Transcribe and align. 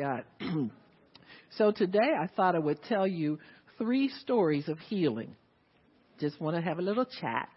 God. 0.00 0.24
so 1.58 1.72
today 1.72 1.98
I 2.18 2.26
thought 2.26 2.56
I 2.56 2.58
would 2.58 2.82
tell 2.84 3.06
you 3.06 3.38
three 3.76 4.08
stories 4.08 4.66
of 4.66 4.78
healing. 4.78 5.36
Just 6.18 6.40
want 6.40 6.56
to 6.56 6.62
have 6.62 6.78
a 6.78 6.82
little 6.82 7.04
chat. 7.04 7.50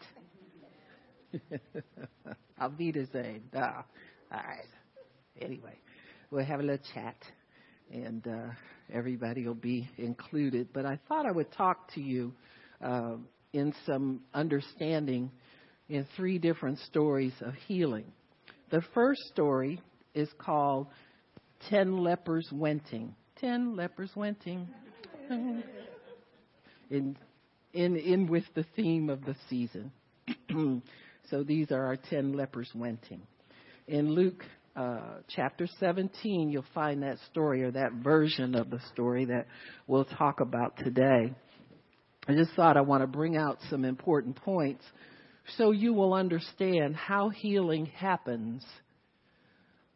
I'll 2.59 2.69
be 2.69 2.91
the 2.91 3.07
same. 3.13 3.43
No. 3.53 3.61
All 3.61 3.85
right. 4.31 4.67
Anyway, 5.39 5.77
we'll 6.31 6.43
have 6.43 6.59
a 6.59 6.63
little 6.63 6.85
chat 6.93 7.15
and 7.93 8.27
uh, 8.27 8.51
everybody 8.91 9.47
will 9.47 9.53
be 9.53 9.89
included. 9.97 10.67
But 10.73 10.85
I 10.85 10.99
thought 11.07 11.25
I 11.25 11.31
would 11.31 11.51
talk 11.53 11.93
to 11.93 12.01
you 12.01 12.33
uh, 12.83 13.15
in 13.53 13.73
some 13.85 14.19
understanding 14.33 15.31
in 15.87 16.05
three 16.17 16.39
different 16.39 16.79
stories 16.79 17.33
of 17.39 17.53
healing. 17.67 18.11
The 18.69 18.81
first 18.93 19.21
story 19.31 19.79
is 20.13 20.27
called 20.39 20.87
Ten 21.69 21.97
Lepers 21.97 22.49
Wenting. 22.51 23.15
Ten 23.39 23.75
lepers 23.75 24.11
wenting. 24.15 24.67
in, 26.89 27.17
in, 27.73 27.95
in 27.97 28.27
with 28.27 28.43
the 28.55 28.65
theme 28.75 29.09
of 29.09 29.25
the 29.25 29.35
season. 29.49 29.91
so 31.29 31.43
these 31.43 31.71
are 31.71 31.85
our 31.85 31.97
ten 31.97 32.33
lepers 32.33 32.69
wenting. 32.73 33.21
In 33.87 34.13
Luke 34.13 34.43
uh, 34.75 35.17
chapter 35.27 35.67
17, 35.79 36.49
you'll 36.49 36.63
find 36.73 37.03
that 37.03 37.17
story 37.31 37.63
or 37.63 37.71
that 37.71 37.91
version 38.03 38.55
of 38.55 38.69
the 38.69 38.79
story 38.93 39.25
that 39.25 39.47
we'll 39.87 40.05
talk 40.05 40.39
about 40.39 40.77
today. 40.77 41.33
I 42.27 42.33
just 42.33 42.51
thought 42.55 42.77
I 42.77 42.81
want 42.81 43.03
to 43.03 43.07
bring 43.07 43.35
out 43.35 43.57
some 43.69 43.83
important 43.83 44.37
points 44.37 44.83
so 45.57 45.71
you 45.71 45.93
will 45.93 46.13
understand 46.13 46.95
how 46.95 47.29
healing 47.29 47.87
happens, 47.87 48.65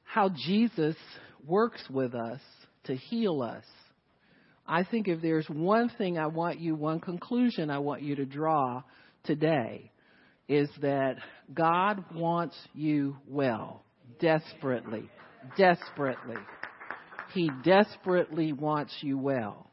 how 0.04 0.30
Jesus 0.30 0.98
works 1.46 1.82
with 1.90 2.16
us 2.16 2.42
to 2.86 2.96
heal 2.96 3.42
us. 3.42 3.66
I 4.66 4.84
think 4.84 5.08
if 5.08 5.22
there's 5.22 5.48
one 5.48 5.90
thing 5.98 6.18
I 6.18 6.28
want 6.28 6.60
you, 6.60 6.76
one 6.76 7.00
conclusion 7.00 7.70
I 7.70 7.80
want 7.80 8.02
you 8.02 8.16
to 8.16 8.26
draw 8.26 8.84
today, 9.24 9.92
is 10.48 10.70
that 10.82 11.18
God 11.54 12.04
wants 12.14 12.56
you 12.74 13.18
well, 13.28 13.84
desperately, 14.20 15.10
desperately. 15.58 16.42
He 17.34 17.50
desperately 17.64 18.54
wants 18.54 18.94
you 19.02 19.18
well. 19.18 19.70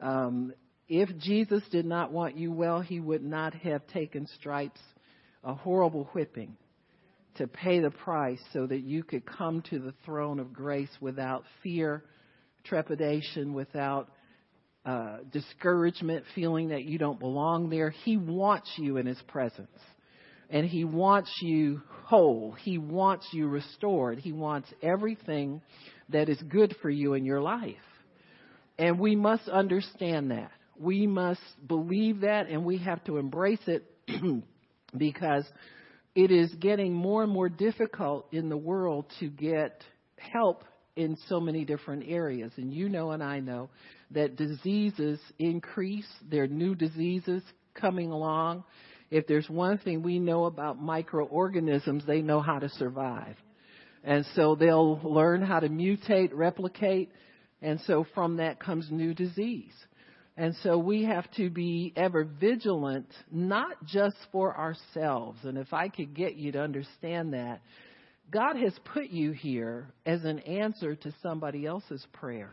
Um, 0.00 0.52
if 0.88 1.16
Jesus 1.18 1.62
did 1.70 1.86
not 1.86 2.12
want 2.12 2.36
you 2.36 2.52
well, 2.52 2.80
he 2.80 3.00
would 3.00 3.22
not 3.22 3.54
have 3.54 3.86
taken 3.88 4.26
stripes, 4.38 4.80
a 5.44 5.54
horrible 5.54 6.08
whipping, 6.12 6.56
to 7.36 7.46
pay 7.46 7.80
the 7.80 7.90
price 7.90 8.40
so 8.52 8.66
that 8.66 8.82
you 8.82 9.02
could 9.02 9.24
come 9.24 9.62
to 9.70 9.78
the 9.78 9.94
throne 10.04 10.38
of 10.38 10.52
grace 10.52 10.90
without 11.00 11.44
fear, 11.62 12.04
trepidation, 12.64 13.54
without 13.54 14.08
uh, 14.84 15.18
discouragement, 15.32 16.24
feeling 16.34 16.68
that 16.68 16.84
you 16.84 16.98
don't 16.98 17.20
belong 17.20 17.70
there. 17.70 17.90
He 17.90 18.16
wants 18.16 18.70
you 18.76 18.96
in 18.96 19.06
his 19.06 19.20
presence. 19.28 19.70
And 20.50 20.66
he 20.66 20.84
wants 20.84 21.30
you 21.40 21.80
whole. 22.04 22.52
He 22.52 22.76
wants 22.76 23.26
you 23.32 23.46
restored. 23.46 24.18
He 24.18 24.32
wants 24.32 24.68
everything 24.82 25.62
that 26.10 26.28
is 26.28 26.40
good 26.42 26.76
for 26.82 26.90
you 26.90 27.14
in 27.14 27.24
your 27.24 27.40
life. 27.40 27.76
And 28.78 28.98
we 28.98 29.16
must 29.16 29.48
understand 29.48 30.30
that. 30.30 30.50
We 30.78 31.06
must 31.06 31.40
believe 31.66 32.20
that 32.20 32.48
and 32.48 32.64
we 32.64 32.78
have 32.78 33.02
to 33.04 33.16
embrace 33.18 33.60
it 33.66 33.84
because 34.96 35.44
it 36.14 36.30
is 36.30 36.52
getting 36.54 36.92
more 36.92 37.22
and 37.22 37.32
more 37.32 37.48
difficult 37.48 38.26
in 38.32 38.48
the 38.48 38.56
world 38.56 39.06
to 39.20 39.28
get 39.28 39.82
help 40.16 40.64
in 40.94 41.16
so 41.28 41.40
many 41.40 41.64
different 41.64 42.04
areas. 42.06 42.52
And 42.56 42.72
you 42.72 42.88
know, 42.88 43.12
and 43.12 43.22
I 43.22 43.40
know 43.40 43.70
that 44.10 44.36
diseases 44.36 45.18
increase. 45.38 46.08
There 46.30 46.44
are 46.44 46.48
new 46.48 46.74
diseases 46.74 47.42
coming 47.74 48.10
along. 48.10 48.64
If 49.10 49.26
there's 49.26 49.48
one 49.48 49.78
thing 49.78 50.02
we 50.02 50.18
know 50.18 50.44
about 50.44 50.80
microorganisms, 50.80 52.04
they 52.06 52.20
know 52.22 52.40
how 52.40 52.58
to 52.58 52.68
survive. 52.68 53.36
And 54.04 54.26
so 54.34 54.54
they'll 54.54 55.00
learn 55.02 55.42
how 55.42 55.60
to 55.60 55.68
mutate, 55.68 56.30
replicate, 56.32 57.10
and 57.60 57.80
so 57.86 58.04
from 58.14 58.38
that 58.38 58.58
comes 58.58 58.88
new 58.90 59.14
disease. 59.14 59.72
And 60.36 60.54
so 60.62 60.78
we 60.78 61.04
have 61.04 61.30
to 61.32 61.50
be 61.50 61.92
ever 61.94 62.24
vigilant, 62.24 63.08
not 63.30 63.84
just 63.84 64.16
for 64.30 64.56
ourselves. 64.56 65.38
And 65.44 65.58
if 65.58 65.72
I 65.74 65.88
could 65.88 66.14
get 66.14 66.36
you 66.36 66.52
to 66.52 66.60
understand 66.60 67.34
that, 67.34 67.60
God 68.30 68.56
has 68.56 68.72
put 68.94 69.10
you 69.10 69.32
here 69.32 69.88
as 70.06 70.24
an 70.24 70.38
answer 70.40 70.94
to 70.96 71.14
somebody 71.22 71.66
else's 71.66 72.06
prayer. 72.14 72.50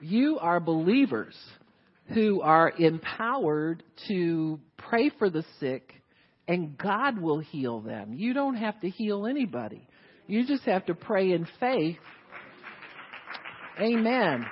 You 0.00 0.38
are 0.40 0.60
believers 0.60 1.34
who 2.12 2.42
are 2.42 2.70
empowered 2.78 3.82
to 4.08 4.60
pray 4.76 5.10
for 5.18 5.30
the 5.30 5.44
sick, 5.58 5.94
and 6.46 6.76
God 6.76 7.18
will 7.18 7.38
heal 7.38 7.80
them. 7.80 8.12
You 8.12 8.34
don't 8.34 8.56
have 8.56 8.78
to 8.80 8.90
heal 8.90 9.26
anybody. 9.26 9.88
You 10.26 10.46
just 10.46 10.64
have 10.64 10.84
to 10.86 10.94
pray 10.94 11.32
in 11.32 11.46
faith. 11.58 11.96
Amen. 13.80 14.44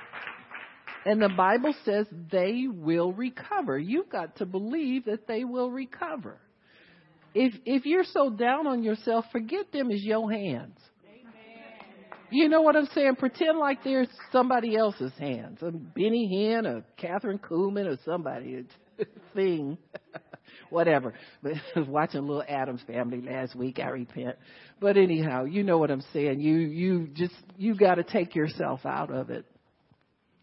And 1.04 1.20
the 1.20 1.28
Bible 1.28 1.74
says 1.84 2.06
they 2.30 2.66
will 2.68 3.12
recover. 3.12 3.78
You've 3.78 4.08
got 4.08 4.36
to 4.36 4.46
believe 4.46 5.06
that 5.06 5.26
they 5.26 5.44
will 5.44 5.70
recover. 5.70 6.38
If 7.34 7.54
if 7.64 7.86
you're 7.86 8.04
so 8.04 8.30
down 8.30 8.66
on 8.66 8.82
yourself, 8.82 9.24
forget 9.32 9.72
them 9.72 9.90
as 9.90 10.02
your 10.02 10.30
hands. 10.30 10.78
You 12.30 12.48
know 12.48 12.62
what 12.62 12.76
I'm 12.76 12.88
saying? 12.94 13.16
Pretend 13.16 13.58
like 13.58 13.84
they're 13.84 14.06
somebody 14.30 14.74
else's 14.74 15.12
hands. 15.18 15.58
A 15.60 15.70
Benny 15.70 16.30
Hinn, 16.32 16.64
a 16.64 16.82
Kathryn 16.98 17.38
Kuhlman, 17.38 17.86
or 17.86 17.98
somebody 18.06 18.64
thing. 19.34 19.76
Whatever. 20.70 21.12
But 21.42 21.52
I 21.76 21.80
was 21.80 21.88
watching 21.90 22.22
Little 22.22 22.44
Addams 22.48 22.80
Family 22.86 23.20
last 23.20 23.54
week. 23.54 23.78
I 23.78 23.88
repent. 23.88 24.36
But 24.80 24.96
anyhow, 24.96 25.44
you 25.44 25.62
know 25.62 25.76
what 25.76 25.90
I'm 25.90 26.02
saying. 26.14 26.40
You 26.40 26.56
you 26.56 27.08
just 27.12 27.34
you 27.58 27.74
got 27.74 27.96
to 27.96 28.02
take 28.02 28.34
yourself 28.34 28.80
out 28.86 29.10
of 29.10 29.28
it 29.28 29.44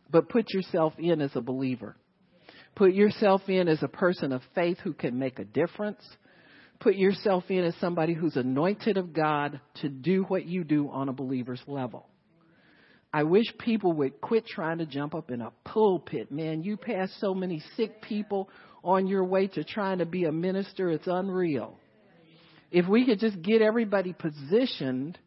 but 0.10 0.30
put 0.30 0.52
yourself 0.54 0.94
in 0.98 1.22
as 1.22 1.36
a 1.36 1.42
believer. 1.42 1.96
Put 2.76 2.94
yourself 2.94 3.42
in 3.48 3.68
as 3.68 3.84
a 3.84 3.88
person 3.88 4.32
of 4.32 4.42
faith 4.56 4.78
who 4.84 4.94
can 4.94 5.20
make 5.20 5.40
a 5.40 5.44
difference. 5.44 6.02
Put 6.80 6.96
yourself 6.96 7.44
in 7.50 7.64
as 7.64 7.76
somebody 7.82 8.14
who's 8.14 8.38
anointed 8.38 8.98
of 8.98 9.14
God 9.14 9.60
to 9.82 9.90
do 9.90 10.24
what 10.24 10.46
you 10.46 10.64
do 10.64 10.90
on 10.90 11.10
a 11.10 11.14
believer's 11.14 11.62
level. 11.68 12.08
I 13.12 13.24
wish 13.24 13.46
people 13.58 13.94
would 13.94 14.22
quit 14.22 14.46
trying 14.46 14.78
to 14.78 14.86
jump 14.86 15.16
up 15.16 15.32
in 15.32 15.42
a 15.42 15.52
pulpit. 15.66 16.32
Man, 16.32 16.64
you 16.64 16.78
pass 16.78 17.12
so 17.20 17.34
many 17.34 17.62
sick 17.76 18.02
people 18.02 18.50
on 18.84 19.08
your 19.08 19.26
way 19.26 19.48
to 19.48 19.64
trying 19.64 19.98
to 19.98 20.06
be 20.06 20.26
a 20.26 20.32
minister, 20.32 20.90
it's 20.90 21.08
unreal. 21.08 21.78
If 22.72 22.88
we 22.88 23.06
could 23.06 23.20
just 23.20 23.42
get 23.42 23.62
everybody 23.62 24.14
positioned 24.14 25.18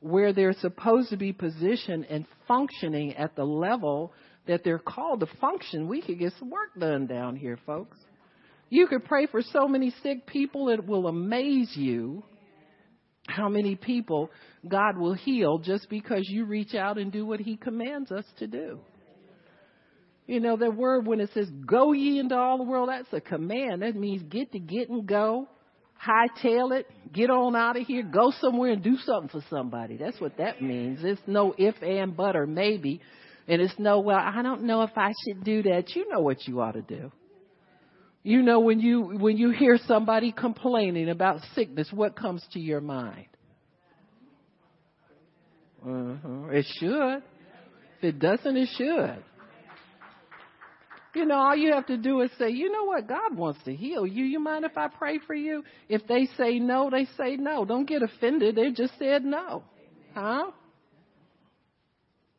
where 0.00 0.32
they're 0.32 0.54
supposed 0.60 1.10
to 1.10 1.16
be 1.16 1.32
positioned 1.32 2.06
and 2.08 2.26
functioning 2.46 3.14
at 3.16 3.34
the 3.34 3.44
level 3.44 4.12
that 4.46 4.62
they're 4.64 4.78
called 4.78 5.20
to 5.20 5.26
function, 5.40 5.88
we 5.88 6.00
could 6.00 6.18
get 6.18 6.32
some 6.38 6.50
work 6.50 6.70
done 6.78 7.06
down 7.06 7.36
here, 7.36 7.58
folks. 7.66 7.98
You 8.70 8.86
could 8.86 9.04
pray 9.04 9.26
for 9.26 9.42
so 9.42 9.66
many 9.66 9.92
sick 10.02 10.26
people, 10.26 10.68
it 10.68 10.86
will 10.86 11.06
amaze 11.06 11.72
you 11.74 12.22
how 13.26 13.48
many 13.48 13.76
people 13.76 14.30
God 14.66 14.96
will 14.96 15.14
heal 15.14 15.58
just 15.58 15.88
because 15.90 16.28
you 16.28 16.44
reach 16.46 16.74
out 16.74 16.98
and 16.98 17.12
do 17.12 17.26
what 17.26 17.40
He 17.40 17.56
commands 17.56 18.10
us 18.10 18.24
to 18.38 18.46
do. 18.46 18.80
You 20.26 20.40
know, 20.40 20.56
that 20.56 20.76
word 20.76 21.06
when 21.06 21.20
it 21.20 21.30
says, 21.32 21.48
go 21.66 21.92
ye 21.92 22.18
into 22.18 22.36
all 22.36 22.58
the 22.58 22.64
world, 22.64 22.90
that's 22.90 23.12
a 23.12 23.20
command. 23.20 23.82
That 23.82 23.96
means 23.96 24.22
get 24.22 24.52
to 24.52 24.58
get 24.58 24.90
and 24.90 25.06
go, 25.06 25.48
hightail 26.04 26.78
it, 26.78 26.86
get 27.12 27.30
on 27.30 27.56
out 27.56 27.76
of 27.76 27.86
here, 27.86 28.02
go 28.02 28.32
somewhere 28.40 28.72
and 28.72 28.82
do 28.82 28.96
something 28.98 29.28
for 29.28 29.44
somebody. 29.50 29.96
That's 29.96 30.20
what 30.20 30.36
that 30.38 30.62
means. 30.62 31.00
It's 31.02 31.20
no 31.26 31.54
if, 31.56 31.74
and, 31.82 32.16
but, 32.16 32.36
or 32.36 32.46
maybe. 32.46 33.00
And 33.46 33.62
it's 33.62 33.74
no, 33.78 34.00
well, 34.00 34.18
I 34.18 34.42
don't 34.42 34.64
know 34.64 34.82
if 34.82 34.90
I 34.96 35.12
should 35.24 35.42
do 35.42 35.62
that. 35.64 35.94
You 35.94 36.08
know 36.08 36.20
what 36.20 36.46
you 36.46 36.60
ought 36.60 36.72
to 36.72 36.82
do. 36.82 37.10
You 38.22 38.42
know 38.42 38.60
when 38.60 38.80
you 38.80 39.16
when 39.18 39.38
you 39.38 39.50
hear 39.50 39.78
somebody 39.86 40.32
complaining 40.32 41.08
about 41.08 41.40
sickness, 41.54 41.88
what 41.90 42.14
comes 42.14 42.44
to 42.52 42.60
your 42.60 42.80
mind? 42.80 43.28
Uh-huh. 45.82 46.48
It 46.50 46.66
should. 46.78 47.22
If 47.98 48.02
it 48.04 48.18
doesn't, 48.18 48.56
it 48.56 48.68
should. 48.76 49.24
You 51.14 51.24
know, 51.24 51.36
all 51.36 51.56
you 51.56 51.72
have 51.72 51.86
to 51.86 51.96
do 51.96 52.20
is 52.20 52.30
say, 52.38 52.50
you 52.50 52.70
know 52.70 52.84
what, 52.84 53.08
God 53.08 53.36
wants 53.36 53.62
to 53.64 53.74
heal 53.74 54.06
you. 54.06 54.24
You 54.24 54.40
mind 54.40 54.64
if 54.64 54.76
I 54.76 54.88
pray 54.88 55.18
for 55.26 55.34
you? 55.34 55.64
If 55.88 56.06
they 56.06 56.28
say 56.36 56.58
no, 56.58 56.90
they 56.90 57.06
say 57.16 57.36
no. 57.36 57.64
Don't 57.64 57.88
get 57.88 58.02
offended. 58.02 58.56
They 58.56 58.70
just 58.70 58.92
said 58.98 59.24
no. 59.24 59.64
Huh? 60.14 60.50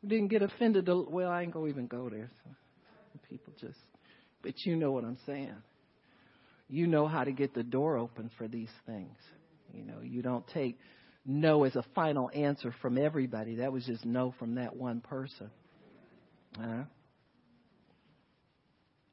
didn't 0.06 0.28
get 0.28 0.42
offended. 0.42 0.88
Well, 0.88 1.30
I 1.30 1.42
ain't 1.42 1.52
gonna 1.52 1.68
even 1.68 1.86
go 1.86 2.08
there. 2.08 2.30
So 2.44 2.50
people 3.28 3.52
just, 3.60 3.78
but 4.42 4.54
you 4.64 4.76
know 4.76 4.92
what 4.92 5.04
I'm 5.04 5.18
saying. 5.26 5.54
You 6.68 6.86
know 6.86 7.06
how 7.06 7.24
to 7.24 7.32
get 7.32 7.54
the 7.54 7.62
door 7.62 7.98
open 7.98 8.30
for 8.38 8.48
these 8.48 8.70
things. 8.86 9.16
You 9.74 9.84
know, 9.84 10.00
you 10.02 10.22
don't 10.22 10.46
take 10.48 10.78
no 11.26 11.64
as 11.64 11.76
a 11.76 11.84
final 11.94 12.30
answer 12.32 12.74
from 12.80 12.96
everybody. 12.96 13.56
That 13.56 13.72
was 13.72 13.84
just 13.84 14.04
no 14.04 14.34
from 14.38 14.54
that 14.54 14.76
one 14.76 15.00
person. 15.00 15.50
Uh, 16.58 16.84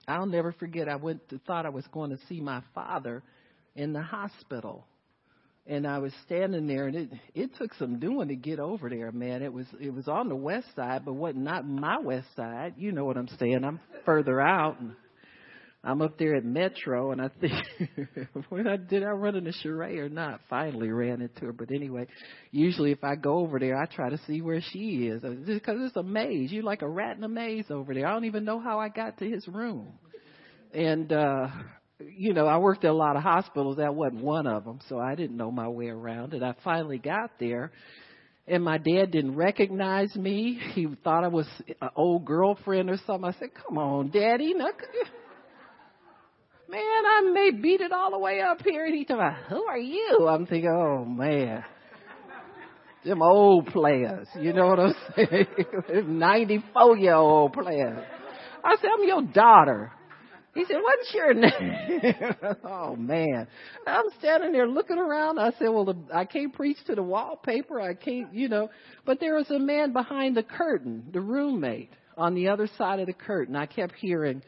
I'll 0.07 0.25
never 0.25 0.54
forget. 0.54 0.88
I 0.88 0.95
went 0.95 1.27
to, 1.30 1.39
thought 1.39 1.65
I 1.65 1.69
was 1.69 1.86
going 1.92 2.12
to 2.12 2.19
see 2.30 2.39
my 2.39 2.62
father 2.74 3.24
in 3.75 3.94
the 3.94 4.01
hospital, 4.01 4.86
and 5.65 5.86
I 5.86 6.00
was 6.00 6.13
standing 6.25 6.65
there, 6.65 6.88
and 6.88 6.95
it 6.95 7.09
it 7.36 7.56
took 7.57 7.74
some 7.74 8.00
doing 8.00 8.30
to 8.30 8.36
get 8.36 8.59
over 8.59 8.89
there, 8.89 9.12
man. 9.12 9.44
It 9.44 9.51
was 9.51 9.68
it 9.80 9.94
was 9.94 10.07
on 10.07 10.30
the 10.30 10.36
west 10.36 10.68
side, 10.75 11.04
but 11.04 11.13
what 11.13 11.36
not 11.36 11.68
my 11.68 12.00
west 12.00 12.27
side. 12.36 12.75
You 12.77 12.92
know 12.94 13.06
what 13.06 13.18
I'm 13.18 13.27
saying? 13.39 13.63
I'm 13.63 13.80
further 14.06 14.39
out. 14.39 14.80
And, 14.80 14.95
I'm 15.88 16.01
up 16.01 16.18
there 16.19 16.36
at 16.36 16.44
Metro, 16.44 17.12
and 17.12 17.22
I 17.22 17.30
think 17.39 17.54
when 18.50 18.68
I 18.68 18.75
did 18.75 19.04
I 19.04 19.12
run 19.12 19.38
into 19.38 19.54
Sheree 19.63 19.98
or 20.00 20.10
not? 20.10 20.42
Finally 20.50 20.89
ran 20.92 21.22
into 21.22 21.45
her, 21.45 21.54
but 21.54 21.72
anyway, 21.72 22.07
usually 22.51 22.92
if 22.92 23.06
I 23.06 23.16
go 23.16 23.36
over 23.38 23.57
there, 23.57 23.81
I 23.81 23.86
try 23.86 24.10
to 24.10 24.19
see 24.28 24.42
where 24.42 24.60
she 24.60 25.07
is 25.07 25.22
because 25.22 25.78
it's 25.80 25.95
a 25.95 26.04
maze. 26.04 26.51
You're 26.51 26.63
like 26.63 26.81
a 26.81 26.89
rat 26.89 27.16
in 27.16 27.24
a 27.24 27.30
maze 27.30 27.68
over 27.69 27.94
there. 27.94 28.06
I 28.06 28.12
don't 28.12 28.25
even 28.25 28.44
know 28.44 28.60
how 28.60 28.80
I 28.80 28.89
got 28.89 29.18
to 29.19 29.30
his 29.30 29.48
room, 29.48 29.94
and 30.74 31.13
uh 31.13 31.48
you 32.00 32.34
know, 32.34 32.45
I 32.45 32.57
worked 32.57 32.84
at 32.84 32.92
a 32.92 32.94
lot 32.94 33.16
of 33.16 33.24
hospitals. 33.24 33.78
That 33.78 33.95
wasn't 33.95 34.22
one 34.22 34.45
of 34.45 34.66
them, 34.66 34.80
so 34.89 35.00
I 35.00 35.16
didn't 35.16 35.38
know 35.38 35.51
my 35.51 35.69
way 35.69 35.88
around. 35.88 36.34
And 36.34 36.44
I 36.44 36.54
finally 36.66 36.98
got 36.98 37.31
there, 37.39 37.72
and 38.45 38.62
my 38.62 38.78
dad 38.78 39.12
didn't 39.12 39.36
recognize 39.38 40.13
me. 40.18 40.60
He 40.74 40.86
thought 41.06 41.24
I 41.24 41.30
was 41.30 41.48
an 41.81 41.89
old 41.95 42.25
girlfriend 42.25 42.89
or 42.89 42.98
something. 43.07 43.24
I 43.24 43.39
said, 43.39 43.51
"Come 43.66 43.78
on, 43.78 44.12
Daddy, 44.12 44.54
no, 44.54 44.69
man, 46.69 46.81
I 46.81 47.31
may 47.33 47.51
beat 47.51 47.81
it 47.81 47.91
all 47.91 48.11
the 48.11 48.19
way 48.19 48.41
up 48.41 48.61
here. 48.63 48.85
And 48.85 48.95
he 48.95 49.05
talking 49.05 49.35
who 49.49 49.63
are 49.65 49.77
you? 49.77 50.27
I'm 50.27 50.45
thinking, 50.45 50.69
oh 50.69 51.05
man, 51.05 51.63
them 53.05 53.21
old 53.21 53.67
players. 53.67 54.27
You 54.39 54.53
know 54.53 54.67
what 54.67 54.79
I'm 54.79 54.95
saying? 55.15 55.47
94 56.19 56.97
year 56.97 57.15
old 57.15 57.53
players. 57.53 58.03
I 58.63 58.75
said, 58.81 58.89
I'm 58.93 59.07
your 59.07 59.21
daughter. 59.21 59.91
He 60.57 60.65
said, 60.65 60.77
What's 60.81 61.13
your 61.13 61.33
name? 61.35 62.33
oh 62.63 62.95
man. 62.95 63.47
I'm 63.85 64.05
standing 64.17 64.51
there 64.51 64.67
looking 64.67 64.97
around. 64.97 65.39
I 65.39 65.51
said, 65.59 65.69
Well, 65.69 65.85
the, 65.85 65.95
I 66.11 66.25
can't 66.25 66.51
preach 66.51 66.77
to 66.87 66.95
the 66.95 67.03
wallpaper. 67.03 67.79
I 67.79 67.93
can't, 67.93 68.33
you 68.33 68.49
know. 68.49 68.69
But 69.05 69.19
there 69.19 69.35
was 69.35 69.49
a 69.51 69.59
man 69.59 69.93
behind 69.93 70.35
the 70.35 70.43
curtain, 70.43 71.09
the 71.13 71.21
roommate 71.21 71.91
on 72.17 72.33
the 72.33 72.49
other 72.49 72.67
side 72.75 72.99
of 72.99 73.05
the 73.05 73.13
curtain. 73.13 73.55
I 73.55 73.67
kept 73.67 73.93
hearing 73.95 74.41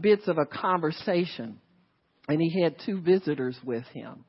bits 0.00 0.28
of 0.28 0.38
a 0.38 0.46
conversation. 0.46 1.58
And 2.28 2.40
he 2.40 2.62
had 2.62 2.76
two 2.84 3.00
visitors 3.00 3.56
with 3.64 3.84
him. 3.86 4.24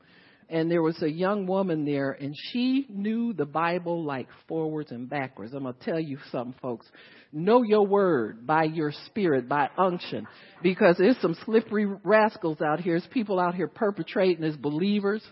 And 0.50 0.70
there 0.70 0.82
was 0.82 1.02
a 1.02 1.10
young 1.10 1.48
woman 1.48 1.86
there, 1.86 2.12
and 2.12 2.36
she 2.36 2.86
knew 2.90 3.32
the 3.32 3.46
Bible 3.46 4.04
like 4.04 4.28
forwards 4.50 4.92
and 4.92 5.10
backwards. 5.10 5.54
I'm 5.54 5.64
going 5.64 5.76
to 5.76 5.86
tell 5.86 6.00
you 6.00 6.18
something, 6.30 6.54
folks. 6.62 6.86
Know 7.32 7.64
your 7.64 7.88
word 7.88 8.46
by 8.46 8.64
your 8.66 8.92
spirit, 9.06 9.48
by 9.48 9.70
unction, 9.78 10.28
because 10.62 10.98
there's 10.98 11.20
some 11.22 11.38
slippery 11.46 11.86
rascals 12.04 12.60
out 12.60 12.82
here. 12.82 13.00
There's 13.00 13.10
people 13.14 13.40
out 13.40 13.56
here 13.56 13.70
perpetrating 13.70 14.44
as 14.44 14.58
believers. 14.58 15.24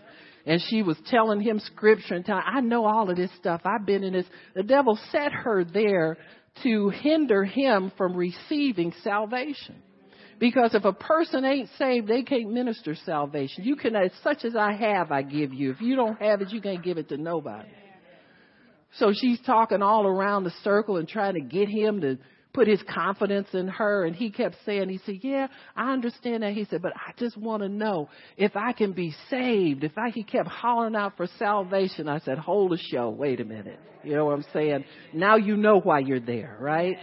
And 0.46 0.58
she 0.70 0.80
was 0.80 0.96
telling 1.08 1.42
him 1.42 1.60
scripture 1.60 2.14
and 2.14 2.24
telling, 2.24 2.44
I 2.46 2.62
know 2.62 2.86
all 2.86 3.10
of 3.10 3.16
this 3.16 3.30
stuff. 3.38 3.60
I've 3.66 3.84
been 3.84 4.02
in 4.02 4.14
this. 4.14 4.26
The 4.54 4.62
devil 4.62 4.98
set 5.12 5.32
her 5.32 5.64
there 5.64 6.16
to 6.62 6.88
hinder 6.88 7.44
him 7.44 7.92
from 7.98 8.16
receiving 8.16 8.94
salvation. 9.04 9.82
Because 10.40 10.74
if 10.74 10.86
a 10.86 10.92
person 10.92 11.44
ain't 11.44 11.68
saved, 11.78 12.08
they 12.08 12.22
can't 12.22 12.50
minister 12.50 12.96
salvation. 13.04 13.62
You 13.62 13.76
can, 13.76 13.94
as 13.94 14.10
such 14.24 14.44
as 14.44 14.56
I 14.56 14.72
have, 14.72 15.12
I 15.12 15.20
give 15.20 15.52
you. 15.52 15.70
If 15.70 15.82
you 15.82 15.94
don't 15.94 16.20
have 16.20 16.40
it, 16.40 16.50
you 16.50 16.62
can't 16.62 16.82
give 16.82 16.96
it 16.96 17.10
to 17.10 17.18
nobody. 17.18 17.68
So 18.96 19.12
she's 19.14 19.38
talking 19.42 19.82
all 19.82 20.06
around 20.06 20.44
the 20.44 20.52
circle 20.64 20.96
and 20.96 21.06
trying 21.06 21.34
to 21.34 21.40
get 21.40 21.68
him 21.68 22.00
to 22.00 22.18
put 22.54 22.66
his 22.66 22.82
confidence 22.92 23.48
in 23.52 23.68
her. 23.68 24.06
And 24.06 24.16
he 24.16 24.30
kept 24.30 24.56
saying, 24.64 24.88
he 24.88 24.98
said, 25.04 25.18
yeah, 25.22 25.48
I 25.76 25.92
understand 25.92 26.42
that. 26.42 26.54
He 26.54 26.64
said, 26.64 26.80
but 26.80 26.94
I 26.96 27.12
just 27.18 27.36
want 27.36 27.62
to 27.62 27.68
know 27.68 28.08
if 28.38 28.56
I 28.56 28.72
can 28.72 28.92
be 28.92 29.14
saved. 29.28 29.84
If 29.84 29.92
I, 29.98 30.08
he 30.08 30.24
kept 30.24 30.48
hollering 30.48 30.96
out 30.96 31.18
for 31.18 31.28
salvation. 31.38 32.08
I 32.08 32.18
said, 32.20 32.38
hold 32.38 32.72
the 32.72 32.78
show. 32.90 33.10
Wait 33.10 33.40
a 33.40 33.44
minute. 33.44 33.78
You 34.02 34.14
know 34.14 34.24
what 34.24 34.34
I'm 34.34 34.44
saying? 34.54 34.86
Now 35.12 35.36
you 35.36 35.58
know 35.58 35.80
why 35.80 35.98
you're 35.98 36.18
there, 36.18 36.56
right? 36.58 36.96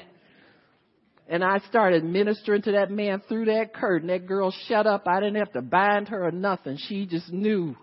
And 1.30 1.44
I 1.44 1.60
started 1.70 2.06
ministering 2.06 2.62
to 2.64 2.72
that 2.74 2.90
man 2.90 3.22
through 3.28 3.46
that 3.46 3.74
curtain. 3.74 4.08
That 4.08 4.28
girl 4.28 4.54
shut 4.68 4.88
up. 4.88 5.08
I 5.08 5.20
didn't 5.20 5.36
have 5.36 5.52
to 5.54 5.62
bind 5.62 6.08
her 6.10 6.26
or 6.26 6.32
nothing. 6.32 6.78
She 6.88 7.06
just 7.06 7.32
knew. 7.32 7.76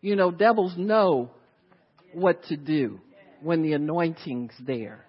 You 0.00 0.14
know, 0.14 0.30
devils 0.30 0.74
know 0.76 1.30
what 2.12 2.44
to 2.44 2.56
do 2.56 3.00
when 3.42 3.62
the 3.62 3.72
anointing's 3.72 4.54
there. 4.60 5.04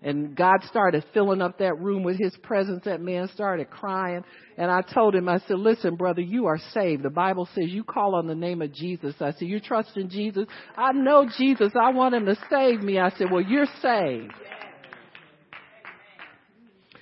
And 0.00 0.36
God 0.36 0.62
started 0.68 1.04
filling 1.12 1.42
up 1.42 1.58
that 1.58 1.80
room 1.80 2.04
with 2.04 2.18
his 2.18 2.36
presence. 2.42 2.84
That 2.84 3.00
man 3.00 3.28
started 3.34 3.68
crying. 3.68 4.24
And 4.56 4.70
I 4.70 4.82
told 4.82 5.14
him, 5.14 5.28
I 5.28 5.38
said, 5.40 5.58
listen, 5.58 5.96
brother, 5.96 6.20
you 6.20 6.46
are 6.46 6.58
saved. 6.72 7.02
The 7.02 7.10
Bible 7.10 7.48
says 7.54 7.64
you 7.68 7.82
call 7.82 8.14
on 8.14 8.28
the 8.28 8.34
name 8.34 8.62
of 8.62 8.72
Jesus. 8.72 9.14
I 9.20 9.32
said, 9.32 9.48
you 9.48 9.58
trust 9.58 9.96
in 9.96 10.08
Jesus? 10.08 10.46
I 10.76 10.92
know 10.92 11.28
Jesus. 11.36 11.72
I 11.80 11.90
want 11.90 12.14
him 12.14 12.26
to 12.26 12.36
save 12.48 12.80
me. 12.80 12.98
I 13.00 13.10
said, 13.10 13.28
well, 13.30 13.42
you're 13.42 13.66
saved. 13.82 14.32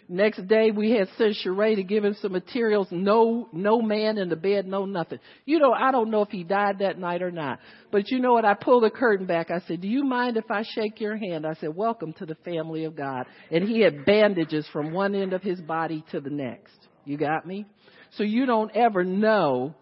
Next 0.08 0.47
day 0.47 0.70
we 0.70 0.93
had 0.93 1.08
sent 1.19 1.37
Sheree 1.44 1.75
to 1.75 1.82
give 1.82 2.05
him 2.05 2.17
some 2.23 2.31
materials. 2.31 2.87
No, 2.93 3.49
no 3.53 3.82
man 3.82 4.19
in 4.19 4.29
the 4.29 4.37
bed, 4.37 4.67
no 4.67 4.85
nothing. 4.85 5.19
You 5.44 5.58
know, 5.58 5.73
I 5.73 5.91
don't 5.91 6.11
know 6.11 6.23
if 6.23 6.29
he 6.29 6.44
died 6.44 6.79
that 6.79 6.99
night 6.99 7.23
or 7.23 7.32
not. 7.32 7.58
But 7.91 8.11
you 8.11 8.20
know 8.20 8.32
what? 8.32 8.44
I 8.44 8.55
pulled 8.55 8.85
the 8.85 8.91
curtain 8.91 9.26
back. 9.26 9.50
I 9.50 9.61
said, 9.67 9.81
do 9.81 9.88
you 9.88 10.05
mind 10.05 10.37
if 10.37 10.49
I 10.49 10.62
shake 10.62 11.00
your 11.00 11.17
hand? 11.17 11.44
I 11.44 11.55
said, 11.55 11.75
welcome 11.75 12.12
to 12.14 12.26
the 12.26 12.37
family 12.37 12.85
of 12.85 12.94
God. 12.94 13.26
And 13.50 13.69
he 13.69 13.81
had 13.81 14.05
bandages 14.05 14.69
from 14.73 14.93
one 14.93 15.17
end 15.17 15.32
of 15.32 15.43
his 15.43 15.61
body 15.61 16.05
to 16.12 16.20
the 16.20 16.31
next. 16.31 16.76
You 17.05 17.17
got 17.17 17.44
me? 17.44 17.67
So 18.17 18.23
you 18.23 18.47
don't 18.47 18.70
ever 18.76 19.02
know 19.02 19.75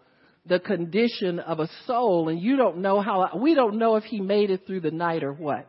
the 0.47 0.59
condition 0.59 1.39
of 1.39 1.59
a 1.59 1.69
soul 1.85 2.29
and 2.29 2.39
you 2.39 2.57
don't 2.57 2.77
know 2.77 2.99
how, 2.99 3.29
we 3.39 3.53
don't 3.53 3.77
know 3.77 3.95
if 3.95 4.03
he 4.03 4.21
made 4.21 4.49
it 4.49 4.65
through 4.65 4.81
the 4.81 4.91
night 4.91 5.23
or 5.23 5.33
what. 5.33 5.67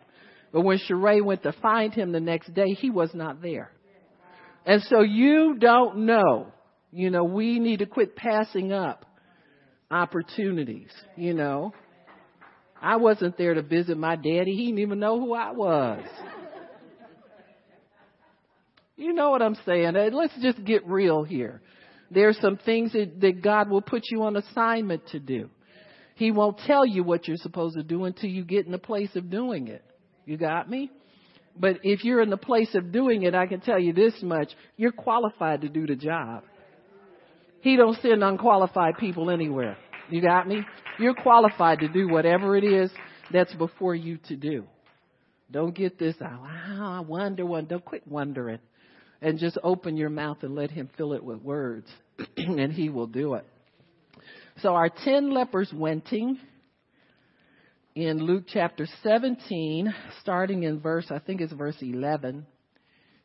But 0.52 0.62
when 0.62 0.78
Sheree 0.78 1.22
went 1.22 1.42
to 1.42 1.52
find 1.60 1.92
him 1.92 2.12
the 2.12 2.20
next 2.20 2.54
day, 2.54 2.70
he 2.72 2.88
was 2.88 3.10
not 3.12 3.42
there. 3.42 3.70
And 4.66 4.82
so 4.82 5.00
you 5.00 5.56
don't 5.58 5.98
know. 6.06 6.52
You 6.92 7.10
know, 7.10 7.24
we 7.24 7.58
need 7.58 7.78
to 7.78 7.86
quit 7.86 8.16
passing 8.16 8.72
up 8.72 9.04
opportunities, 9.90 10.90
you 11.16 11.34
know. 11.34 11.72
I 12.80 12.96
wasn't 12.96 13.38
there 13.38 13.54
to 13.54 13.62
visit 13.62 13.96
my 13.96 14.16
daddy. 14.16 14.54
He 14.54 14.66
didn't 14.66 14.80
even 14.80 14.98
know 14.98 15.18
who 15.20 15.34
I 15.34 15.52
was. 15.52 16.04
You 18.96 19.12
know 19.12 19.30
what 19.30 19.42
I'm 19.42 19.56
saying? 19.66 19.94
Let's 20.12 20.32
just 20.40 20.64
get 20.64 20.86
real 20.86 21.22
here. 21.22 21.60
There's 22.10 22.38
some 22.40 22.56
things 22.56 22.92
that, 22.92 23.20
that 23.20 23.42
God 23.42 23.68
will 23.68 23.82
put 23.82 24.02
you 24.10 24.22
on 24.22 24.36
assignment 24.36 25.06
to 25.08 25.20
do. 25.20 25.50
He 26.14 26.30
won't 26.30 26.58
tell 26.66 26.86
you 26.86 27.04
what 27.04 27.28
you're 27.28 27.36
supposed 27.36 27.76
to 27.76 27.82
do 27.82 28.04
until 28.04 28.30
you 28.30 28.42
get 28.44 28.64
in 28.64 28.72
the 28.72 28.78
place 28.78 29.14
of 29.16 29.28
doing 29.28 29.68
it. 29.68 29.84
You 30.24 30.38
got 30.38 30.68
me? 30.68 30.90
But 31.58 31.80
if 31.82 32.04
you're 32.04 32.20
in 32.20 32.30
the 32.30 32.36
place 32.36 32.74
of 32.74 32.92
doing 32.92 33.22
it, 33.22 33.34
I 33.34 33.46
can 33.46 33.60
tell 33.60 33.78
you 33.78 33.92
this 33.92 34.14
much, 34.22 34.50
you're 34.76 34.92
qualified 34.92 35.62
to 35.62 35.68
do 35.68 35.86
the 35.86 35.96
job. 35.96 36.44
He 37.60 37.76
don't 37.76 38.00
send 38.00 38.22
unqualified 38.22 38.98
people 38.98 39.30
anywhere. 39.30 39.76
You 40.10 40.22
got 40.22 40.46
me? 40.46 40.62
You're 40.98 41.14
qualified 41.14 41.80
to 41.80 41.88
do 41.88 42.08
whatever 42.08 42.56
it 42.56 42.64
is 42.64 42.90
that's 43.32 43.52
before 43.54 43.94
you 43.94 44.18
to 44.28 44.36
do. 44.36 44.64
Don't 45.50 45.74
get 45.74 45.98
this, 45.98 46.14
oh, 46.20 46.24
wow, 46.24 46.96
I 46.98 47.00
wonder 47.00 47.46
one. 47.46 47.66
Don't 47.66 47.84
quit 47.84 48.06
wondering. 48.06 48.58
And 49.22 49.38
just 49.38 49.58
open 49.62 49.96
your 49.96 50.10
mouth 50.10 50.38
and 50.42 50.54
let 50.54 50.70
him 50.70 50.90
fill 50.96 51.14
it 51.14 51.24
with 51.24 51.40
words. 51.40 51.86
and 52.36 52.72
he 52.72 52.88
will 52.88 53.06
do 53.06 53.34
it. 53.34 53.46
So 54.62 54.74
our 54.74 54.88
ten 54.88 55.32
lepers 55.32 55.72
wenting 55.74 56.38
in 57.96 58.18
Luke 58.18 58.44
chapter 58.46 58.86
17, 59.02 59.92
starting 60.20 60.64
in 60.64 60.80
verse, 60.80 61.06
I 61.10 61.18
think 61.18 61.40
it's 61.40 61.52
verse 61.54 61.78
11. 61.80 62.46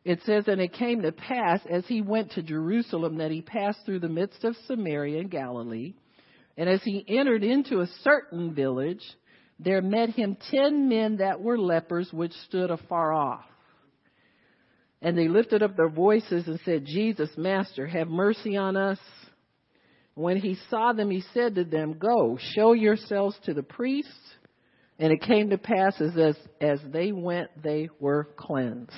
It 0.06 0.22
says, 0.26 0.46
And 0.48 0.62
it 0.62 0.72
came 0.72 1.02
to 1.02 1.12
pass 1.12 1.60
as 1.70 1.86
he 1.88 2.02
went 2.02 2.32
to 2.32 2.42
Jerusalem 2.42 3.18
that 3.18 3.32
he 3.32 3.42
passed 3.42 3.80
through 3.86 4.00
the 4.00 4.08
midst 4.08 4.46
of 4.46 4.56
Samaria 4.68 5.20
and 5.20 5.30
Galilee. 5.30 5.96
And 6.58 6.70
as 6.70 6.82
he 6.84 7.04
entered 7.06 7.44
into 7.44 7.82
a 7.82 7.88
certain 8.02 8.56
village, 8.56 9.04
there 9.60 9.82
met 9.82 10.12
him 10.12 10.38
ten 10.50 10.88
men 10.88 11.18
that 11.18 11.42
were 11.42 11.58
lepers, 11.58 12.08
which 12.14 12.32
stood 12.48 12.72
afar 12.72 13.12
off. 13.12 13.44
And 15.02 15.18
they 15.18 15.28
lifted 15.28 15.62
up 15.64 15.76
their 15.76 15.90
voices 15.90 16.48
and 16.48 16.62
said, 16.64 16.86
Jesus, 16.86 17.30
Master, 17.36 17.88
have 17.88 18.08
mercy 18.08 18.56
on 18.56 18.78
us. 18.78 19.00
When 20.14 20.38
he 20.38 20.56
saw 20.70 20.94
them, 20.94 21.12
he 21.12 21.24
said 21.34 21.56
to 21.56 21.66
them, 21.66 21.98
Go, 22.00 22.40
show 22.56 22.72
yourselves 22.72 23.36
to 23.44 23.54
the 23.54 23.64
priests. 23.64 24.16
And 25.02 25.12
it 25.12 25.24
came 25.24 25.50
to 25.50 25.58
pass 25.58 26.00
as, 26.00 26.38
as, 26.62 26.80
they 26.94 27.12
went, 27.12 27.50
they 27.64 27.90
were 28.00 28.30
cleansed. 28.38 28.94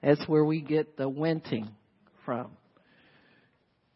That's 0.00 0.22
where 0.28 0.44
we 0.44 0.60
get 0.60 0.96
the 0.96 1.08
wenting 1.08 1.70
from. 2.24 2.52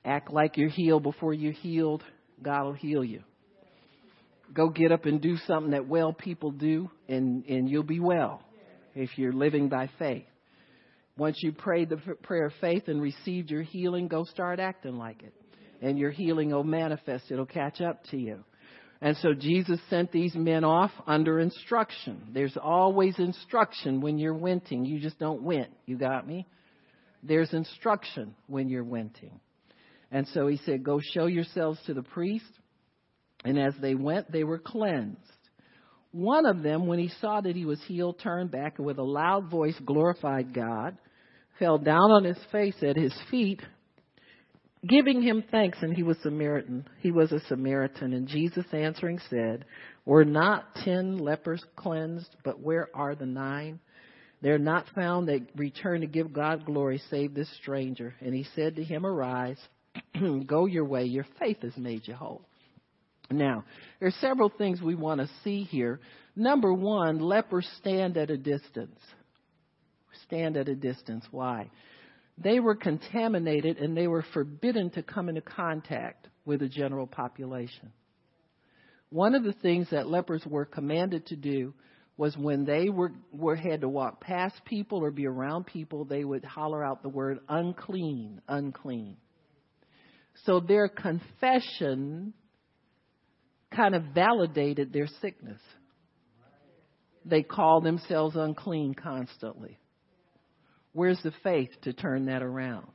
Act 0.05 0.33
like 0.33 0.57
you're 0.57 0.69
healed 0.69 1.05
before 1.05 1.33
you're 1.33 1.53
healed. 1.53 2.03
God 2.43 2.65
will 2.65 2.73
heal 2.73 3.05
you. 3.05 3.23
Go 4.53 4.69
get 4.69 4.91
up 4.91 5.05
and 5.05 5.21
do 5.21 5.37
something 5.47 5.71
that 5.71 5.87
well 5.87 6.13
people 6.13 6.51
do, 6.51 6.91
and, 7.09 7.45
and 7.45 7.71
you'll 7.71 7.85
be 7.85 8.01
well 8.01 8.43
if 8.97 9.11
you're 9.17 9.33
living 9.33 9.69
by 9.69 9.89
faith. 9.97 10.27
Once 11.17 11.39
you 11.41 11.53
prayed 11.53 11.89
the 11.89 11.99
prayer 12.25 12.47
of 12.47 12.53
faith 12.61 12.89
and 12.89 13.01
received 13.01 13.49
your 13.49 13.63
healing, 13.63 14.09
go 14.09 14.25
start 14.25 14.59
acting 14.59 14.97
like 14.97 15.23
it. 15.23 15.35
And 15.83 15.97
your 15.97 16.11
healing 16.11 16.51
will 16.51 16.65
manifest. 16.65 17.31
It'll 17.31 17.47
catch 17.47 17.81
up 17.81 18.03
to 18.11 18.17
you. 18.17 18.43
And 19.01 19.17
so 19.19 19.33
Jesus 19.33 19.79
sent 19.89 20.11
these 20.11 20.35
men 20.35 20.65
off 20.65 20.91
under 21.07 21.39
instruction. 21.39 22.29
There's 22.33 22.57
always 22.61 23.19
instruction 23.19 24.01
when 24.01 24.19
you're 24.19 24.35
winting. 24.35 24.87
You 24.87 24.99
just 24.99 25.19
don't 25.19 25.43
went. 25.43 25.69
You 25.87 25.97
got 25.97 26.27
me? 26.27 26.47
There's 27.23 27.53
instruction 27.53 28.35
when 28.47 28.69
you're 28.69 28.85
winting. 28.85 29.39
And 30.11 30.27
so 30.29 30.49
he 30.49 30.59
said, 30.65 30.83
Go 30.83 31.01
show 31.15 31.27
yourselves 31.27 31.79
to 31.87 31.95
the 31.95 32.03
priest. 32.03 32.51
And 33.45 33.59
as 33.59 33.75
they 33.81 33.95
went, 33.95 34.33
they 34.33 34.43
were 34.43 34.59
cleansed. 34.59 35.21
One 36.11 36.47
of 36.47 36.63
them, 36.63 36.87
when 36.87 36.99
he 36.99 37.11
saw 37.21 37.41
that 37.41 37.55
he 37.55 37.67
was 37.67 37.81
healed, 37.87 38.19
turned 38.21 38.51
back 38.51 38.79
and 38.79 38.87
with 38.87 38.99
a 38.99 39.05
loud 39.05 39.51
voice 39.51 39.79
glorified 39.85 40.53
God 40.55 40.97
fell 41.59 41.79
down 41.79 42.11
on 42.11 42.25
his 42.25 42.39
face 42.51 42.77
at 42.83 42.97
his 42.97 43.15
feet, 43.31 43.61
giving 44.87 45.23
him 45.23 45.45
thanks, 45.51 45.79
and 45.83 45.95
he 45.95 46.03
was 46.03 46.17
Samaritan. 46.23 46.87
He 47.01 47.11
was 47.11 47.33
a 47.33 47.41
Samaritan, 47.41 48.13
and 48.13 48.29
Jesus 48.29 48.67
answering 48.73 49.21
said, 49.31 49.65
Were 50.05 50.25
not 50.25 50.75
ten 50.85 51.19
lepers 51.19 51.65
cleansed, 51.77 52.35
but 52.45 52.61
where 52.61 52.89
are 52.95 53.15
the 53.15 53.27
nine? 53.27 53.81
They're 54.41 54.59
not 54.59 54.87
found 54.95 55.29
that 55.29 55.49
return 55.57 56.03
to 56.03 56.07
give 56.07 56.33
God 56.33 56.65
glory, 56.65 57.03
save 57.11 57.35
this 57.35 57.53
stranger. 57.57 58.15
And 58.21 58.33
he 58.33 58.47
said 58.55 58.77
to 58.77 58.85
him, 58.85 59.05
Arise, 59.05 59.59
go 60.47 60.67
your 60.67 60.85
way, 60.85 61.05
your 61.05 61.27
faith 61.39 61.63
has 61.63 61.77
made 61.77 62.07
you 62.07 62.15
whole. 62.15 62.43
Now, 63.31 63.65
there 63.99 64.09
are 64.09 64.21
several 64.21 64.49
things 64.49 64.81
we 64.81 64.95
want 64.95 65.21
to 65.21 65.29
see 65.43 65.65
here. 65.65 66.01
Number 66.37 66.73
one, 66.73 67.19
lepers 67.19 67.69
stand 67.79 68.17
at 68.17 68.31
a 68.31 68.39
distance 68.39 68.99
stand 70.29 70.57
at 70.57 70.69
a 70.69 70.75
distance. 70.75 71.25
Why? 71.31 71.71
They 72.41 72.61
were 72.61 72.77
contaminated 72.77 73.79
and 73.79 73.97
they 73.97 74.07
were 74.07 74.25
forbidden 74.33 74.91
to 74.91 75.03
come 75.03 75.29
into 75.29 75.41
contact 75.41 76.29
with 76.45 76.61
the 76.61 76.69
general 76.69 77.07
population. 77.07 77.93
One 79.11 79.35
of 79.35 79.43
the 79.43 79.55
things 79.55 79.89
that 79.91 80.09
lepers 80.09 80.45
were 80.47 80.65
commanded 80.65 81.27
to 81.27 81.37
do 81.37 81.75
was 82.17 82.37
when 82.37 82.65
they 82.65 82.89
were, 82.91 83.13
were 83.33 83.57
had 83.57 83.81
to 83.81 83.89
walk 83.89 84.21
past 84.21 84.65
people 84.65 84.99
or 84.99 85.11
be 85.11 85.27
around 85.27 85.67
people, 85.67 86.05
they 86.05 86.25
would 86.25 86.45
holler 86.45 86.85
out 86.85 87.03
the 87.03 87.09
word 87.09 87.39
unclean, 87.49 88.41
unclean. 88.49 89.17
So 90.45 90.61
their 90.61 90.89
confession 90.89 92.35
kind 93.75 93.95
of 93.95 94.03
validated 94.15 94.93
their 94.93 95.07
sickness. 95.21 95.61
They 97.25 97.43
called 97.43 97.85
themselves 97.85 98.37
unclean 98.37 98.95
constantly. 98.95 99.79
Where's 100.99 101.23
the 101.23 101.33
faith 101.45 101.71
to 101.83 101.93
turn 101.93 102.27
that 102.27 102.43
around? 102.43 102.89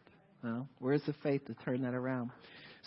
Well, 0.43 0.67
where's 0.79 1.03
the 1.03 1.15
faith 1.23 1.45
to 1.45 1.53
turn 1.53 1.83
that 1.83 1.93
around? 1.93 2.31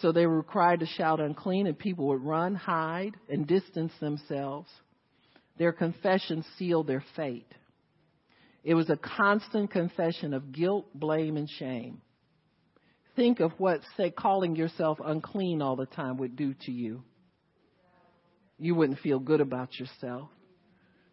So 0.02 0.12
they 0.12 0.26
were 0.26 0.36
required 0.36 0.80
to 0.80 0.86
shout 0.86 1.20
unclean, 1.20 1.66
and 1.66 1.78
people 1.78 2.08
would 2.08 2.22
run, 2.22 2.54
hide, 2.54 3.16
and 3.30 3.46
distance 3.46 3.92
themselves. 3.98 4.68
Their 5.56 5.72
confession 5.72 6.44
sealed 6.58 6.86
their 6.86 7.02
fate. 7.16 7.50
It 8.62 8.74
was 8.74 8.90
a 8.90 8.98
constant 8.98 9.70
confession 9.70 10.34
of 10.34 10.52
guilt, 10.52 10.84
blame, 10.94 11.38
and 11.38 11.48
shame. 11.48 12.02
Think 13.14 13.40
of 13.40 13.52
what, 13.56 13.80
say, 13.96 14.10
calling 14.10 14.54
yourself 14.54 14.98
unclean 15.02 15.62
all 15.62 15.76
the 15.76 15.86
time 15.86 16.18
would 16.18 16.36
do 16.36 16.52
to 16.66 16.70
you. 16.70 17.02
You 18.58 18.74
wouldn't 18.74 18.98
feel 18.98 19.18
good 19.18 19.40
about 19.40 19.78
yourself. 19.80 20.28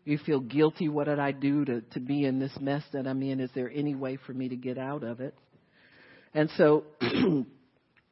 You 0.06 0.18
feel 0.18 0.40
guilty. 0.40 0.90
What 0.90 1.06
did 1.06 1.20
I 1.20 1.32
do 1.32 1.64
to, 1.66 1.82
to 1.82 2.00
be 2.00 2.26
in 2.26 2.40
this 2.40 2.52
mess 2.60 2.84
that 2.92 3.08
I'm 3.08 3.22
in? 3.24 3.40
Is 3.40 3.50
there 3.56 3.72
any 3.74 3.96
way 3.96 4.18
for 4.26 4.34
me 4.34 4.50
to 4.50 4.56
get 4.56 4.78
out 4.78 5.04
of 5.04 5.22
it? 5.22 5.34
And 6.34 6.50
so, 6.58 6.84
and 7.02 7.46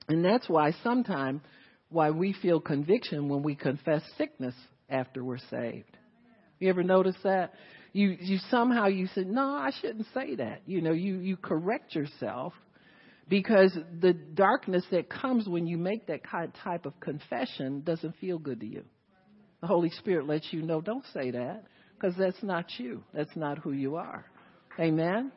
that's 0.07 0.47
why 0.47 0.73
sometimes 0.83 1.41
why 1.89 2.11
we 2.11 2.33
feel 2.33 2.61
conviction 2.61 3.27
when 3.27 3.43
we 3.43 3.55
confess 3.55 4.01
sickness 4.17 4.55
after 4.89 5.23
we're 5.23 5.37
saved. 5.49 5.97
You 6.59 6.69
ever 6.69 6.83
notice 6.83 7.15
that? 7.23 7.53
You 7.91 8.15
you 8.19 8.37
somehow 8.49 8.87
you 8.87 9.07
said, 9.13 9.27
No, 9.27 9.47
I 9.47 9.71
shouldn't 9.81 10.07
say 10.13 10.35
that. 10.35 10.61
You 10.65 10.81
know, 10.81 10.93
you, 10.93 11.17
you 11.17 11.35
correct 11.35 11.93
yourself 11.93 12.53
because 13.27 13.77
the 13.99 14.13
darkness 14.13 14.85
that 14.91 15.09
comes 15.09 15.47
when 15.47 15.67
you 15.67 15.77
make 15.77 16.07
that 16.07 16.23
kind 16.23 16.53
type 16.63 16.85
of 16.85 16.97
confession 17.01 17.81
doesn't 17.81 18.15
feel 18.21 18.37
good 18.37 18.61
to 18.61 18.65
you. 18.65 18.83
The 19.59 19.67
Holy 19.67 19.89
Spirit 19.89 20.27
lets 20.27 20.47
you 20.51 20.61
know, 20.61 20.79
don't 20.79 21.05
say 21.13 21.31
that 21.31 21.65
because 22.01 22.15
that's 22.17 22.41
not 22.41 22.65
you. 22.77 23.03
That's 23.13 23.35
not 23.35 23.59
who 23.59 23.71
you 23.71 23.95
are. 23.95 24.25
Amen. 24.79 25.31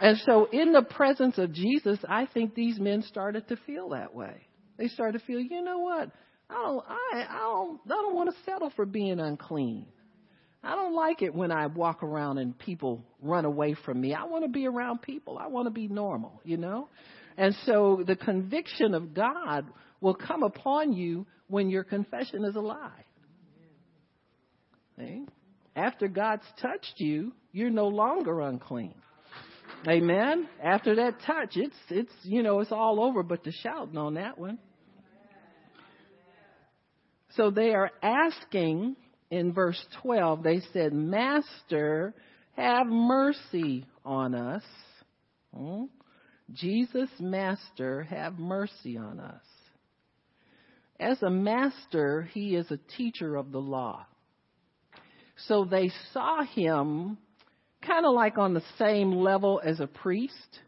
And 0.00 0.16
so, 0.24 0.48
in 0.50 0.72
the 0.72 0.82
presence 0.82 1.36
of 1.36 1.52
Jesus, 1.52 1.98
I 2.08 2.26
think 2.26 2.54
these 2.54 2.78
men 2.78 3.02
started 3.02 3.48
to 3.48 3.56
feel 3.66 3.90
that 3.90 4.14
way. 4.14 4.46
They 4.78 4.88
started 4.88 5.18
to 5.18 5.26
feel, 5.26 5.40
you 5.40 5.62
know 5.62 5.80
what? 5.80 6.10
I 6.48 6.54
don't, 6.54 6.84
I, 6.88 7.26
I 7.28 7.38
don't, 7.40 7.80
I 7.84 7.88
don't 7.88 8.14
want 8.14 8.30
to 8.30 8.36
settle 8.44 8.72
for 8.74 8.86
being 8.86 9.20
unclean. 9.20 9.86
I 10.64 10.74
don't 10.74 10.94
like 10.94 11.22
it 11.22 11.34
when 11.34 11.52
I 11.52 11.66
walk 11.66 12.02
around 12.02 12.38
and 12.38 12.58
people 12.58 13.04
run 13.20 13.44
away 13.44 13.74
from 13.84 14.00
me. 14.00 14.14
I 14.14 14.24
want 14.24 14.44
to 14.44 14.50
be 14.50 14.66
around 14.66 15.02
people. 15.02 15.38
I 15.38 15.48
want 15.48 15.66
to 15.66 15.70
be 15.70 15.88
normal, 15.88 16.40
you 16.44 16.56
know? 16.56 16.88
And 17.36 17.54
so 17.66 18.02
the 18.06 18.16
conviction 18.16 18.94
of 18.94 19.14
God 19.14 19.66
will 20.00 20.14
come 20.14 20.42
upon 20.42 20.92
you 20.92 21.26
when 21.48 21.68
your 21.70 21.84
confession 21.84 22.44
is 22.44 22.56
a 22.56 22.60
lie. 22.60 23.04
See? 24.98 25.26
After 25.80 26.08
God's 26.08 26.44
touched 26.60 26.94
you, 26.98 27.32
you're 27.52 27.70
no 27.70 27.88
longer 27.88 28.42
unclean. 28.42 28.94
Amen. 29.88 30.46
After 30.62 30.94
that 30.96 31.14
touch, 31.26 31.56
it's 31.56 31.76
it's 31.88 32.12
you 32.22 32.42
know 32.42 32.60
it's 32.60 32.70
all 32.70 33.02
over, 33.02 33.22
but 33.22 33.44
the 33.44 33.52
shouting 33.52 33.96
on 33.96 34.14
that 34.14 34.36
one. 34.36 34.58
So 37.36 37.50
they 37.50 37.72
are 37.72 37.90
asking 38.02 38.96
in 39.30 39.54
verse 39.54 39.82
12. 40.02 40.42
They 40.42 40.60
said, 40.74 40.92
"Master, 40.92 42.14
have 42.56 42.86
mercy 42.86 43.86
on 44.04 44.34
us." 44.34 44.64
Hmm? 45.56 45.84
Jesus, 46.52 47.08
Master, 47.18 48.02
have 48.02 48.38
mercy 48.38 48.98
on 48.98 49.18
us. 49.18 49.44
As 50.98 51.22
a 51.22 51.30
master, 51.30 52.28
he 52.34 52.54
is 52.54 52.70
a 52.70 52.80
teacher 52.98 53.36
of 53.36 53.50
the 53.50 53.60
law. 53.60 54.04
So 55.46 55.64
they 55.64 55.90
saw 56.12 56.42
him 56.44 57.18
kind 57.82 58.04
of 58.04 58.14
like 58.14 58.38
on 58.38 58.54
the 58.54 58.62
same 58.78 59.12
level 59.12 59.60
as 59.64 59.80
a 59.80 59.86
priest 59.86 60.60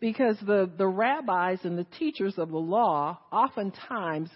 because 0.00 0.36
the, 0.46 0.70
the 0.76 0.86
rabbis 0.86 1.60
and 1.64 1.78
the 1.78 1.86
teachers 1.98 2.34
of 2.36 2.50
the 2.50 2.58
law 2.58 3.18
oftentimes 3.32 4.28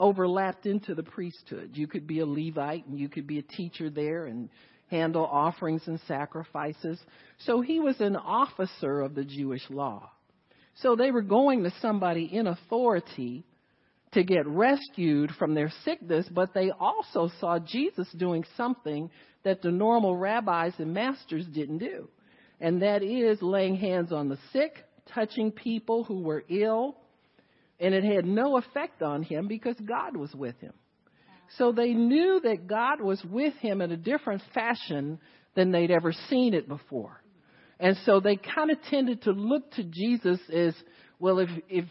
overlapped 0.00 0.66
into 0.66 0.94
the 0.94 1.02
priesthood. 1.02 1.70
You 1.74 1.86
could 1.86 2.06
be 2.06 2.20
a 2.20 2.26
Levite 2.26 2.86
and 2.86 2.98
you 2.98 3.08
could 3.08 3.26
be 3.26 3.38
a 3.38 3.42
teacher 3.42 3.90
there 3.90 4.26
and 4.26 4.48
handle 4.90 5.24
offerings 5.24 5.82
and 5.86 6.00
sacrifices. 6.08 6.98
So 7.46 7.60
he 7.60 7.78
was 7.78 8.00
an 8.00 8.16
officer 8.16 9.00
of 9.00 9.14
the 9.14 9.24
Jewish 9.24 9.62
law. 9.70 10.10
So 10.76 10.96
they 10.96 11.10
were 11.10 11.22
going 11.22 11.62
to 11.64 11.72
somebody 11.80 12.24
in 12.24 12.46
authority 12.46 13.44
to 14.12 14.22
get 14.22 14.46
rescued 14.46 15.30
from 15.38 15.54
their 15.54 15.72
sickness, 15.84 16.26
but 16.30 16.52
they 16.54 16.70
also 16.70 17.30
saw 17.40 17.58
Jesus 17.58 18.08
doing 18.16 18.44
something 18.56 19.10
that 19.42 19.62
the 19.62 19.70
normal 19.70 20.16
rabbis 20.16 20.74
and 20.78 20.92
masters 20.92 21.46
didn't 21.46 21.78
do. 21.78 22.08
And 22.60 22.82
that 22.82 23.02
is 23.02 23.42
laying 23.42 23.76
hands 23.76 24.12
on 24.12 24.28
the 24.28 24.38
sick, 24.52 24.84
touching 25.14 25.50
people 25.50 26.04
who 26.04 26.20
were 26.20 26.44
ill, 26.48 26.96
and 27.80 27.94
it 27.94 28.04
had 28.04 28.24
no 28.24 28.58
effect 28.58 29.02
on 29.02 29.22
him 29.22 29.48
because 29.48 29.76
God 29.84 30.16
was 30.16 30.32
with 30.34 30.58
him. 30.60 30.72
So 31.58 31.72
they 31.72 31.92
knew 31.92 32.40
that 32.44 32.66
God 32.66 33.00
was 33.00 33.22
with 33.24 33.54
him 33.54 33.80
in 33.80 33.90
a 33.90 33.96
different 33.96 34.42
fashion 34.54 35.18
than 35.54 35.72
they'd 35.72 35.90
ever 35.90 36.12
seen 36.30 36.54
it 36.54 36.68
before. 36.68 37.20
And 37.80 37.96
so 38.04 38.20
they 38.20 38.36
kind 38.36 38.70
of 38.70 38.78
tended 38.88 39.22
to 39.22 39.32
look 39.32 39.72
to 39.72 39.82
Jesus 39.82 40.38
as, 40.54 40.74
well, 41.18 41.40
if, 41.40 41.50
if 41.68 41.84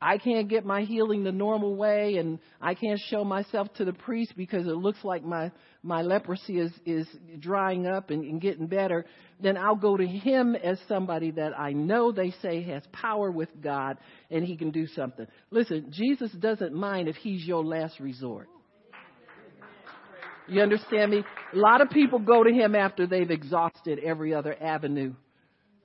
I 0.00 0.18
can't 0.18 0.48
get 0.48 0.66
my 0.66 0.82
healing 0.82 1.24
the 1.24 1.32
normal 1.32 1.74
way 1.74 2.16
and 2.16 2.38
I 2.60 2.74
can't 2.74 3.00
show 3.08 3.24
myself 3.24 3.72
to 3.74 3.84
the 3.86 3.94
priest 3.94 4.34
because 4.36 4.66
it 4.66 4.76
looks 4.76 5.02
like 5.02 5.24
my, 5.24 5.50
my 5.82 6.02
leprosy 6.02 6.58
is, 6.58 6.72
is 6.84 7.06
drying 7.38 7.86
up 7.86 8.10
and, 8.10 8.22
and 8.22 8.38
getting 8.38 8.66
better, 8.66 9.06
then 9.40 9.56
I'll 9.56 9.76
go 9.76 9.96
to 9.96 10.06
him 10.06 10.54
as 10.54 10.78
somebody 10.86 11.30
that 11.32 11.58
I 11.58 11.72
know 11.72 12.12
they 12.12 12.34
say 12.42 12.62
has 12.64 12.82
power 12.92 13.30
with 13.30 13.48
God 13.62 13.96
and 14.30 14.44
he 14.44 14.56
can 14.58 14.70
do 14.70 14.86
something. 14.86 15.26
Listen, 15.50 15.86
Jesus 15.90 16.30
doesn't 16.32 16.74
mind 16.74 17.08
if 17.08 17.16
he's 17.16 17.46
your 17.46 17.64
last 17.64 17.98
resort. 17.98 18.48
You 20.46 20.60
understand 20.60 21.10
me? 21.10 21.24
A 21.54 21.56
lot 21.56 21.80
of 21.80 21.88
people 21.88 22.18
go 22.18 22.44
to 22.44 22.52
him 22.52 22.74
after 22.74 23.06
they've 23.06 23.30
exhausted 23.30 23.98
every 24.00 24.34
other 24.34 24.54
avenue 24.62 25.14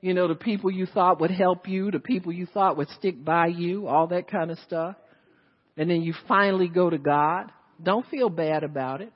you 0.02 0.16
know, 0.16 0.28
the 0.28 0.36
people 0.36 0.72
you 0.72 0.88
thought 0.88 1.22
would 1.22 1.32
help 1.32 1.68
you, 1.68 1.92
the 1.92 2.00
people 2.00 2.32
you 2.32 2.48
thought 2.48 2.76
would 2.78 2.90
stick 2.90 3.24
by 3.24 3.48
you, 3.48 3.88
all 3.88 4.08
that 4.08 4.30
kind 4.30 4.50
of 4.50 4.58
stuff. 4.60 4.96
And 5.78 5.90
then 5.90 6.02
you 6.02 6.14
finally 6.28 6.68
go 6.68 6.90
to 6.90 6.98
God. 6.98 7.52
Don't 7.82 8.06
feel 8.08 8.30
bad 8.30 8.64
about 8.64 9.02
it. 9.02 9.14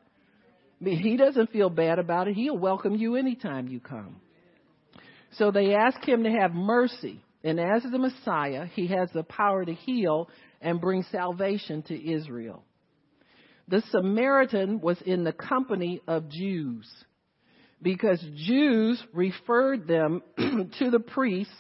He 0.79 1.17
doesn't 1.17 1.51
feel 1.51 1.69
bad 1.69 1.99
about 1.99 2.27
it. 2.27 2.35
He'll 2.35 2.57
welcome 2.57 2.95
you 2.95 3.15
anytime 3.15 3.67
you 3.67 3.79
come. 3.79 4.17
So 5.33 5.51
they 5.51 5.73
ask 5.73 6.03
him 6.07 6.23
to 6.23 6.31
have 6.31 6.53
mercy. 6.53 7.19
And 7.43 7.59
as 7.59 7.83
the 7.83 7.97
Messiah, 7.97 8.65
he 8.65 8.87
has 8.87 9.09
the 9.13 9.23
power 9.23 9.65
to 9.65 9.73
heal 9.73 10.29
and 10.61 10.79
bring 10.79 11.03
salvation 11.11 11.81
to 11.83 12.11
Israel. 12.11 12.63
The 13.67 13.81
Samaritan 13.89 14.81
was 14.81 15.01
in 15.01 15.23
the 15.23 15.33
company 15.33 16.01
of 16.07 16.29
Jews 16.29 16.87
because 17.81 18.23
Jews 18.35 19.01
referred 19.13 19.87
them 19.87 20.21
to 20.37 20.89
the 20.89 20.99
priests. 20.99 21.53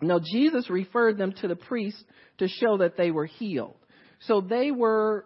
No, 0.00 0.20
Jesus 0.20 0.70
referred 0.70 1.18
them 1.18 1.32
to 1.40 1.48
the 1.48 1.56
priests 1.56 2.02
to 2.38 2.48
show 2.48 2.78
that 2.78 2.96
they 2.96 3.10
were 3.10 3.26
healed. 3.26 3.76
So 4.20 4.40
they 4.40 4.70
were 4.70 5.24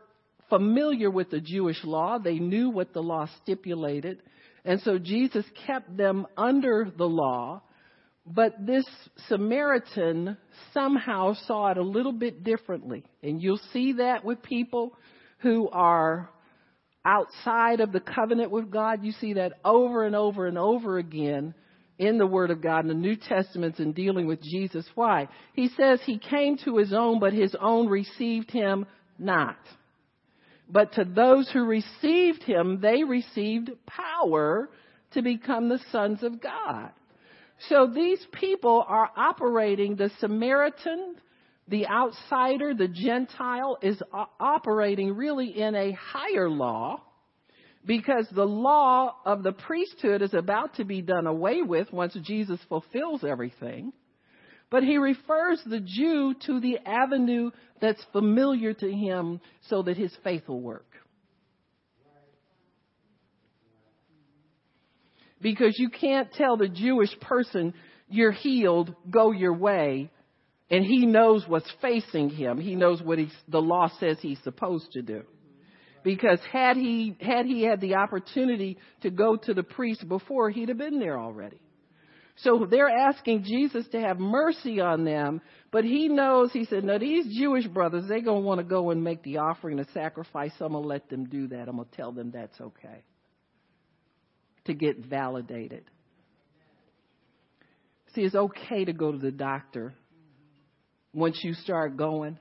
familiar 0.48 1.10
with 1.10 1.30
the 1.30 1.40
Jewish 1.40 1.82
law. 1.84 2.18
They 2.18 2.38
knew 2.38 2.70
what 2.70 2.92
the 2.92 3.02
law 3.02 3.28
stipulated. 3.42 4.22
And 4.64 4.80
so 4.82 4.98
Jesus 4.98 5.44
kept 5.66 5.96
them 5.96 6.26
under 6.36 6.90
the 6.96 7.08
law. 7.08 7.62
But 8.24 8.54
this 8.64 8.84
Samaritan 9.28 10.36
somehow 10.72 11.34
saw 11.46 11.70
it 11.70 11.78
a 11.78 11.82
little 11.82 12.12
bit 12.12 12.44
differently. 12.44 13.04
And 13.22 13.42
you'll 13.42 13.60
see 13.72 13.94
that 13.94 14.24
with 14.24 14.42
people 14.42 14.94
who 15.38 15.68
are 15.70 16.30
outside 17.04 17.80
of 17.80 17.92
the 17.92 18.00
covenant 18.00 18.50
with 18.50 18.70
God. 18.70 19.04
You 19.04 19.12
see 19.12 19.34
that 19.34 19.54
over 19.64 20.04
and 20.04 20.14
over 20.14 20.46
and 20.46 20.58
over 20.58 20.98
again 20.98 21.54
in 21.98 22.18
the 22.18 22.26
Word 22.26 22.50
of 22.50 22.62
God 22.62 22.80
in 22.80 22.88
the 22.88 22.94
New 22.94 23.16
Testaments 23.16 23.78
in 23.78 23.92
dealing 23.92 24.26
with 24.26 24.42
Jesus. 24.42 24.86
Why? 24.94 25.28
He 25.54 25.68
says 25.76 26.00
he 26.04 26.18
came 26.18 26.58
to 26.64 26.78
his 26.78 26.92
own, 26.92 27.20
but 27.20 27.32
his 27.32 27.54
own 27.60 27.88
received 27.88 28.50
him 28.50 28.86
not. 29.18 29.58
But 30.68 30.94
to 30.94 31.04
those 31.04 31.50
who 31.50 31.64
received 31.64 32.42
him, 32.44 32.80
they 32.80 33.04
received 33.04 33.70
power 33.86 34.70
to 35.12 35.22
become 35.22 35.68
the 35.68 35.80
sons 35.90 36.22
of 36.22 36.40
God. 36.40 36.90
So 37.68 37.86
these 37.86 38.24
people 38.32 38.84
are 38.88 39.10
operating 39.16 39.96
the 39.96 40.10
Samaritan, 40.18 41.16
the 41.68 41.86
outsider, 41.86 42.74
the 42.74 42.88
Gentile 42.88 43.78
is 43.82 44.02
operating 44.40 45.14
really 45.14 45.58
in 45.60 45.74
a 45.74 45.92
higher 45.92 46.50
law 46.50 47.00
because 47.84 48.26
the 48.34 48.44
law 48.44 49.16
of 49.24 49.42
the 49.42 49.52
priesthood 49.52 50.22
is 50.22 50.34
about 50.34 50.74
to 50.76 50.84
be 50.84 51.02
done 51.02 51.26
away 51.26 51.62
with 51.62 51.92
once 51.92 52.16
Jesus 52.22 52.60
fulfills 52.68 53.24
everything. 53.24 53.92
But 54.70 54.82
he 54.82 54.96
refers 54.96 55.60
the 55.66 55.80
Jew 55.80 56.34
to 56.46 56.60
the 56.60 56.78
avenue 56.86 57.50
that's 57.80 58.02
familiar 58.12 58.72
to 58.72 58.90
him 58.90 59.40
so 59.68 59.82
that 59.82 59.96
his 59.96 60.12
faith 60.24 60.48
will 60.48 60.60
work. 60.62 60.86
Because 65.40 65.76
you 65.78 65.90
can't 65.90 66.32
tell 66.32 66.56
the 66.56 66.68
Jewish 66.68 67.10
person, 67.20 67.74
you're 68.08 68.32
healed, 68.32 68.94
go 69.10 69.32
your 69.32 69.54
way, 69.54 70.10
and 70.72 70.86
he 70.86 71.04
knows 71.04 71.44
what's 71.46 71.70
facing 71.82 72.30
him. 72.30 72.58
He 72.58 72.74
knows 72.74 73.02
what 73.02 73.18
the 73.46 73.60
law 73.60 73.90
says 74.00 74.16
he's 74.20 74.42
supposed 74.42 74.90
to 74.92 75.02
do. 75.02 75.22
Because 76.02 76.40
had 76.50 76.78
he, 76.78 77.14
had 77.20 77.44
he 77.44 77.62
had 77.62 77.80
the 77.80 77.96
opportunity 77.96 78.78
to 79.02 79.10
go 79.10 79.36
to 79.36 79.52
the 79.52 79.62
priest 79.62 80.08
before, 80.08 80.48
he'd 80.50 80.70
have 80.70 80.78
been 80.78 80.98
there 80.98 81.20
already. 81.20 81.60
So 82.36 82.66
they're 82.68 82.88
asking 82.88 83.44
Jesus 83.44 83.86
to 83.92 84.00
have 84.00 84.18
mercy 84.18 84.80
on 84.80 85.04
them, 85.04 85.42
but 85.70 85.84
he 85.84 86.08
knows, 86.08 86.50
he 86.52 86.64
said, 86.64 86.84
no, 86.84 86.98
these 86.98 87.26
Jewish 87.38 87.66
brothers, 87.66 88.04
they're 88.08 88.22
going 88.22 88.42
to 88.42 88.46
want 88.46 88.58
to 88.58 88.64
go 88.64 88.90
and 88.90 89.04
make 89.04 89.22
the 89.22 89.36
offering, 89.36 89.76
the 89.76 89.86
sacrifice. 89.92 90.52
I'm 90.58 90.72
going 90.72 90.82
to 90.82 90.88
let 90.88 91.10
them 91.10 91.26
do 91.26 91.48
that. 91.48 91.68
I'm 91.68 91.76
going 91.76 91.88
to 91.88 91.96
tell 91.96 92.12
them 92.12 92.30
that's 92.32 92.58
okay. 92.58 93.04
To 94.64 94.74
get 94.74 95.04
validated. 95.04 95.84
See, 98.14 98.22
it's 98.22 98.34
okay 98.34 98.86
to 98.86 98.94
go 98.94 99.12
to 99.12 99.18
the 99.18 99.30
doctor 99.30 99.92
once 101.12 101.40
you 101.42 101.54
start 101.54 101.96
going. 101.96 102.38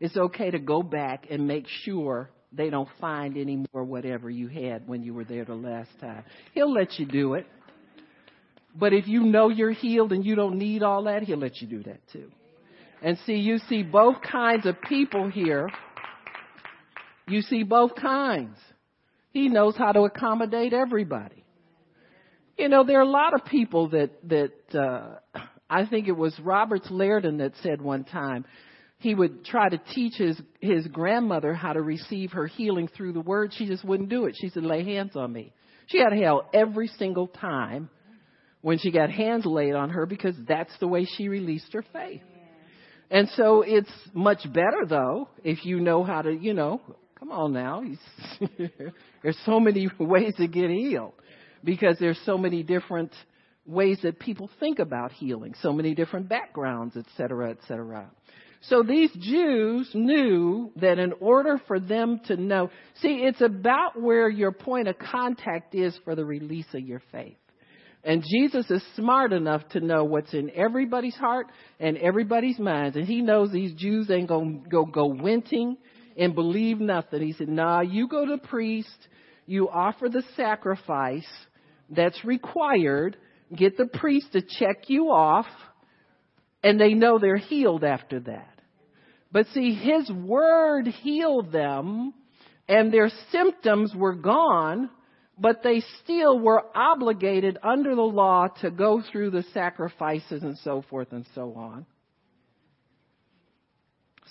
It's 0.00 0.16
okay 0.16 0.50
to 0.50 0.58
go 0.58 0.82
back 0.82 1.26
and 1.30 1.46
make 1.46 1.66
sure 1.82 2.30
they 2.52 2.70
don't 2.70 2.88
find 3.00 3.36
any 3.36 3.64
more 3.72 3.84
whatever 3.84 4.30
you 4.30 4.48
had 4.48 4.86
when 4.86 5.02
you 5.02 5.12
were 5.12 5.24
there 5.24 5.44
the 5.44 5.54
last 5.54 5.90
time. 6.00 6.24
He'll 6.54 6.72
let 6.72 6.98
you 6.98 7.06
do 7.06 7.34
it. 7.34 7.46
But 8.74 8.92
if 8.92 9.08
you 9.08 9.24
know 9.24 9.48
you're 9.48 9.72
healed 9.72 10.12
and 10.12 10.24
you 10.24 10.34
don't 10.34 10.56
need 10.56 10.82
all 10.82 11.04
that, 11.04 11.24
he'll 11.24 11.38
let 11.38 11.60
you 11.60 11.66
do 11.66 11.82
that 11.84 12.00
too. 12.12 12.30
And 13.02 13.18
see, 13.26 13.34
you 13.34 13.58
see 13.68 13.82
both 13.82 14.16
kinds 14.22 14.66
of 14.66 14.80
people 14.82 15.28
here. 15.28 15.68
You 17.26 17.42
see 17.42 17.62
both 17.62 17.94
kinds. 17.96 18.56
He 19.30 19.48
knows 19.48 19.76
how 19.76 19.92
to 19.92 20.00
accommodate 20.00 20.72
everybody. 20.72 21.44
You 22.56 22.68
know, 22.68 22.84
there 22.84 22.98
are 22.98 23.02
a 23.02 23.08
lot 23.08 23.34
of 23.34 23.44
people 23.44 23.90
that, 23.90 24.10
that, 24.28 24.78
uh, 24.78 25.40
I 25.70 25.86
think 25.86 26.08
it 26.08 26.16
was 26.16 26.38
Roberts 26.40 26.88
Liardon 26.90 27.38
that 27.38 27.52
said 27.62 27.80
one 27.80 28.04
time, 28.04 28.44
he 28.98 29.14
would 29.14 29.44
try 29.44 29.68
to 29.68 29.78
teach 29.94 30.14
his, 30.16 30.40
his 30.60 30.86
grandmother 30.88 31.54
how 31.54 31.72
to 31.72 31.80
receive 31.80 32.32
her 32.32 32.46
healing 32.46 32.88
through 32.88 33.12
the 33.12 33.20
word. 33.20 33.52
She 33.54 33.66
just 33.66 33.84
wouldn't 33.84 34.08
do 34.08 34.26
it. 34.26 34.36
She 34.40 34.48
said, 34.48 34.64
lay 34.64 34.84
hands 34.84 35.14
on 35.14 35.32
me. 35.32 35.52
She 35.86 35.98
had 35.98 36.12
hell 36.12 36.48
every 36.52 36.88
single 36.88 37.28
time 37.28 37.90
when 38.60 38.78
she 38.78 38.90
got 38.90 39.10
hands 39.10 39.46
laid 39.46 39.74
on 39.74 39.90
her 39.90 40.04
because 40.04 40.34
that's 40.46 40.76
the 40.80 40.88
way 40.88 41.04
she 41.04 41.28
released 41.28 41.72
her 41.72 41.84
faith. 41.92 42.22
And 43.10 43.28
so 43.36 43.62
it's 43.62 43.90
much 44.12 44.40
better 44.52 44.84
though 44.86 45.28
if 45.44 45.64
you 45.64 45.80
know 45.80 46.02
how 46.02 46.22
to, 46.22 46.32
you 46.32 46.52
know, 46.52 46.80
come 47.18 47.30
on 47.30 47.52
now. 47.52 47.82
there's 49.22 49.38
so 49.46 49.60
many 49.60 49.88
ways 49.98 50.34
to 50.36 50.48
get 50.48 50.70
healed 50.70 51.14
because 51.64 51.96
there's 51.98 52.20
so 52.26 52.36
many 52.36 52.62
different 52.62 53.12
ways 53.68 53.98
that 54.02 54.18
people 54.18 54.50
think 54.58 54.78
about 54.78 55.12
healing, 55.12 55.54
so 55.60 55.72
many 55.72 55.94
different 55.94 56.28
backgrounds, 56.28 56.96
et 56.96 57.04
cetera, 57.16 57.50
et 57.50 57.58
cetera. 57.68 58.10
So 58.62 58.82
these 58.82 59.12
Jews 59.12 59.88
knew 59.94 60.72
that 60.76 60.98
in 60.98 61.12
order 61.20 61.60
for 61.68 61.78
them 61.78 62.20
to 62.24 62.36
know, 62.36 62.70
see, 63.00 63.22
it's 63.22 63.40
about 63.40 64.00
where 64.00 64.28
your 64.28 64.50
point 64.50 64.88
of 64.88 64.98
contact 64.98 65.74
is 65.74 65.96
for 66.02 66.16
the 66.16 66.24
release 66.24 66.66
of 66.74 66.80
your 66.80 67.02
faith. 67.12 67.36
And 68.02 68.24
Jesus 68.28 68.70
is 68.70 68.82
smart 68.96 69.32
enough 69.32 69.68
to 69.70 69.80
know 69.80 70.04
what's 70.04 70.32
in 70.32 70.50
everybody's 70.54 71.16
heart 71.16 71.46
and 71.78 71.96
everybody's 71.98 72.58
minds. 72.58 72.96
And 72.96 73.06
he 73.06 73.20
knows 73.20 73.52
these 73.52 73.74
Jews 73.74 74.10
ain't 74.10 74.28
going 74.28 74.62
to 74.64 74.68
go, 74.68 74.84
go 74.86 75.10
winting 75.10 75.76
and 76.16 76.34
believe 76.34 76.80
nothing. 76.80 77.22
He 77.22 77.34
said, 77.34 77.48
nah, 77.48 77.80
you 77.82 78.08
go 78.08 78.24
to 78.24 78.36
the 78.40 78.48
priest, 78.48 79.08
you 79.46 79.68
offer 79.68 80.08
the 80.08 80.22
sacrifice 80.36 81.28
that's 81.90 82.24
required, 82.24 83.16
get 83.54 83.76
the 83.76 83.86
priest 83.86 84.32
to 84.32 84.42
check 84.42 84.88
you 84.88 85.10
off, 85.10 85.46
and 86.62 86.80
they 86.80 86.94
know 86.94 87.18
they're 87.18 87.36
healed 87.36 87.84
after 87.84 88.20
that. 88.20 88.60
But 89.30 89.46
see, 89.54 89.74
his 89.74 90.10
word 90.10 90.86
healed 90.86 91.52
them, 91.52 92.14
and 92.68 92.92
their 92.92 93.10
symptoms 93.30 93.92
were 93.94 94.14
gone, 94.14 94.90
but 95.38 95.62
they 95.62 95.82
still 96.02 96.38
were 96.38 96.64
obligated 96.74 97.58
under 97.62 97.94
the 97.94 98.02
law 98.02 98.48
to 98.60 98.70
go 98.70 99.02
through 99.12 99.30
the 99.30 99.44
sacrifices 99.54 100.42
and 100.42 100.58
so 100.58 100.82
forth 100.88 101.12
and 101.12 101.26
so 101.34 101.54
on. 101.54 101.86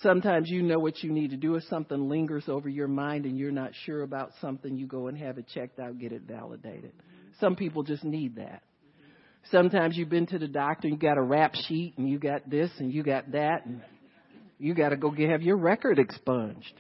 Sometimes 0.02 0.50
you 0.50 0.62
know 0.62 0.78
what 0.78 1.02
you 1.02 1.12
need 1.12 1.32
to 1.32 1.38
do. 1.38 1.56
If 1.56 1.64
something 1.64 2.08
lingers 2.08 2.48
over 2.48 2.70
your 2.70 2.88
mind 2.88 3.26
and 3.26 3.38
you're 3.38 3.52
not 3.52 3.72
sure 3.86 4.04
about 4.04 4.32
something, 4.42 4.78
you 4.78 4.86
go 4.86 5.08
and 5.08 5.18
have 5.18 5.38
it 5.38 5.46
checked 5.54 5.80
out, 5.80 5.98
get 5.98 6.12
it 6.12 6.24
validated. 6.28 6.92
Some 7.40 7.56
people 7.56 7.84
just 7.84 8.04
need 8.04 8.36
that. 8.36 8.62
Sometimes 9.52 9.98
you've 9.98 10.10
been 10.10 10.28
to 10.28 10.40
the 10.40 10.48
doctor 10.48 10.88
you 10.88 10.98
got 10.98 11.18
a 11.18 11.22
rap 11.22 11.54
sheet 11.56 11.94
and 11.98 12.10
you 12.10 12.20
got 12.20 12.50
this 12.50 12.70
and 12.80 12.92
you 12.92 13.04
got 13.04 13.32
that 13.32 13.66
and 13.66 13.82
you 14.60 14.74
got 14.74 14.90
to 14.90 14.98
go 14.98 15.12
get, 15.12 15.30
have 15.30 15.42
your 15.42 15.58
record 15.58 16.00
expunged. 16.00 16.74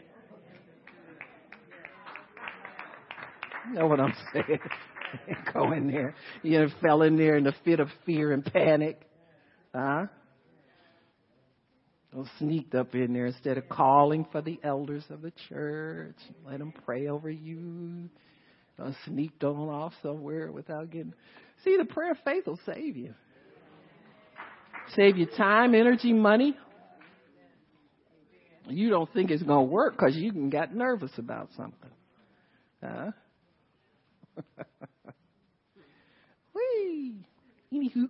You 3.70 3.80
know 3.80 3.88
what 3.88 4.00
I'm 4.00 4.14
saying? 4.34 4.60
go 5.54 5.72
in 5.72 5.90
there. 5.92 6.16
You 6.42 6.62
know, 6.62 6.68
fell 6.82 7.02
in 7.02 7.18
there 7.18 7.38
in 7.38 7.48
a 7.48 7.56
fit 7.64 7.80
of 7.80 7.90
fear 8.06 8.32
and 8.32 8.44
panic. 8.44 9.02
Huh? 9.74 10.08
Sneaked 12.40 12.74
up 12.74 12.96
in 12.96 13.14
there 13.14 13.28
instead 13.28 13.60
of 13.60 13.70
calling 13.70 14.26
for 14.32 14.42
the 14.42 14.60
elders 14.64 15.04
of 15.10 15.22
the 15.22 15.32
church. 15.50 16.16
Let 16.46 16.60
them 16.60 16.74
pray 16.86 17.08
over 17.08 17.30
you. 17.30 18.10
Sneaked 19.06 19.44
on 19.44 19.70
off 19.70 19.94
somewhere 20.02 20.52
without 20.52 20.90
getting. 20.90 21.14
See, 21.64 21.78
the 21.78 21.86
prayer 21.86 22.12
of 22.12 22.18
faith 22.24 22.48
will 22.48 22.60
save 22.66 22.96
you. 22.96 23.14
Save 24.96 25.18
you 25.18 25.26
time, 25.26 25.76
energy, 25.76 26.14
money. 26.14 26.56
You 28.70 28.90
don't 28.90 29.12
think 29.14 29.32
it's 29.32 29.44
going 29.44 29.68
to 29.68 29.72
work 29.72 29.94
because 29.98 30.16
you 30.16 30.50
got 30.50 30.74
nervous 30.74 31.12
about 31.18 31.50
something. 31.56 31.90
Huh? 32.84 33.12
Whee! 36.56 37.16
Anywho. 37.74 38.10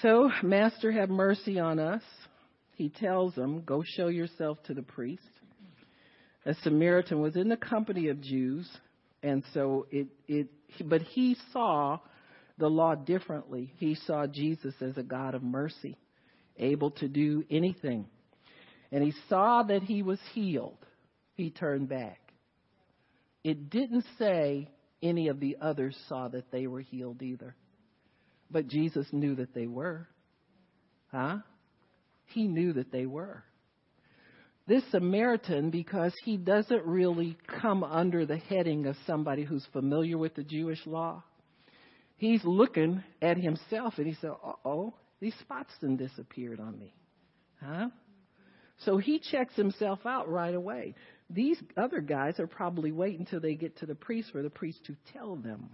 So, 0.00 0.30
Master, 0.42 0.92
have 0.92 1.10
mercy 1.10 1.58
on 1.58 1.78
us. 1.78 2.02
He 2.74 2.88
tells 2.88 3.34
them, 3.34 3.62
go 3.64 3.84
show 3.84 4.08
yourself 4.08 4.62
to 4.64 4.74
the 4.74 4.82
priest. 4.82 5.22
A 6.44 6.54
Samaritan 6.62 7.20
was 7.20 7.36
in 7.36 7.48
the 7.48 7.56
company 7.56 8.08
of 8.08 8.20
Jews, 8.20 8.68
and 9.22 9.44
so 9.54 9.86
it, 9.90 10.08
it, 10.26 10.48
but 10.84 11.02
he 11.02 11.36
saw 11.52 11.98
the 12.58 12.68
law 12.68 12.94
differently. 12.94 13.72
He 13.76 13.94
saw 14.06 14.26
Jesus 14.26 14.74
as 14.80 14.96
a 14.96 15.02
God 15.02 15.34
of 15.34 15.42
mercy, 15.42 15.96
able 16.56 16.90
to 16.92 17.08
do 17.08 17.44
anything. 17.50 18.06
And 18.90 19.02
he 19.02 19.12
saw 19.28 19.62
that 19.62 19.82
he 19.82 20.02
was 20.02 20.18
healed. 20.32 20.84
He 21.34 21.50
turned 21.50 21.88
back. 21.88 22.20
It 23.42 23.70
didn't 23.70 24.04
say 24.18 24.68
any 25.02 25.28
of 25.28 25.40
the 25.40 25.56
others 25.60 25.96
saw 26.08 26.28
that 26.28 26.50
they 26.50 26.66
were 26.66 26.80
healed 26.80 27.22
either. 27.22 27.56
But 28.50 28.68
Jesus 28.68 29.06
knew 29.12 29.36
that 29.36 29.54
they 29.54 29.66
were. 29.66 30.06
Huh? 31.10 31.38
He 32.26 32.46
knew 32.46 32.74
that 32.74 32.92
they 32.92 33.06
were. 33.06 33.42
This 34.66 34.84
Samaritan, 34.90 35.70
because 35.70 36.14
he 36.24 36.36
doesn't 36.36 36.84
really 36.84 37.36
come 37.60 37.82
under 37.82 38.24
the 38.24 38.36
heading 38.36 38.86
of 38.86 38.96
somebody 39.06 39.42
who's 39.42 39.66
familiar 39.72 40.16
with 40.16 40.34
the 40.34 40.44
Jewish 40.44 40.86
law, 40.86 41.24
he's 42.16 42.44
looking 42.44 43.02
at 43.20 43.36
himself 43.36 43.94
and 43.98 44.06
he 44.06 44.14
said, 44.20 44.30
uh 44.30 44.52
oh, 44.64 44.94
these 45.20 45.34
spots 45.40 45.72
then 45.80 45.96
disappeared 45.96 46.60
on 46.60 46.78
me. 46.78 46.94
Huh? 47.60 47.88
So 48.84 48.98
he 48.98 49.18
checks 49.18 49.54
himself 49.54 50.00
out 50.06 50.28
right 50.28 50.54
away. 50.54 50.94
These 51.28 51.60
other 51.76 52.00
guys 52.00 52.38
are 52.38 52.46
probably 52.46 52.92
waiting 52.92 53.20
until 53.20 53.40
they 53.40 53.54
get 53.54 53.78
to 53.78 53.86
the 53.86 53.94
priest 53.94 54.30
for 54.32 54.42
the 54.42 54.50
priest 54.50 54.84
to 54.86 54.96
tell 55.12 55.36
them. 55.36 55.68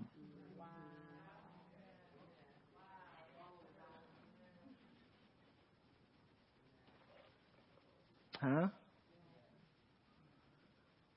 Huh? 8.41 8.69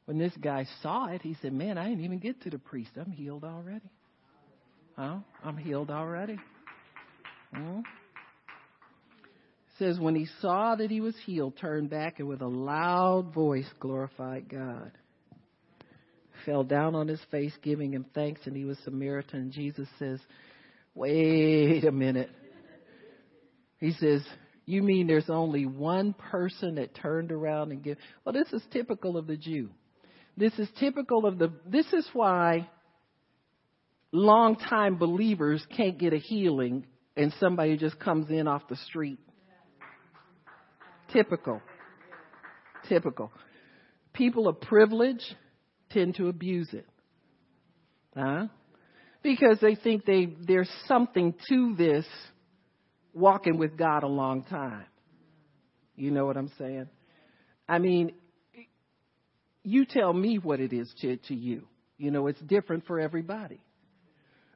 When 0.06 0.18
this 0.18 0.34
guy 0.42 0.66
saw 0.82 1.08
it, 1.08 1.22
he 1.22 1.36
said, 1.42 1.54
Man, 1.54 1.78
I 1.78 1.88
didn't 1.88 2.04
even 2.04 2.20
get 2.20 2.42
to 2.42 2.50
the 2.50 2.60
priest. 2.60 2.92
I'm 2.98 3.12
healed 3.12 3.44
already. 3.44 3.90
Huh? 4.98 5.18
I'm 5.44 5.58
healed 5.58 5.90
already. 5.90 6.38
Hmm? 7.54 7.82
says, 9.82 10.00
When 10.00 10.16
he 10.16 10.28
saw 10.42 10.76
that 10.76 10.92
he 10.92 11.02
was 11.02 11.16
healed, 11.26 11.58
turned 11.58 11.90
back 11.90 12.20
and 12.20 12.28
with 12.28 12.42
a 12.42 12.48
loud 12.48 13.34
voice 13.34 13.70
glorified 13.80 14.48
God. 14.48 14.92
Fell 16.46 16.64
down 16.64 16.96
on 16.96 17.08
his 17.08 17.22
face, 17.32 17.54
giving 17.62 17.94
him 17.94 18.06
thanks, 18.14 18.42
and 18.46 18.56
he 18.56 18.66
was 18.66 18.78
Samaritan. 18.84 19.52
Jesus 19.52 19.88
says, 19.98 20.20
Wait 20.94 21.84
a 21.84 21.92
minute. 21.92 22.30
He 23.80 23.92
says, 23.94 24.22
You 24.66 24.84
mean 24.84 25.08
there's 25.08 25.30
only 25.30 25.66
one 25.66 26.14
person 26.14 26.76
that 26.76 26.96
turned 26.96 27.32
around 27.32 27.72
and 27.72 27.84
give? 27.84 27.98
Well, 28.24 28.34
this 28.34 28.52
is 28.54 28.62
typical 28.72 29.18
of 29.18 29.28
the 29.28 29.38
Jew. 29.38 29.70
This 30.38 30.54
is 30.60 30.70
typical 30.80 31.26
of 31.26 31.38
the. 31.38 31.52
This 31.66 31.92
is 31.94 32.08
why 32.14 32.70
longtime 34.12 34.98
believers 34.98 35.66
can't 35.76 35.98
get 35.98 36.14
a 36.14 36.18
healing 36.18 36.86
and 37.18 37.34
somebody 37.40 37.78
just 37.78 38.00
comes 38.00 38.30
in 38.30 38.48
off 38.48 38.68
the 38.70 38.76
street 38.76 39.20
Typical. 41.14 41.62
Typical. 42.88 43.32
People 44.14 44.48
of 44.48 44.62
privilege 44.62 45.24
tend 45.92 46.16
to 46.16 46.28
abuse 46.28 46.70
it. 46.74 46.88
Huh? 48.16 48.48
Because 49.24 49.60
they 49.62 49.76
think 49.76 50.06
they, 50.06 50.34
there's 50.48 50.70
something 50.88 51.34
to 51.50 51.76
this 51.78 52.06
walking 53.14 53.58
with 53.58 53.78
God 53.78 54.04
a 54.04 54.08
long 54.08 54.44
time. 54.44 54.86
You 55.96 56.12
know 56.12 56.26
what 56.26 56.38
I'm 56.38 56.52
saying? 56.58 56.88
I 57.68 57.80
mean, 57.80 58.14
you 59.64 59.86
tell 59.86 60.14
me 60.14 60.38
what 60.38 60.60
it 60.60 60.74
is 60.74 60.92
to, 61.02 61.18
to 61.18 61.36
you. 61.36 61.68
You 61.98 62.12
know, 62.12 62.28
it's 62.28 62.40
different 62.42 62.86
for 62.88 63.00
everybody. 63.00 63.62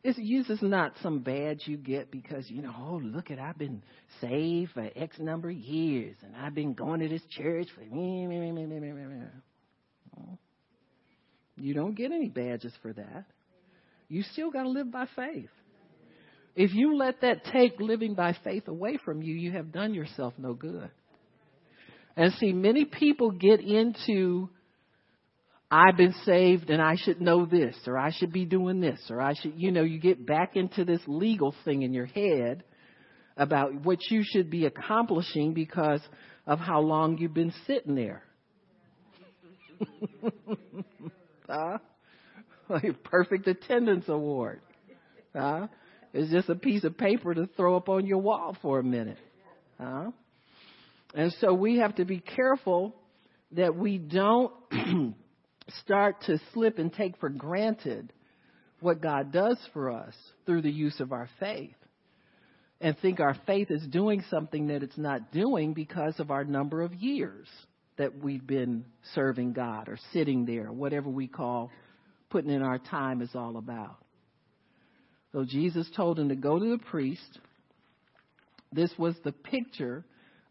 It's 0.03 0.17
use 0.19 0.49
is 0.49 0.61
not 0.61 0.93
some 1.01 1.19
badge 1.19 1.63
you 1.65 1.77
get 1.77 2.11
because 2.11 2.47
you 2.49 2.61
know, 2.61 2.73
oh 2.77 2.99
look 3.01 3.31
at 3.31 3.39
I've 3.39 3.57
been 3.57 3.81
saved 4.21 4.73
for 4.73 4.87
X 4.95 5.17
number 5.17 5.49
of 5.49 5.55
years 5.55 6.15
and 6.23 6.35
I've 6.35 6.53
been 6.53 6.73
going 6.73 6.99
to 6.99 7.09
this 7.09 7.23
church 7.31 7.67
for 7.73 7.81
me, 7.81 8.27
me, 8.27 8.39
me, 8.39 8.51
me, 8.51 8.65
me, 8.67 8.79
me, 8.79 8.91
me. 8.91 9.25
You 11.57 11.73
don't 11.73 11.95
get 11.95 12.11
any 12.11 12.29
badges 12.29 12.73
for 12.81 12.93
that. 12.93 13.25
You 14.07 14.23
still 14.33 14.51
got 14.51 14.63
to 14.63 14.69
live 14.69 14.91
by 14.91 15.07
faith. 15.15 15.49
If 16.55 16.73
you 16.73 16.95
let 16.95 17.21
that 17.21 17.45
take 17.45 17.79
living 17.79 18.15
by 18.15 18.35
faith 18.43 18.67
away 18.67 18.97
from 19.03 19.21
you, 19.21 19.35
you 19.35 19.51
have 19.51 19.71
done 19.71 19.93
yourself 19.93 20.33
no 20.37 20.53
good. 20.53 20.89
And 22.15 22.31
see, 22.33 22.53
many 22.53 22.85
people 22.85 23.31
get 23.31 23.59
into 23.59 24.49
I've 25.69 25.97
been 25.97 26.13
saved 26.23 26.69
and 26.69 26.81
I 26.81 26.95
should 26.95 27.19
know 27.19 27.45
this, 27.45 27.75
or 27.87 27.97
I 27.97 28.11
should 28.11 28.31
be 28.31 28.45
doing 28.45 28.79
this, 28.79 28.99
or 29.09 29.19
I 29.19 29.33
should, 29.33 29.53
you 29.57 29.71
know, 29.71 29.83
you 29.83 29.99
get 29.99 30.25
back 30.25 30.55
into 30.55 30.85
this 30.85 31.01
legal 31.07 31.53
thing 31.65 31.81
in 31.81 31.91
your 31.91 32.05
head 32.05 32.63
about 33.35 33.83
what 33.83 33.99
you 34.09 34.23
should 34.23 34.49
be 34.49 34.65
accomplishing 34.65 35.53
because 35.53 36.01
of 36.47 36.59
how 36.59 36.79
long 36.81 37.17
you've 37.17 37.33
been 37.33 37.53
sitting 37.67 37.95
there. 37.95 38.23
huh? 41.49 41.77
Like 42.67 43.03
perfect 43.03 43.47
attendance 43.47 44.05
award. 44.07 44.59
Huh? 45.35 45.67
It's 46.15 46.31
just 46.31 46.47
a 46.47 46.55
piece 46.55 46.85
of 46.85 46.97
paper 46.97 47.33
to 47.33 47.45
throw 47.57 47.75
up 47.75 47.89
on 47.89 48.05
your 48.05 48.19
wall 48.19 48.55
for 48.61 48.79
a 48.79 48.83
minute. 48.83 49.17
Huh? 49.77 50.11
And 51.13 51.35
so 51.41 51.53
we 51.53 51.79
have 51.79 51.95
to 51.95 52.05
be 52.05 52.21
careful 52.21 52.95
that 53.51 53.75
we 53.75 53.97
don't 53.97 54.53
start 55.83 56.21
to 56.27 56.39
slip 56.53 56.79
and 56.79 56.93
take 56.93 57.17
for 57.17 57.27
granted 57.27 58.13
what 58.79 59.01
God 59.01 59.33
does 59.33 59.57
for 59.73 59.91
us 59.91 60.13
through 60.45 60.61
the 60.61 60.71
use 60.71 61.01
of 61.01 61.11
our 61.11 61.29
faith 61.37 61.75
and 62.79 62.97
think 62.99 63.19
our 63.19 63.35
faith 63.45 63.69
is 63.69 63.85
doing 63.87 64.23
something 64.29 64.67
that 64.67 64.83
it's 64.83 64.97
not 64.97 65.33
doing 65.33 65.73
because 65.73 66.17
of 66.21 66.31
our 66.31 66.45
number 66.45 66.81
of 66.81 66.93
years 66.93 67.47
that 67.97 68.23
we've 68.23 68.45
been 68.45 68.85
serving 69.13 69.51
God 69.51 69.89
or 69.89 69.97
sitting 70.13 70.45
there, 70.45 70.71
whatever 70.71 71.09
we 71.09 71.27
call 71.27 71.71
putting 72.29 72.51
in 72.51 72.61
our 72.61 72.79
time 72.79 73.21
is 73.21 73.31
all 73.35 73.57
about. 73.57 73.97
So 75.35 75.43
Jesus 75.43 75.85
told 75.97 76.17
him 76.17 76.29
to 76.29 76.35
go 76.37 76.57
to 76.57 76.65
the 76.65 76.77
priest. 76.77 77.39
This 78.71 78.89
was 78.97 79.15
the 79.25 79.33
picture 79.33 80.05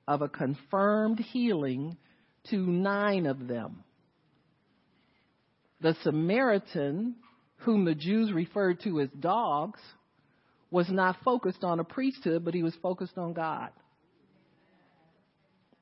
of 0.06 0.20
a 0.20 0.28
confirmed 0.28 1.18
healing 1.18 1.96
to 2.50 2.58
nine 2.58 3.24
of 3.24 3.48
them 3.48 3.82
the 5.80 5.96
Samaritan, 6.02 7.14
whom 7.58 7.84
the 7.86 7.94
Jews 7.94 8.32
referred 8.32 8.80
to 8.84 9.00
as 9.00 9.08
dogs, 9.20 9.80
was 10.70 10.88
not 10.90 11.16
focused 11.24 11.64
on 11.64 11.80
a 11.80 11.84
priesthood, 11.84 12.44
but 12.44 12.54
he 12.54 12.62
was 12.62 12.74
focused 12.82 13.16
on 13.16 13.32
God. 13.32 13.70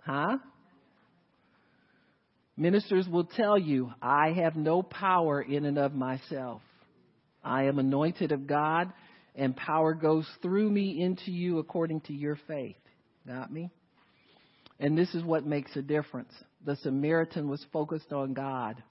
Huh? 0.00 0.38
Ministers 2.56 3.08
will 3.08 3.24
tell 3.24 3.58
you, 3.58 3.92
I 4.00 4.32
have 4.32 4.56
no 4.56 4.82
power 4.82 5.40
in 5.40 5.64
and 5.64 5.78
of 5.78 5.92
myself. 5.92 6.62
I 7.42 7.64
am 7.64 7.78
anointed 7.78 8.32
of 8.32 8.46
God, 8.46 8.92
and 9.34 9.56
power 9.56 9.94
goes 9.94 10.26
through 10.42 10.70
me 10.70 11.02
into 11.02 11.30
you 11.30 11.58
according 11.58 12.02
to 12.02 12.12
your 12.12 12.38
faith. 12.46 12.76
Got 13.26 13.52
me? 13.52 13.70
And 14.78 14.96
this 14.96 15.14
is 15.14 15.22
what 15.24 15.46
makes 15.46 15.74
a 15.76 15.82
difference. 15.82 16.32
The 16.64 16.76
Samaritan 16.76 17.48
was 17.48 17.64
focused 17.72 18.12
on 18.12 18.34
God 18.34 18.82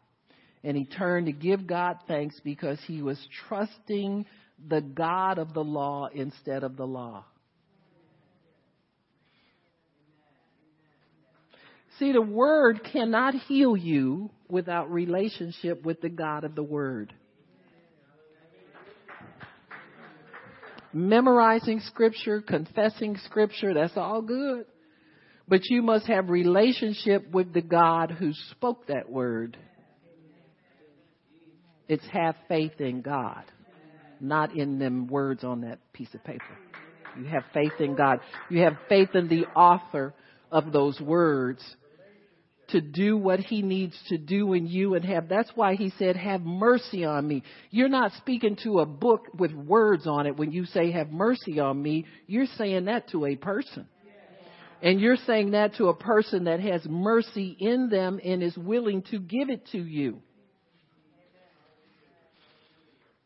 and 0.64 0.78
he 0.78 0.86
turned 0.86 1.26
to 1.26 1.32
give 1.32 1.66
God 1.66 1.98
thanks 2.08 2.40
because 2.44 2.80
he 2.86 3.02
was 3.02 3.20
trusting 3.48 4.26
the 4.68 4.82
God 4.82 5.40
of 5.40 5.54
the 5.54 5.64
law 5.64 6.08
instead 6.14 6.64
of 6.64 6.78
the 6.78 6.86
law. 6.86 7.26
See, 11.98 12.12
the 12.12 12.22
word 12.22 12.82
cannot 12.92 13.36
heal 13.36 13.76
you 13.76 14.30
without 14.50 14.92
relationship 14.92 15.84
with 15.84 16.02
the 16.02 16.10
God 16.10 16.44
of 16.44 16.56
the 16.56 16.64
word. 16.64 17.14
Memorizing 20.94 21.80
scripture, 21.82 22.42
confessing 22.42 23.18
scripture, 23.26 23.74
that's 23.74 23.96
all 23.96 24.22
good. 24.22 24.66
But 25.48 25.62
you 25.70 25.82
must 25.82 26.08
have 26.08 26.30
relationship 26.30 27.30
with 27.32 27.54
the 27.54 27.62
God 27.62 28.12
who 28.12 28.34
spoke 28.52 28.88
that 28.88 29.10
word 29.10 29.58
it's 31.92 32.08
have 32.14 32.36
faith 32.48 32.80
in 32.80 33.02
God, 33.02 33.44
not 34.22 34.56
in 34.56 34.80
them 34.80 35.08
words 35.08 35.44
on 35.44 35.62
that 35.62 35.80
piece 35.92 36.08
of 36.14 36.24
paper. 36.24 36.58
You 37.20 37.26
have 37.26 37.44
faith 37.54 37.74
in 37.82 37.96
God. 37.96 38.20
You 38.50 38.62
have 38.62 38.78
faith 38.88 39.10
in 39.14 39.28
the 39.28 39.44
author 39.48 40.14
of 40.50 40.72
those 40.72 41.02
words 41.02 41.62
to 42.72 42.82
do 42.82 43.18
what 43.18 43.40
he 43.40 43.62
needs 43.62 43.98
to 44.10 44.18
do 44.18 44.54
in 44.54 44.68
you 44.68 44.96
and 44.96 45.06
have 45.06 45.30
that's 45.30 45.52
why 45.56 45.76
he 45.76 45.92
said 45.98 46.16
have 46.16 46.42
mercy 46.42 47.06
on 47.06 47.28
me 47.28 47.44
you're 47.70 47.90
not 47.90 48.12
speaking 48.18 48.58
to 48.64 48.80
a 48.80 48.86
book 48.86 49.28
with 49.38 49.52
words 49.54 50.08
on 50.08 50.26
it 50.28 50.38
when 50.38 50.52
you 50.52 50.66
say 50.66 50.92
have 50.92 51.12
mercy 51.12 51.60
on 51.60 51.82
me 51.82 52.06
you're 52.28 52.46
saying 52.58 52.86
that 52.86 53.08
to 53.10 53.26
a 53.26 53.36
person 53.36 53.88
And 54.82 55.00
you're 55.00 55.18
saying 55.28 55.52
that 55.52 55.76
to 55.76 55.90
a 55.90 55.96
person 55.96 56.46
that 56.46 56.60
has 56.60 56.84
mercy 56.86 57.56
in 57.60 57.90
them 57.90 58.20
and 58.24 58.42
is 58.42 58.58
willing 58.58 59.04
to 59.12 59.20
give 59.20 59.50
it 59.50 59.68
to 59.74 59.78
you. 59.78 60.22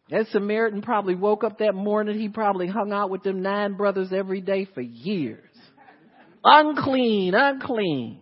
That 0.10 0.28
Samaritan 0.32 0.82
probably 0.82 1.16
woke 1.16 1.44
up 1.44 1.60
that 1.60 1.74
morning. 1.74 2.20
He 2.20 2.30
probably 2.30 2.68
hung 2.68 2.92
out 2.92 3.10
with 3.10 3.24
them 3.24 3.42
nine 3.42 3.76
brothers 3.76 4.10
every 4.12 4.42
day 4.42 4.68
for 4.74 4.82
years. 4.82 5.50
Unclean, 6.44 7.34
unclean. 7.34 8.20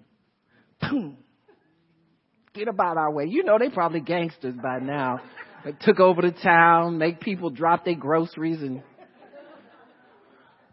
Get 2.53 2.67
about 2.67 2.97
our 2.97 3.11
way. 3.11 3.25
You 3.27 3.43
know 3.43 3.57
they 3.57 3.69
probably 3.69 3.99
gangsters 3.99 4.55
by 4.61 4.79
now. 4.79 5.21
They 5.65 5.71
took 5.81 5.99
over 5.99 6.21
the 6.21 6.31
town, 6.31 6.97
make 6.97 7.19
people 7.19 7.49
drop 7.49 7.85
their 7.85 7.95
groceries 7.95 8.61
and 8.61 8.83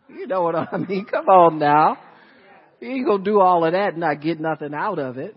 you 0.08 0.26
know 0.26 0.42
what 0.42 0.56
I 0.56 0.76
mean. 0.76 1.06
Come 1.06 1.28
on 1.28 1.58
now. 1.58 1.96
You 2.80 2.90
ain't 2.90 3.06
gonna 3.06 3.24
do 3.24 3.40
all 3.40 3.64
of 3.64 3.72
that 3.72 3.92
and 3.92 3.98
not 3.98 4.20
get 4.20 4.40
nothing 4.40 4.74
out 4.74 4.98
of 4.98 5.18
it. 5.18 5.36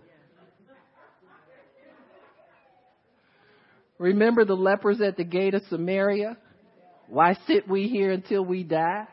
Remember 3.98 4.44
the 4.44 4.54
lepers 4.54 5.00
at 5.00 5.16
the 5.16 5.24
gate 5.24 5.54
of 5.54 5.62
Samaria? 5.70 6.36
Why 7.08 7.36
sit 7.46 7.68
we 7.68 7.88
here 7.88 8.10
until 8.10 8.44
we 8.44 8.64
die? 8.64 9.06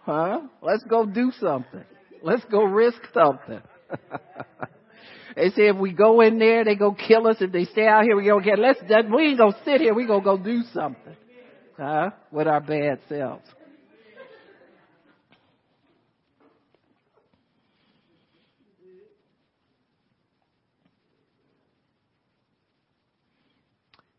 Huh? 0.00 0.40
Let's 0.62 0.82
go 0.84 1.04
do 1.04 1.32
something. 1.38 1.84
Let's 2.22 2.44
go 2.50 2.62
risk 2.62 3.00
something. 3.12 3.60
they 5.36 5.50
say 5.50 5.68
if 5.68 5.76
we 5.76 5.92
go 5.92 6.20
in 6.20 6.38
there, 6.38 6.64
they 6.64 6.74
go 6.74 6.92
kill 6.92 7.26
us. 7.26 7.36
If 7.40 7.52
they 7.52 7.64
stay 7.64 7.86
out 7.86 8.04
here, 8.04 8.16
we 8.16 8.24
go 8.24 8.40
get. 8.40 8.58
Let's. 8.58 8.80
We 9.12 9.28
ain't 9.28 9.38
gonna 9.38 9.56
sit 9.64 9.80
here. 9.80 9.94
We 9.94 10.06
gonna 10.06 10.24
go 10.24 10.36
do 10.36 10.62
something. 10.72 11.16
Huh? 11.76 12.10
With 12.30 12.46
our 12.46 12.60
bad 12.60 13.00
selves. 13.08 13.44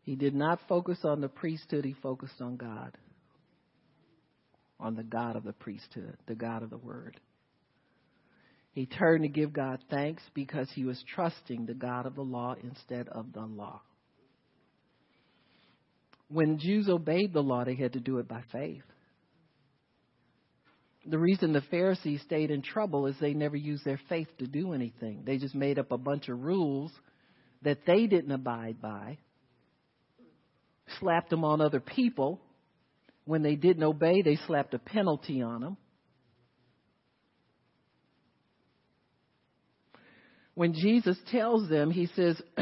He 0.02 0.16
did 0.16 0.34
not 0.34 0.58
focus 0.68 0.98
on 1.04 1.20
the 1.20 1.28
priesthood, 1.28 1.84
he 1.84 1.94
focused 1.94 2.40
on 2.40 2.56
God. 2.56 2.96
On 4.80 4.96
the 4.96 5.04
God 5.04 5.36
of 5.36 5.44
the 5.44 5.52
priesthood, 5.52 6.16
the 6.26 6.34
God 6.34 6.62
of 6.62 6.70
the 6.70 6.78
word. 6.78 7.20
He 8.72 8.86
turned 8.86 9.22
to 9.22 9.28
give 9.28 9.52
God 9.52 9.80
thanks 9.90 10.22
because 10.34 10.68
he 10.74 10.84
was 10.84 11.02
trusting 11.14 11.66
the 11.66 11.74
God 11.74 12.06
of 12.06 12.14
the 12.14 12.22
law 12.22 12.54
instead 12.62 13.08
of 13.08 13.32
the 13.32 13.42
law. 13.42 13.82
When 16.28 16.58
Jews 16.58 16.88
obeyed 16.88 17.34
the 17.34 17.42
law, 17.42 17.64
they 17.64 17.74
had 17.74 17.92
to 17.92 18.00
do 18.00 18.18
it 18.18 18.26
by 18.26 18.42
faith. 18.50 18.82
The 21.04 21.18
reason 21.18 21.52
the 21.52 21.60
Pharisees 21.62 22.22
stayed 22.22 22.50
in 22.50 22.62
trouble 22.62 23.06
is 23.06 23.16
they 23.20 23.34
never 23.34 23.56
used 23.56 23.84
their 23.84 24.00
faith 24.08 24.28
to 24.38 24.46
do 24.46 24.72
anything. 24.72 25.22
They 25.26 25.36
just 25.36 25.54
made 25.54 25.78
up 25.78 25.90
a 25.92 25.98
bunch 25.98 26.28
of 26.28 26.40
rules 26.40 26.92
that 27.62 27.84
they 27.86 28.06
didn't 28.06 28.32
abide 28.32 28.80
by 28.80 29.18
slapped 31.00 31.30
them 31.30 31.44
on 31.44 31.60
other 31.60 31.80
people. 31.80 32.40
When 33.24 33.42
they 33.42 33.54
didn't 33.54 33.82
obey, 33.82 34.22
they 34.22 34.36
slapped 34.46 34.74
a 34.74 34.78
penalty 34.78 35.42
on 35.42 35.60
them. 35.60 35.76
When 40.54 40.74
Jesus 40.74 41.16
tells 41.30 41.68
them, 41.68 41.90
he 41.90 42.08
says, 42.14 42.40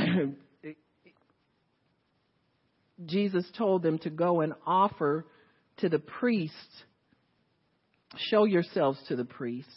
Jesus 3.07 3.45
told 3.57 3.83
them 3.83 3.99
to 4.01 4.11
go 4.11 4.41
and 4.41 4.53
offer 4.67 5.27
to 5.79 5.89
the 5.89 5.99
priest, 5.99 6.55
show 8.17 8.45
yourselves 8.45 8.99
to 9.09 9.17
the 9.17 9.25
priest. 9.25 9.69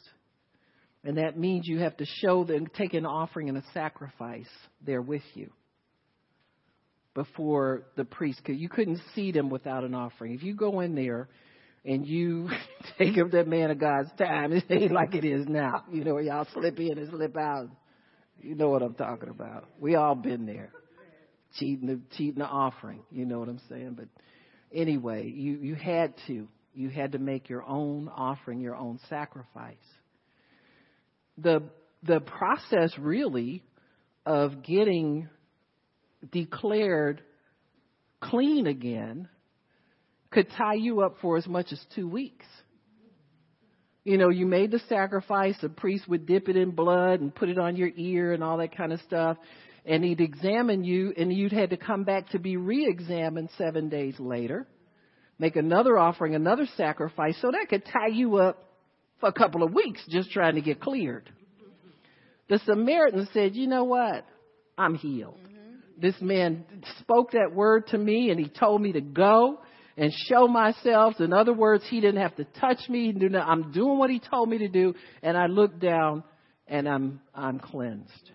And 1.03 1.17
that 1.17 1.37
means 1.37 1.67
you 1.67 1.79
have 1.79 1.97
to 1.97 2.05
show 2.05 2.43
them, 2.43 2.67
take 2.67 2.93
an 2.93 3.05
offering 3.05 3.49
and 3.49 3.57
a 3.57 3.63
sacrifice 3.73 4.47
there 4.85 5.01
with 5.01 5.23
you 5.33 5.49
before 7.13 7.83
the 7.95 8.05
priest 8.05 8.43
could. 8.43 8.57
You 8.57 8.69
couldn't 8.69 9.01
see 9.13 9.31
them 9.31 9.49
without 9.49 9.83
an 9.83 9.93
offering. 9.93 10.33
If 10.33 10.43
you 10.43 10.55
go 10.55 10.79
in 10.79 10.95
there 10.95 11.27
and 11.85 12.05
you 12.05 12.49
take 12.97 13.17
up 13.17 13.31
that 13.31 13.47
man 13.47 13.71
of 13.71 13.79
God's 13.79 14.09
time, 14.17 14.53
it 14.53 14.65
ain't 14.69 14.91
like 14.91 15.13
it 15.13 15.25
is 15.25 15.47
now. 15.47 15.83
You 15.91 16.03
know, 16.03 16.17
y'all 16.19 16.47
slip 16.53 16.79
in 16.79 16.97
and 16.97 17.09
slip 17.09 17.37
out. 17.37 17.69
You 18.43 18.55
know 18.55 18.69
what 18.69 18.81
I'm 18.81 18.93
talking 18.93 19.29
about. 19.29 19.65
We 19.79 19.95
all 19.95 20.15
been 20.15 20.45
there. 20.45 20.71
Cheating 21.57 21.87
the 21.87 21.99
cheating 22.17 22.39
the 22.39 22.45
offering. 22.45 23.01
You 23.11 23.25
know 23.25 23.39
what 23.39 23.47
I'm 23.47 23.61
saying? 23.69 23.95
But 23.95 24.07
anyway, 24.73 25.29
you, 25.29 25.53
you 25.61 25.75
had 25.75 26.13
to. 26.27 26.47
You 26.75 26.89
had 26.89 27.11
to 27.11 27.19
make 27.19 27.49
your 27.49 27.63
own 27.63 28.09
offering, 28.09 28.59
your 28.59 28.75
own 28.75 28.99
sacrifice. 29.07 29.75
The 31.37 31.63
the 32.01 32.19
process 32.19 32.97
really 32.97 33.63
of 34.25 34.63
getting 34.63 35.29
declared 36.31 37.21
clean 38.19 38.67
again 38.67 39.29
could 40.31 40.47
tie 40.57 40.73
you 40.73 41.01
up 41.01 41.17
for 41.21 41.37
as 41.37 41.47
much 41.47 41.71
as 41.71 41.79
two 41.95 42.07
weeks. 42.07 42.45
You 44.03 44.17
know, 44.17 44.29
you 44.29 44.45
made 44.45 44.71
the 44.71 44.81
sacrifice, 44.89 45.55
the 45.61 45.69
priest 45.69 46.09
would 46.09 46.25
dip 46.25 46.49
it 46.49 46.57
in 46.57 46.71
blood 46.71 47.21
and 47.21 47.33
put 47.33 47.47
it 47.47 47.57
on 47.57 47.77
your 47.77 47.89
ear 47.95 48.33
and 48.33 48.43
all 48.43 48.57
that 48.57 48.75
kind 48.75 48.91
of 48.91 48.99
stuff. 49.01 49.37
And 49.85 50.03
he'd 50.03 50.21
examine 50.21 50.83
you, 50.83 51.13
and 51.15 51.31
you'd 51.31 51.53
had 51.53 51.69
to 51.69 51.77
come 51.77 52.03
back 52.03 52.29
to 52.29 52.39
be 52.39 52.57
re 52.57 52.85
examined 52.87 53.49
seven 53.57 53.89
days 53.89 54.15
later, 54.19 54.67
make 55.39 55.55
another 55.55 55.97
offering, 55.97 56.35
another 56.35 56.67
sacrifice. 56.77 57.37
So 57.41 57.51
that 57.51 57.67
could 57.69 57.85
tie 57.85 58.07
you 58.07 58.37
up 58.37 58.63
for 59.19 59.29
a 59.29 59.33
couple 59.33 59.63
of 59.63 59.73
weeks 59.73 60.01
just 60.09 60.31
trying 60.31 60.55
to 60.55 60.61
get 60.61 60.81
cleared. 60.81 61.29
The 62.49 62.59
Samaritan 62.65 63.27
said, 63.33 63.55
You 63.55 63.67
know 63.67 63.85
what? 63.85 64.25
I'm 64.77 64.95
healed 64.95 65.37
mm-hmm. 65.37 66.01
this 66.01 66.15
man 66.19 66.65
spoke 66.99 67.31
that 67.31 67.53
word 67.53 67.87
to 67.87 67.97
me 67.97 68.31
and 68.31 68.39
he 68.39 68.49
told 68.49 68.81
me 68.81 68.91
to 68.93 69.01
go 69.01 69.59
and 69.97 70.11
show 70.29 70.47
myself. 70.47 71.19
In 71.19 71.33
other 71.33 71.53
words, 71.53 71.83
he 71.89 72.01
didn't 72.01 72.21
have 72.21 72.35
to 72.37 72.45
touch 72.59 72.79
me. 72.89 73.13
I'm 73.35 73.71
doing 73.71 73.97
what 73.97 74.09
he 74.09 74.19
told 74.19 74.49
me 74.49 74.59
to 74.59 74.67
do. 74.67 74.93
And 75.21 75.37
I 75.37 75.47
look 75.47 75.79
down 75.79 76.23
and 76.67 76.87
I'm, 76.87 77.21
I'm 77.33 77.59
cleansed. 77.59 78.31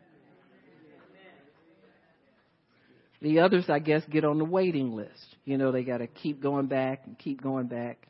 The 3.21 3.41
others, 3.41 3.65
I 3.69 3.81
guess, 3.81 4.03
get 4.09 4.25
on 4.25 4.39
the 4.39 4.45
waiting 4.45 4.93
list. 4.93 5.37
You 5.45 5.59
know, 5.59 5.73
they 5.73 5.83
got 5.83 5.99
to 5.99 6.07
keep 6.07 6.41
going 6.41 6.67
back 6.67 7.03
and 7.07 7.19
keep 7.19 7.43
going 7.43 7.67
back. 7.67 8.07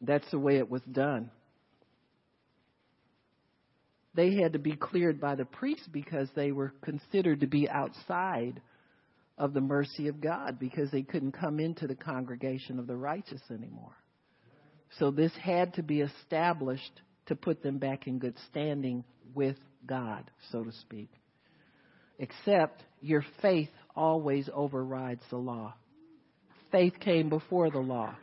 That's 0.00 0.30
the 0.30 0.38
way 0.38 0.58
it 0.58 0.70
was 0.70 0.82
done 0.82 1.30
they 4.14 4.34
had 4.34 4.52
to 4.52 4.58
be 4.58 4.74
cleared 4.76 5.20
by 5.20 5.34
the 5.34 5.44
priest 5.44 5.88
because 5.92 6.28
they 6.34 6.52
were 6.52 6.72
considered 6.82 7.40
to 7.40 7.46
be 7.46 7.68
outside 7.68 8.60
of 9.40 9.54
the 9.54 9.60
mercy 9.60 10.08
of 10.08 10.20
God 10.20 10.58
because 10.60 10.90
they 10.90 11.02
couldn't 11.02 11.32
come 11.32 11.58
into 11.58 11.86
the 11.86 11.94
congregation 11.94 12.78
of 12.78 12.86
the 12.86 12.96
righteous 12.96 13.40
anymore. 13.50 13.96
So 14.98 15.10
this 15.10 15.32
had 15.42 15.74
to 15.74 15.82
be 15.82 16.02
established 16.02 17.00
to 17.26 17.34
put 17.34 17.62
them 17.62 17.78
back 17.78 18.06
in 18.06 18.18
good 18.18 18.36
standing 18.50 19.02
with 19.34 19.56
God, 19.86 20.30
so 20.52 20.62
to 20.62 20.72
speak. 20.72 21.10
Except 22.18 22.82
your 23.00 23.24
faith 23.40 23.70
always 23.96 24.50
overrides 24.52 25.22
the 25.30 25.38
law. 25.38 25.74
Faith 26.70 26.94
came 27.00 27.30
before 27.30 27.70
the 27.70 27.78
law 27.78 28.14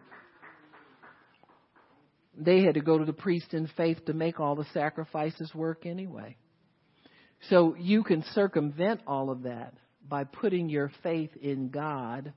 they 2.38 2.62
had 2.62 2.75
to 2.75 2.82
go 2.82 2.99
to 2.99 3.06
the 3.06 3.13
priest 3.13 3.53
in 3.53 3.67
faith 3.75 4.06
to 4.06 4.13
make 4.13 4.39
all 4.39 4.56
the 4.56 4.67
sacrifices 4.73 5.51
work 5.56 5.86
anyway. 5.86 6.38
So 7.49 7.75
you 7.75 8.03
can 8.03 8.23
circumvent 8.34 9.01
all 9.08 9.32
of 9.32 9.43
that 9.43 9.73
by 10.09 10.23
putting 10.23 10.69
your 10.69 10.91
faith 11.03 11.31
in 11.41 11.69
God 11.69 12.33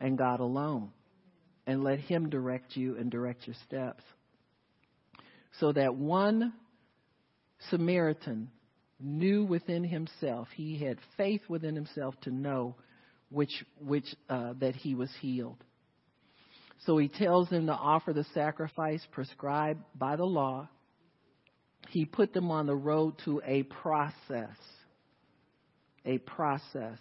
and 0.00 0.16
God 0.16 0.40
alone 0.40 0.90
and 1.66 1.84
let 1.84 1.98
Him 2.00 2.30
direct 2.30 2.76
you 2.76 2.96
and 2.96 3.10
direct 3.10 3.46
your 3.46 3.56
steps. 3.66 4.02
So 5.58 5.72
that 5.72 5.94
one 5.94 6.52
Samaritan 7.68 8.50
knew 8.98 9.44
within 9.44 9.84
himself, 9.84 10.48
he 10.54 10.78
had 10.78 10.98
faith 11.16 11.42
within 11.48 11.74
himself 11.74 12.14
to 12.22 12.30
know 12.30 12.76
which, 13.30 13.64
which, 13.78 14.06
uh, 14.28 14.54
that 14.60 14.74
he 14.74 14.94
was 14.94 15.10
healed. 15.20 15.62
So 16.86 16.96
he 16.96 17.08
tells 17.08 17.48
them 17.50 17.66
to 17.66 17.72
offer 17.72 18.12
the 18.12 18.24
sacrifice 18.32 19.06
prescribed 19.12 19.82
by 19.94 20.16
the 20.16 20.24
law. 20.24 20.68
He 21.88 22.04
put 22.04 22.32
them 22.32 22.50
on 22.50 22.66
the 22.66 22.76
road 22.76 23.14
to 23.24 23.42
a 23.44 23.64
process. 23.64 24.56
A 26.04 26.18
process. 26.18 26.98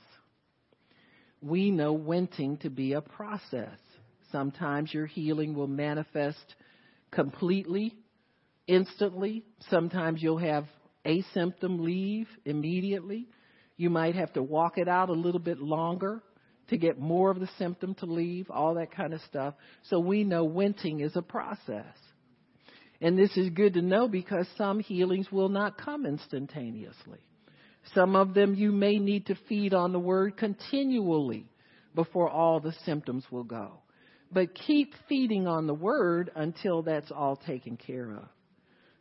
We 1.41 1.71
know 1.71 1.97
winting 1.97 2.59
to 2.61 2.69
be 2.69 2.93
a 2.93 3.01
process. 3.01 3.77
Sometimes 4.31 4.93
your 4.93 5.05
healing 5.05 5.55
will 5.55 5.67
manifest 5.67 6.55
completely, 7.11 7.95
instantly. 8.67 9.43
Sometimes 9.69 10.21
you'll 10.21 10.37
have 10.37 10.65
a 11.05 11.23
symptom 11.33 11.83
leave 11.83 12.27
immediately. 12.45 13.27
You 13.77 13.89
might 13.89 14.15
have 14.15 14.33
to 14.33 14.43
walk 14.43 14.77
it 14.77 14.87
out 14.87 15.09
a 15.09 15.13
little 15.13 15.39
bit 15.39 15.59
longer 15.59 16.21
to 16.69 16.77
get 16.77 16.99
more 16.99 17.31
of 17.31 17.39
the 17.39 17.49
symptom 17.57 17.95
to 17.95 18.05
leave, 18.05 18.51
all 18.51 18.75
that 18.75 18.91
kind 18.91 19.13
of 19.13 19.21
stuff. 19.21 19.55
So 19.83 19.99
we 19.99 20.23
know 20.23 20.47
winting 20.47 21.01
is 21.01 21.15
a 21.15 21.21
process. 21.21 21.85
And 23.01 23.17
this 23.17 23.35
is 23.37 23.49
good 23.49 23.73
to 23.75 23.81
know 23.81 24.07
because 24.07 24.45
some 24.57 24.79
healings 24.79 25.31
will 25.31 25.49
not 25.49 25.77
come 25.77 26.05
instantaneously. 26.05 27.19
Some 27.93 28.15
of 28.15 28.33
them 28.33 28.55
you 28.55 28.71
may 28.71 28.99
need 28.99 29.27
to 29.27 29.35
feed 29.47 29.73
on 29.73 29.91
the 29.91 29.99
word 29.99 30.37
continually 30.37 31.49
before 31.95 32.29
all 32.29 32.59
the 32.59 32.73
symptoms 32.85 33.25
will 33.31 33.43
go. 33.43 33.79
But 34.31 34.53
keep 34.53 34.93
feeding 35.07 35.47
on 35.47 35.65
the 35.65 35.73
word 35.73 36.31
until 36.35 36.83
that's 36.83 37.11
all 37.11 37.35
taken 37.35 37.77
care 37.77 38.11
of. 38.11 38.27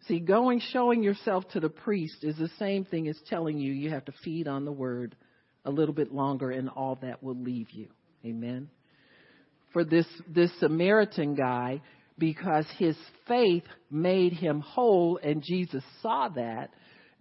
See, 0.07 0.21
going, 0.21 0.61
showing 0.73 1.03
yourself 1.03 1.47
to 1.51 1.61
the 1.61 1.69
priest 1.69 2.23
is 2.23 2.37
the 2.37 2.51
same 2.59 2.85
thing 2.85 3.09
as 3.09 3.19
telling 3.29 3.59
you 3.59 3.73
you 3.73 3.91
have 3.91 4.07
to 4.07 4.13
feed 4.25 4.49
on 4.49 4.65
the 4.65 4.73
word 4.73 5.15
a 5.65 5.71
little 5.71 5.95
bit 5.95 6.13
longer 6.13 6.51
and 6.51 6.71
all 6.71 6.97
that 7.03 7.23
will 7.23 7.37
leave 7.37 7.71
you. 7.71 7.89
Amen. 8.25 8.71
For 9.73 9.85
this, 9.85 10.07
this 10.27 10.51
Samaritan 10.61 11.35
guy, 11.35 11.83
because 12.17 12.65
his 12.79 12.97
faith 13.27 13.65
made 13.91 14.33
him 14.33 14.61
whole 14.61 15.21
and 15.23 15.43
Jesus 15.43 15.85
saw 16.01 16.29
that, 16.31 16.71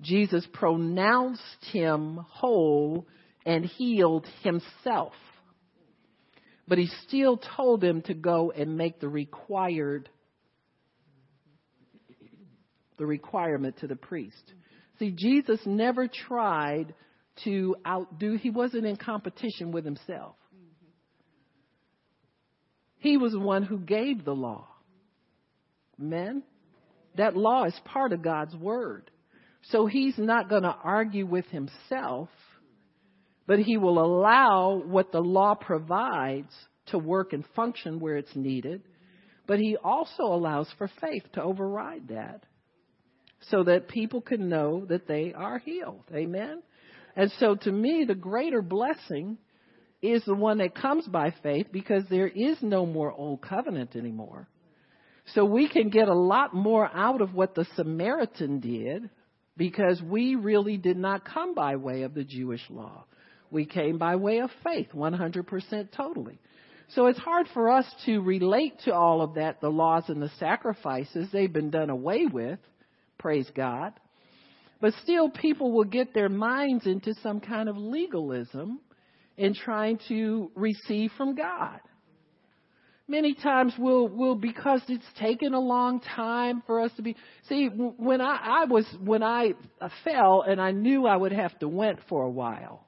Jesus 0.02 0.48
pronounced 0.54 1.66
him 1.72 2.20
whole 2.30 3.08
and 3.46 3.66
healed 3.66 4.28
himself. 4.44 5.14
But 6.68 6.78
he 6.78 6.88
still 7.08 7.38
told 7.38 7.84
him 7.84 8.02
to 8.04 8.14
go 8.14 8.52
and 8.52 8.78
make 8.78 9.00
the 9.00 9.08
required 9.08 10.10
the 12.98 13.06
requirement 13.06 13.78
to 13.78 13.88
the 13.88 13.96
priest. 13.96 14.54
See, 15.00 15.12
Jesus 15.12 15.60
never 15.66 16.08
tried 16.08 16.94
to 17.44 17.76
outdo, 17.86 18.36
he 18.36 18.50
wasn't 18.50 18.86
in 18.86 18.96
competition 18.96 19.72
with 19.72 19.86
himself. 19.86 20.36
He 22.98 23.18
was 23.18 23.36
one 23.36 23.62
who 23.62 23.78
gave 23.78 24.26
the 24.26 24.34
law. 24.34 24.68
Men, 26.00 26.42
that 27.16 27.38
law 27.38 27.66
is 27.66 27.80
part 27.86 28.12
of 28.12 28.24
God's 28.24 28.56
word. 28.56 29.12
So 29.71 29.86
he's 29.86 30.17
not 30.17 30.49
going 30.49 30.63
to 30.63 30.75
argue 30.84 31.25
with 31.25 31.45
himself, 31.47 32.30
but 33.45 33.60
he 33.60 33.77
will 33.77 34.03
allow 34.03 34.82
what 34.86 35.12
the 35.12 35.19
law 35.19 35.56
provides 35.56 36.53
to 36.88 36.97
work 36.97 37.34
and 37.34 37.43
function 37.56 37.99
where 37.99 38.17
it's 38.17 38.36
needed. 38.36 38.84
But 39.45 39.60
he 39.60 39.77
also 39.77 40.23
allows 40.23 40.67
for 40.77 40.89
faith 41.01 41.23
to 41.34 41.41
override 41.41 42.10
that 42.10 42.43
so 43.49 43.63
that 43.63 43.88
people 43.88 44.21
can 44.21 44.49
know 44.49 44.86
that 44.86 45.08
they 45.08 45.34
are 45.34 45.60
healed. 45.60 46.03
Amen? 46.13 46.62
And 47.15 47.32
so 47.39 47.56
to 47.56 47.71
me, 47.71 48.06
the 48.06 48.15
greater 48.15 48.62
blessing 48.62 49.38
is 50.01 50.23
the 50.25 50.36
one 50.36 50.60
that 50.60 50.75
comes 50.75 51.08
by 51.08 51.34
faith 51.43 51.67
because 51.71 52.03
there 52.10 52.27
is 52.27 52.58
no 52.62 52.86
more 52.86 53.12
old 53.12 53.41
covenant 53.41 53.95
anymore. 53.95 54.47
So 55.34 55.43
we 55.43 55.67
can 55.67 55.89
get 55.89 56.08
a 56.08 56.13
lot 56.13 56.53
more 56.53 56.89
out 56.93 57.21
of 57.21 57.34
what 57.34 57.56
the 57.56 57.65
Samaritan 57.75 58.60
did 58.60 59.10
because 59.58 60.02
we 60.02 60.36
really 60.36 60.78
did 60.78 60.98
not 60.98 61.26
come 61.26 61.54
by 61.54 61.76
way 61.76 62.04
of 62.04 62.13
the 62.13 62.24
Jewish 62.24 62.63
law. 62.70 63.06
We 63.50 63.65
came 63.65 63.98
by 63.98 64.15
way 64.15 64.39
of 64.39 64.52
faith, 64.63 64.89
100% 64.93 65.91
totally. 65.91 66.39
So 66.89 67.08
it's 67.08 67.20
hard 67.20 67.48
for 67.54 67.70
us 67.70 67.86
to 68.06 68.20
relate 68.22 68.80
to 68.86 68.93
all 68.93 69.22
of 69.22 69.34
that, 69.36 69.60
the 69.60 69.70
laws 69.70 70.04
and 70.08 70.22
the 70.22 70.32
sacrifices. 70.39 71.28
They've 71.32 71.52
been 71.52 71.70
done 71.70 71.89
away 71.89 72.26
with. 72.26 72.60
Praise 73.17 73.50
God. 73.56 73.93
But 74.80 74.93
still, 75.04 75.30
people 75.30 75.72
will 75.72 75.86
get 75.86 76.13
their 76.13 76.30
minds 76.30 76.86
into 76.86 77.13
some 77.24 77.39
kind 77.39 77.67
of 77.67 77.78
legalism 77.78 78.80
in 79.36 79.54
trying 79.54 80.00
to 80.08 80.52
receive 80.56 81.12
from 81.17 81.36
God. 81.36 81.80
Many 83.08 83.36
times 83.36 83.74
we'll, 83.80 84.08
we'll, 84.08 84.36
because 84.36 84.82
it's 84.89 85.06
taken 85.17 85.54
a 85.54 85.60
long 85.60 86.02
time 86.02 86.62
for 86.67 86.82
us 86.82 86.91
to 86.98 87.02
be, 87.02 87.15
see, 87.48 87.67
when 87.67 88.20
I, 88.20 88.63
I 88.63 88.65
was, 88.65 88.86
when 89.02 89.24
I 89.24 89.54
fell 90.04 90.43
and 90.46 90.60
I 90.60 90.72
knew 90.72 91.08
I 91.08 91.15
would 91.15 91.32
have 91.32 91.58
to 91.60 91.70
went 91.70 92.00
for 92.10 92.24
a 92.24 92.30
while, 92.30 92.86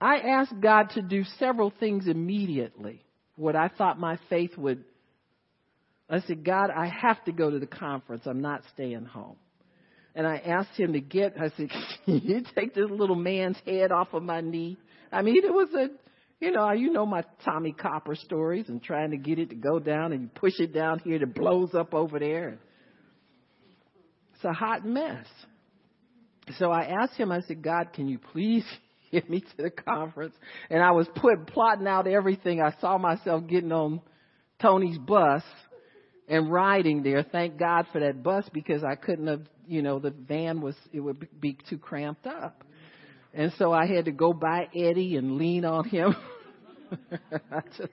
I 0.00 0.16
asked 0.16 0.58
God 0.60 0.90
to 0.94 1.02
do 1.02 1.24
several 1.38 1.72
things 1.78 2.06
immediately. 2.06 3.04
What 3.36 3.54
I 3.54 3.68
thought 3.68 4.00
my 4.00 4.18
faith 4.30 4.56
would 4.56 4.84
I 6.12 6.20
said, 6.20 6.44
God, 6.44 6.68
I 6.70 6.88
have 6.88 7.24
to 7.24 7.32
go 7.32 7.50
to 7.50 7.58
the 7.58 7.66
conference. 7.66 8.24
I'm 8.26 8.42
not 8.42 8.62
staying 8.74 9.06
home. 9.06 9.36
And 10.14 10.26
I 10.26 10.36
asked 10.36 10.78
him 10.78 10.92
to 10.92 11.00
get, 11.00 11.36
I 11.40 11.48
said, 11.56 11.70
can 12.04 12.20
you 12.22 12.42
take 12.54 12.74
this 12.74 12.90
little 12.90 13.16
man's 13.16 13.56
head 13.64 13.90
off 13.90 14.12
of 14.12 14.22
my 14.22 14.42
knee? 14.42 14.76
I 15.10 15.22
mean, 15.22 15.38
it 15.42 15.52
was 15.52 15.68
a, 15.74 15.88
you 16.42 16.50
know, 16.50 16.72
you 16.72 16.90
know 16.90 17.06
my 17.06 17.22
Tommie 17.44 17.70
Copper 17.70 18.16
stories 18.16 18.68
and 18.68 18.82
trying 18.82 19.12
to 19.12 19.16
get 19.16 19.38
it 19.38 19.50
to 19.50 19.54
go 19.54 19.78
down 19.78 20.12
and 20.12 20.22
you 20.22 20.30
push 20.34 20.58
it 20.58 20.74
down 20.74 20.98
here 20.98 21.14
and 21.14 21.22
it 21.22 21.34
blows 21.36 21.72
up 21.72 21.94
over 21.94 22.18
there. 22.18 22.58
It's 24.34 24.44
a 24.44 24.52
hot 24.52 24.84
mess. 24.84 25.24
So 26.58 26.72
I 26.72 27.00
asked 27.00 27.14
him, 27.14 27.30
I 27.30 27.42
said, 27.42 27.62
God, 27.62 27.92
can 27.92 28.08
you 28.08 28.18
please 28.18 28.64
get 29.12 29.30
me 29.30 29.38
to 29.38 29.56
the 29.56 29.70
conference? 29.70 30.34
And 30.68 30.82
I 30.82 30.90
was 30.90 31.06
put, 31.14 31.46
plotting 31.46 31.86
out 31.86 32.08
everything. 32.08 32.60
I 32.60 32.74
saw 32.80 32.98
myself 32.98 33.46
getting 33.46 33.70
on 33.70 34.00
Tony's 34.60 34.98
bus 34.98 35.44
and 36.26 36.50
riding 36.50 37.04
there. 37.04 37.22
Thank 37.22 37.56
God 37.56 37.86
for 37.92 38.00
that 38.00 38.24
bus 38.24 38.44
because 38.52 38.82
I 38.82 38.96
couldn't 38.96 39.28
have, 39.28 39.42
you 39.68 39.80
know, 39.80 40.00
the 40.00 40.10
van 40.10 40.60
was, 40.60 40.74
it 40.92 40.98
would 40.98 41.40
be 41.40 41.56
too 41.70 41.78
cramped 41.78 42.26
up. 42.26 42.64
And 43.34 43.52
so 43.58 43.72
I 43.72 43.86
had 43.86 44.06
to 44.06 44.12
go 44.12 44.32
by 44.32 44.68
Eddie 44.74 45.16
and 45.16 45.36
lean 45.36 45.64
on 45.64 45.88
him. 45.88 46.14
I 47.50 47.60
just, 47.76 47.92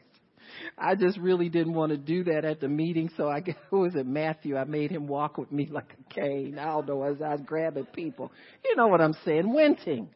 I 0.77 0.95
just 0.95 1.17
really 1.17 1.49
didn't 1.49 1.73
want 1.73 1.91
to 1.91 1.97
do 1.97 2.25
that 2.25 2.43
at 2.43 2.59
the 2.59 2.67
meeting. 2.67 3.09
So 3.15 3.29
I, 3.29 3.41
who 3.69 3.81
was 3.81 3.95
it, 3.95 4.05
Matthew? 4.05 4.57
I 4.57 4.65
made 4.65 4.91
him 4.91 5.07
walk 5.07 5.37
with 5.37 5.51
me 5.51 5.67
like 5.71 5.95
a 5.99 6.13
cane. 6.13 6.57
I 6.59 6.65
don't 6.65 6.87
know 6.87 7.03
as 7.03 7.21
I 7.21 7.29
was 7.29 7.41
grabbing 7.45 7.85
people. 7.85 8.31
You 8.65 8.75
know 8.75 8.87
what 8.87 9.01
I'm 9.01 9.15
saying? 9.25 9.45
Winting. 9.45 10.07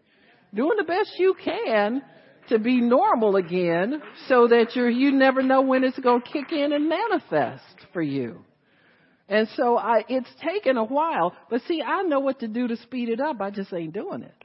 Doing 0.53 0.77
the 0.77 0.83
best 0.83 1.13
you 1.17 1.35
can 1.43 2.03
to 2.49 2.59
be 2.59 2.81
normal 2.81 3.37
again 3.37 4.01
so 4.27 4.47
that 4.47 4.75
you're, 4.75 4.89
you 4.89 5.11
never 5.11 5.41
know 5.41 5.61
when 5.61 5.83
it's 5.83 5.97
going 5.97 6.21
to 6.21 6.29
kick 6.29 6.51
in 6.51 6.73
and 6.73 6.89
manifest 6.89 7.63
for 7.93 8.01
you. 8.01 8.43
And 9.29 9.47
so 9.55 9.77
I, 9.77 10.03
it's 10.09 10.29
taken 10.45 10.77
a 10.77 10.83
while, 10.83 11.33
but 11.49 11.61
see, 11.61 11.81
I 11.81 12.03
know 12.03 12.19
what 12.19 12.41
to 12.41 12.47
do 12.47 12.67
to 12.67 12.75
speed 12.77 13.09
it 13.09 13.21
up. 13.21 13.41
I 13.41 13.49
just 13.49 13.73
ain't 13.73 13.93
doing 13.93 14.21
it. 14.21 14.35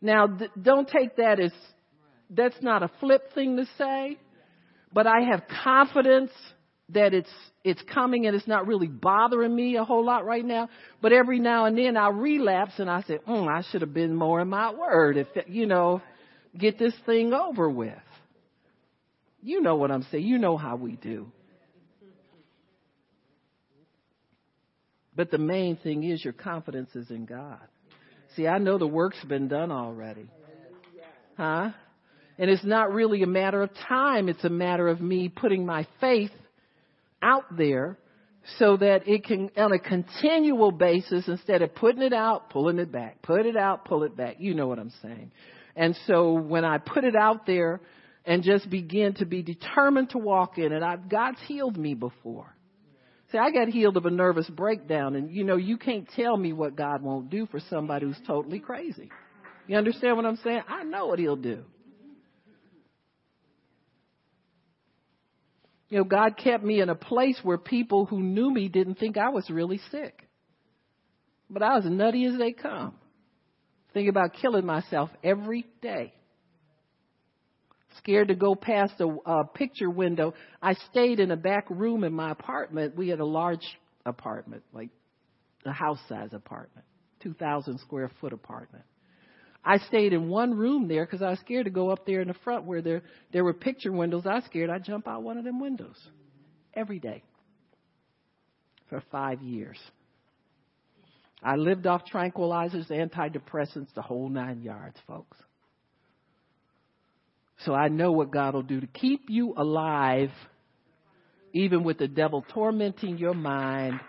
Now, 0.00 0.26
th- 0.26 0.50
don't 0.60 0.88
take 0.88 1.16
that 1.16 1.40
as, 1.40 1.52
that's 2.30 2.60
not 2.60 2.82
a 2.82 2.90
flip 3.00 3.32
thing 3.34 3.56
to 3.56 3.66
say, 3.78 4.18
but 4.92 5.06
I 5.06 5.22
have 5.30 5.42
confidence 5.62 6.30
that 6.90 7.14
it's, 7.14 7.30
it's 7.64 7.82
coming 7.92 8.26
and 8.26 8.36
it's 8.36 8.46
not 8.46 8.66
really 8.66 8.86
bothering 8.86 9.54
me 9.54 9.76
a 9.76 9.84
whole 9.84 10.04
lot 10.04 10.24
right 10.24 10.44
now. 10.44 10.68
But 11.02 11.12
every 11.12 11.40
now 11.40 11.64
and 11.64 11.76
then 11.76 11.96
I 11.96 12.10
relapse 12.10 12.74
and 12.78 12.88
I 12.88 13.02
say, 13.02 13.18
mm, 13.26 13.48
I 13.48 13.62
should 13.70 13.80
have 13.80 13.92
been 13.92 14.14
more 14.14 14.40
in 14.40 14.48
my 14.48 14.72
word. 14.72 15.16
If, 15.16 15.26
you 15.48 15.66
know, 15.66 16.00
get 16.56 16.78
this 16.78 16.94
thing 17.04 17.32
over 17.32 17.68
with. 17.68 17.92
You 19.42 19.60
know 19.60 19.76
what 19.76 19.90
I'm 19.90 20.06
saying. 20.10 20.24
You 20.24 20.38
know 20.38 20.56
how 20.56 20.76
we 20.76 20.92
do. 20.92 21.30
But 25.14 25.30
the 25.30 25.38
main 25.38 25.76
thing 25.76 26.04
is 26.04 26.22
your 26.22 26.34
confidence 26.34 26.94
is 26.94 27.10
in 27.10 27.24
God. 27.24 27.60
See, 28.36 28.46
I 28.46 28.58
know 28.58 28.78
the 28.78 28.86
work's 28.86 29.22
been 29.24 29.48
done 29.48 29.72
already. 29.72 30.28
Huh? 31.36 31.70
And 32.38 32.50
it's 32.50 32.64
not 32.64 32.92
really 32.92 33.22
a 33.22 33.26
matter 33.26 33.62
of 33.62 33.70
time. 33.88 34.28
It's 34.28 34.44
a 34.44 34.50
matter 34.50 34.88
of 34.88 35.00
me 35.00 35.28
putting 35.28 35.64
my 35.64 35.86
faith 36.00 36.30
out 37.22 37.44
there 37.56 37.98
so 38.58 38.76
that 38.76 39.08
it 39.08 39.24
can, 39.24 39.50
on 39.56 39.72
a 39.72 39.78
continual 39.78 40.70
basis, 40.70 41.26
instead 41.26 41.62
of 41.62 41.74
putting 41.74 42.02
it 42.02 42.12
out, 42.12 42.50
pulling 42.50 42.78
it 42.78 42.92
back, 42.92 43.22
put 43.22 43.46
it 43.46 43.56
out, 43.56 43.84
pull 43.86 44.04
it 44.04 44.16
back. 44.16 44.36
You 44.38 44.54
know 44.54 44.68
what 44.68 44.78
I'm 44.78 44.92
saying. 45.02 45.32
And 45.74 45.98
so 46.06 46.34
when 46.34 46.64
I 46.64 46.78
put 46.78 47.04
it 47.04 47.16
out 47.16 47.46
there 47.46 47.80
and 48.24 48.42
just 48.42 48.68
begin 48.70 49.14
to 49.14 49.26
be 49.26 49.42
determined 49.42 50.10
to 50.10 50.18
walk 50.18 50.58
in 50.58 50.72
it, 50.72 50.82
I've, 50.82 51.08
God's 51.08 51.38
healed 51.46 51.76
me 51.76 51.94
before. 51.94 52.55
See, 53.36 53.40
I 53.40 53.50
got 53.50 53.68
healed 53.68 53.98
of 53.98 54.06
a 54.06 54.10
nervous 54.10 54.48
breakdown, 54.48 55.14
and 55.14 55.30
you 55.30 55.44
know, 55.44 55.56
you 55.56 55.76
can't 55.76 56.08
tell 56.16 56.38
me 56.38 56.54
what 56.54 56.74
God 56.74 57.02
won't 57.02 57.28
do 57.28 57.44
for 57.44 57.60
somebody 57.68 58.06
who's 58.06 58.18
totally 58.26 58.60
crazy. 58.60 59.10
You 59.66 59.76
understand 59.76 60.16
what 60.16 60.24
I'm 60.24 60.38
saying? 60.38 60.62
I 60.66 60.84
know 60.84 61.08
what 61.08 61.18
He'll 61.18 61.36
do. 61.36 61.62
You 65.90 65.98
know, 65.98 66.04
God 66.04 66.38
kept 66.42 66.64
me 66.64 66.80
in 66.80 66.88
a 66.88 66.94
place 66.94 67.38
where 67.42 67.58
people 67.58 68.06
who 68.06 68.20
knew 68.22 68.50
me 68.50 68.68
didn't 68.68 68.94
think 68.94 69.18
I 69.18 69.28
was 69.28 69.50
really 69.50 69.80
sick. 69.90 70.26
But 71.50 71.62
I 71.62 71.76
was 71.76 71.84
nutty 71.84 72.24
as 72.24 72.38
they 72.38 72.52
come. 72.52 72.94
Thinking 73.92 74.08
about 74.08 74.32
killing 74.40 74.64
myself 74.64 75.10
every 75.22 75.66
day 75.82 76.14
scared 77.98 78.28
to 78.28 78.34
go 78.34 78.54
past 78.54 78.94
a, 79.00 79.06
a 79.06 79.18
uh, 79.26 79.42
picture 79.44 79.90
window. 79.90 80.34
I 80.62 80.74
stayed 80.90 81.20
in 81.20 81.30
a 81.30 81.36
back 81.36 81.68
room 81.70 82.04
in 82.04 82.12
my 82.12 82.30
apartment. 82.30 82.96
We 82.96 83.08
had 83.08 83.20
a 83.20 83.26
large 83.26 83.66
apartment, 84.04 84.62
like 84.72 84.90
a 85.64 85.72
house 85.72 85.98
size 86.08 86.30
apartment, 86.32 86.86
2,000 87.22 87.78
square 87.80 88.10
foot 88.20 88.32
apartment. 88.32 88.84
I 89.64 89.78
stayed 89.78 90.12
in 90.12 90.28
one 90.28 90.56
room 90.56 90.86
there 90.86 91.04
because 91.04 91.22
I 91.22 91.30
was 91.30 91.40
scared 91.40 91.64
to 91.64 91.72
go 91.72 91.90
up 91.90 92.06
there 92.06 92.20
in 92.20 92.28
the 92.28 92.36
front 92.44 92.64
where 92.64 92.80
there 92.80 93.02
there 93.32 93.42
were 93.42 93.52
picture 93.52 93.90
windows. 93.90 94.22
I 94.24 94.36
was 94.36 94.44
scared 94.44 94.70
I'd 94.70 94.84
jump 94.84 95.08
out 95.08 95.24
one 95.24 95.38
of 95.38 95.44
them 95.44 95.58
windows 95.58 95.96
every 96.72 97.00
day 97.00 97.24
for 98.88 99.02
five 99.10 99.42
years. 99.42 99.78
I 101.42 101.56
lived 101.56 101.86
off 101.86 102.02
tranquilizers, 102.12 102.90
antidepressants, 102.90 103.92
the 103.94 104.02
whole 104.02 104.28
nine 104.28 104.62
yards, 104.62 104.96
folks. 105.06 105.36
So 107.64 107.74
I 107.74 107.88
know 107.88 108.12
what 108.12 108.30
God 108.30 108.54
will 108.54 108.62
do 108.62 108.80
to 108.80 108.86
keep 108.86 109.26
you 109.28 109.54
alive, 109.56 110.30
even 111.52 111.84
with 111.84 111.98
the 111.98 112.08
devil 112.08 112.44
tormenting 112.52 113.18
your 113.18 113.34
mind. 113.34 114.00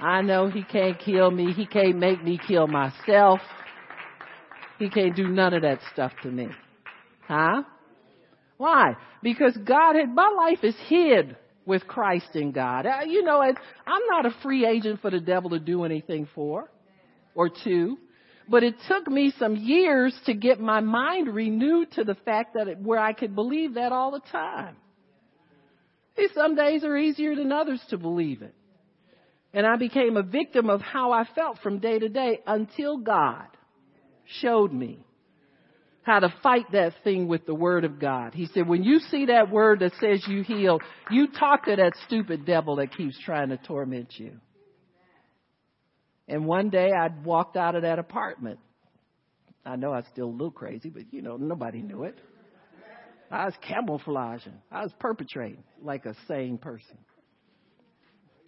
I 0.00 0.22
know 0.22 0.48
he 0.48 0.62
can't 0.62 0.98
kill 0.98 1.30
me. 1.30 1.52
He 1.52 1.66
can't 1.66 1.98
make 1.98 2.22
me 2.22 2.38
kill 2.46 2.66
myself. 2.66 3.40
He 4.78 4.90
can't 4.90 5.16
do 5.16 5.28
none 5.28 5.54
of 5.54 5.62
that 5.62 5.80
stuff 5.92 6.12
to 6.22 6.30
me. 6.30 6.48
Huh? 7.26 7.62
Why? 8.56 8.96
Because 9.22 9.56
God 9.64 9.96
had, 9.96 10.12
my 10.12 10.28
life 10.36 10.62
is 10.62 10.74
hid 10.88 11.36
with 11.66 11.86
Christ 11.86 12.34
in 12.34 12.52
God. 12.52 12.86
Uh, 12.86 13.04
you 13.06 13.22
know, 13.22 13.40
I'm 13.40 14.02
not 14.08 14.26
a 14.26 14.30
free 14.42 14.66
agent 14.66 15.00
for 15.00 15.10
the 15.10 15.20
devil 15.20 15.50
to 15.50 15.58
do 15.58 15.84
anything 15.84 16.28
for 16.34 16.70
or 17.34 17.50
to. 17.64 17.98
But 18.48 18.62
it 18.62 18.76
took 18.88 19.06
me 19.06 19.32
some 19.38 19.56
years 19.56 20.18
to 20.26 20.34
get 20.34 20.58
my 20.58 20.80
mind 20.80 21.34
renewed 21.34 21.92
to 21.92 22.04
the 22.04 22.14
fact 22.14 22.54
that 22.54 22.68
it, 22.68 22.78
where 22.78 22.98
I 22.98 23.12
could 23.12 23.34
believe 23.34 23.74
that 23.74 23.92
all 23.92 24.10
the 24.10 24.22
time. 24.32 24.76
See, 26.16 26.28
some 26.34 26.54
days 26.54 26.82
are 26.82 26.96
easier 26.96 27.36
than 27.36 27.52
others 27.52 27.80
to 27.90 27.98
believe 27.98 28.42
it. 28.42 28.54
And 29.52 29.66
I 29.66 29.76
became 29.76 30.16
a 30.16 30.22
victim 30.22 30.70
of 30.70 30.80
how 30.80 31.12
I 31.12 31.24
felt 31.34 31.58
from 31.62 31.78
day 31.78 31.98
to 31.98 32.08
day 32.08 32.40
until 32.46 32.98
God 32.98 33.46
showed 34.40 34.72
me 34.72 35.04
how 36.02 36.20
to 36.20 36.34
fight 36.42 36.64
that 36.72 36.94
thing 37.04 37.28
with 37.28 37.44
the 37.44 37.54
word 37.54 37.84
of 37.84 37.98
God. 37.98 38.34
He 38.34 38.46
said, 38.46 38.66
when 38.66 38.82
you 38.82 38.98
see 38.98 39.26
that 39.26 39.50
word 39.50 39.80
that 39.80 39.92
says 40.00 40.24
you 40.26 40.42
heal, 40.42 40.80
you 41.10 41.28
talk 41.38 41.66
to 41.66 41.76
that 41.76 41.92
stupid 42.06 42.46
devil 42.46 42.76
that 42.76 42.96
keeps 42.96 43.18
trying 43.24 43.50
to 43.50 43.58
torment 43.58 44.14
you. 44.16 44.32
And 46.28 46.44
one 46.44 46.68
day 46.68 46.92
I 46.92 47.08
walked 47.24 47.56
out 47.56 47.74
of 47.74 47.82
that 47.82 47.98
apartment. 47.98 48.60
I 49.64 49.76
know 49.76 49.92
I 49.92 50.02
still 50.12 50.32
look 50.32 50.54
crazy, 50.56 50.90
but 50.90 51.12
you 51.12 51.22
know, 51.22 51.36
nobody 51.36 51.82
knew 51.82 52.04
it. 52.04 52.18
I 53.30 53.46
was 53.46 53.54
camouflaging. 53.66 54.54
I 54.70 54.82
was 54.82 54.92
perpetrating 54.98 55.64
like 55.82 56.06
a 56.06 56.14
sane 56.26 56.58
person. 56.58 56.98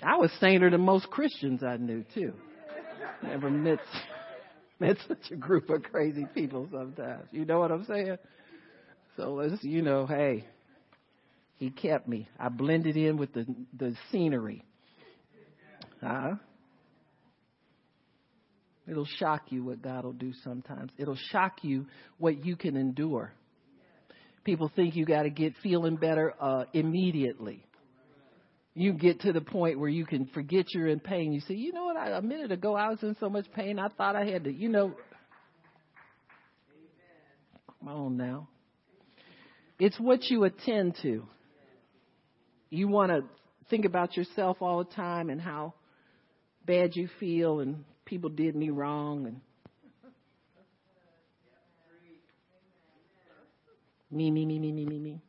I 0.03 0.17
was 0.17 0.31
saner 0.41 0.71
than 0.71 0.81
most 0.81 1.11
Christians 1.11 1.63
I 1.63 1.77
knew 1.77 2.05
too. 2.15 2.33
Never 3.23 3.51
met 3.51 3.81
met 4.81 4.97
such 5.07 5.31
a 5.31 5.37
group 5.37 5.69
of 5.69 5.83
crazy 5.83 6.27
people 6.35 6.69
sometimes. 6.73 7.29
You 7.33 7.45
know 7.45 7.61
what 7.61 7.71
I'm 7.71 7.85
saying? 7.85 8.17
So 9.17 9.35
let's 9.35 9.63
you 9.63 9.83
know, 9.83 10.07
hey, 10.07 10.47
he 11.57 11.71
kept 11.71 12.09
me. 12.09 12.29
I 12.39 12.49
blended 12.49 12.97
in 12.97 13.19
with 13.19 13.35
the 13.35 13.45
the 13.77 13.95
scenery. 14.11 14.65
Huh? 16.03 16.37
It'll 18.89 19.07
shock 19.19 19.43
you 19.51 19.65
what 19.65 19.83
God 19.83 20.05
will 20.05 20.13
do 20.13 20.33
sometimes. 20.43 20.91
It'll 20.99 21.19
shock 21.31 21.59
you 21.63 21.87
what 22.19 22.45
you 22.45 22.57
can 22.57 22.77
endure. 22.77 23.33
People 24.45 24.71
think 24.75 24.97
you 24.97 25.05
got 25.05 25.23
to 25.25 25.31
get 25.31 25.55
feeling 25.63 25.97
better 25.97 26.35
uh, 26.41 26.65
immediately. 26.73 27.65
You 28.75 28.93
get 28.95 29.21
to 29.23 29.33
the 29.33 29.41
point 29.41 29.79
where 29.79 29.89
you 29.89 30.07
can 30.07 30.27
forget 30.27 30.67
you're 30.73 30.87
in 30.87 31.01
pain. 31.01 31.33
You 31.33 31.41
say, 31.41 31.55
you 31.55 31.73
know 31.73 31.85
what? 31.85 31.97
I, 31.97 32.11
a 32.11 32.23
minute 32.23 32.51
ago 32.53 32.75
I 32.75 32.89
was 32.89 33.03
in 33.03 33.17
so 33.21 33.29
much 33.29 33.47
pain. 33.55 33.79
I 33.79 33.89
thought 33.89 34.17
I 34.17 34.25
had 34.25 34.45
to, 34.45 34.53
you 34.53 34.69
know. 34.69 34.95
Come 37.67 37.89
on 37.89 38.17
now. 38.17 38.49
It's 39.79 39.99
what 39.99 40.25
you 40.31 40.45
attend 40.45 40.97
to. 41.03 41.27
You 42.71 42.89
want 42.89 43.11
to 43.11 43.25
think 43.69 43.85
about 43.85 44.17
yourself 44.17 44.59
all 44.61 44.85
the 44.85 44.95
time 44.95 45.31
and 45.31 45.41
how 45.41 45.75
bad 46.67 46.91
you 46.95 47.09
feel 47.19 47.61
and 47.61 47.85
people 48.11 48.29
did 48.29 48.57
me 48.57 48.71
wrong 48.71 49.25
and 49.25 49.41
me, 54.11 54.33
me, 54.33 54.45
me, 54.45 54.59
me, 54.59 54.73
me, 54.73 54.85
me, 54.85 54.99
me. 54.99 55.21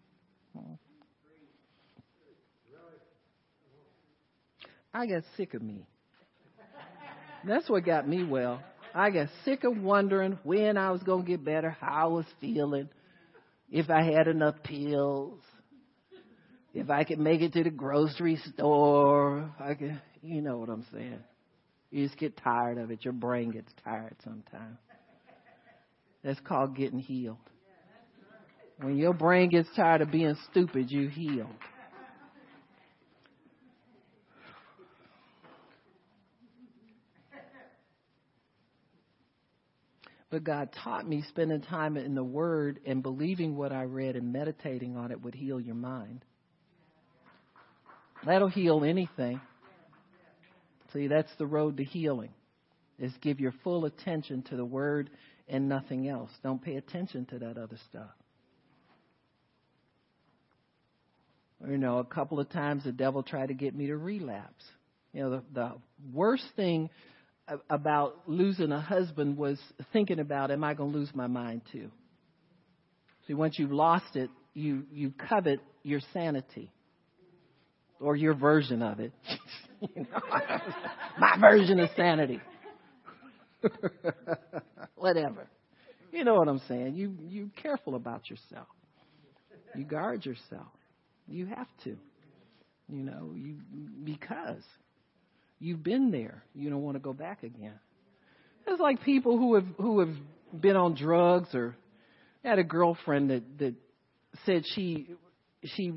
I 4.94 5.06
got 5.06 5.24
sick 5.38 5.54
of 5.54 5.62
me. 5.62 5.86
That's 7.46 7.70
what 7.70 7.86
got 7.86 8.10
me 8.10 8.24
well. 8.24 8.62
I 8.96 9.12
got 9.12 9.28
sick 9.46 9.64
of 9.64 9.78
wondering 9.78 10.40
when 10.44 10.76
I 10.76 10.90
was 10.92 11.04
going 11.04 11.24
to 11.24 11.28
get 11.30 11.46
better, 11.46 11.70
how 11.80 12.06
I 12.06 12.06
was 12.08 12.26
feeling, 12.42 12.90
if 13.70 13.92
I 13.92 14.04
had 14.04 14.28
enough 14.28 14.56
pills, 14.64 15.40
if 16.74 16.90
I 16.90 17.04
could 17.04 17.20
make 17.20 17.42
it 17.42 17.54
to 17.54 17.64
the 17.64 17.70
grocery 17.70 18.38
store. 18.54 19.54
I 19.60 19.76
could, 19.76 20.02
you 20.24 20.42
know 20.42 20.58
what 20.58 20.70
I'm 20.70 20.86
saying. 20.92 21.20
You 21.92 22.06
just 22.06 22.18
get 22.18 22.38
tired 22.38 22.78
of 22.78 22.90
it. 22.90 23.04
Your 23.04 23.14
brain 23.14 23.52
gets 23.52 23.72
tired 23.84 24.16
sometimes. 24.24 24.78
That's 26.24 26.40
called 26.40 26.76
getting 26.76 27.00
healed. 27.00 27.38
When 28.80 28.98
your 28.98 29.14
brain 29.14 29.50
gets 29.50 29.70
tired 29.76 30.02
of 30.02 30.10
being 30.10 30.36
stupid, 30.50 30.90
you 30.90 31.08
heal. 31.10 31.50
But 40.32 40.46
God 40.46 40.70
taught 40.84 41.06
me 41.06 41.24
spending 41.28 41.62
time 41.62 41.98
in 41.98 42.16
the 42.16 42.24
Word 42.24 42.80
and 42.86 43.04
believing 43.04 43.58
what 43.58 43.74
I 43.74 43.84
read 43.84 44.16
and 44.16 44.32
meditating 44.32 44.96
on 44.96 45.12
it 45.12 45.22
would 45.22 45.36
heal 45.36 45.60
your 45.60 45.76
mind. 45.76 46.24
That'll 48.26 48.48
heal 48.48 48.86
anything. 48.86 49.42
See, 50.94 51.08
that's 51.08 51.32
the 51.38 51.46
road 51.46 51.78
to 51.78 51.84
healing. 51.84 52.34
Is 53.00 53.12
give 53.22 53.40
your 53.40 53.54
full 53.64 53.86
attention 53.86 54.44
to 54.50 54.56
the 54.56 54.66
word 54.66 55.10
and 55.48 55.68
nothing 55.68 56.08
else. 56.08 56.30
Don't 56.44 56.62
pay 56.62 56.76
attention 56.76 57.26
to 57.28 57.40
that 57.40 57.58
other 57.58 57.78
stuff. 57.90 58.12
You 61.68 61.78
know, 61.78 62.00
a 62.00 62.04
couple 62.04 62.40
of 62.40 62.50
times 62.50 62.84
the 62.84 62.92
devil 62.92 63.24
tried 63.24 63.48
to 63.48 63.54
get 63.54 63.76
me 63.76 63.88
to 63.88 63.98
relapse. 63.98 64.64
You 65.14 65.22
know, 65.22 65.30
the, 65.30 65.44
the 65.54 65.72
worst 66.14 66.46
thing 66.56 66.90
about 67.70 68.16
losing 68.28 68.72
a 68.72 68.80
husband 68.80 69.38
was 69.38 69.60
thinking 69.92 70.20
about, 70.20 70.52
am 70.52 70.64
I 70.64 70.74
going 70.74 70.92
to 70.92 70.98
lose 70.98 71.10
my 71.14 71.28
mind 71.28 71.62
too? 71.72 71.92
See, 73.28 73.34
once 73.34 73.60
you've 73.60 73.72
lost 73.72 74.16
it, 74.16 74.30
you, 74.54 74.84
you 74.92 75.14
covet 75.30 75.60
your 75.84 76.00
sanity 76.14 76.72
or 78.02 78.16
your 78.16 78.34
version 78.34 78.82
of 78.82 79.00
it. 79.00 79.12
you 79.82 80.04
know, 80.12 80.40
my 81.20 81.38
version 81.40 81.80
of 81.80 81.90
sanity. 81.96 82.42
Whatever. 84.96 85.48
You 86.12 86.24
know 86.24 86.36
what 86.36 86.48
I'm 86.48 86.62
saying? 86.68 86.96
You 86.96 87.16
you 87.28 87.52
careful 87.62 87.96
about 87.96 88.30
yourself. 88.30 88.68
You 89.76 89.86
guard 89.86 90.26
yourself. 90.26 90.68
You 91.28 91.46
have 91.46 91.68
to. 91.86 91.96
You 92.90 93.04
know, 93.04 93.32
you 93.36 93.58
because 94.04 94.64
you've 95.60 95.84
been 95.84 96.12
there. 96.12 96.44
You 96.54 96.70
don't 96.70 96.82
want 96.82 96.96
to 96.96 97.02
go 97.02 97.14
back 97.14 97.44
again. 97.44 97.80
It's 98.68 98.82
like 98.82 99.04
people 99.04 99.38
who 99.38 99.56
have 99.56 99.68
who 99.78 100.00
have 100.02 100.16
been 100.60 100.76
on 100.76 100.96
drugs 100.96 101.56
or 101.56 101.76
had 102.44 102.60
a 102.60 102.64
girlfriend 102.64 103.30
that 103.30 103.44
that 103.60 103.76
said 104.46 104.64
she 104.76 105.08
she 105.64 105.94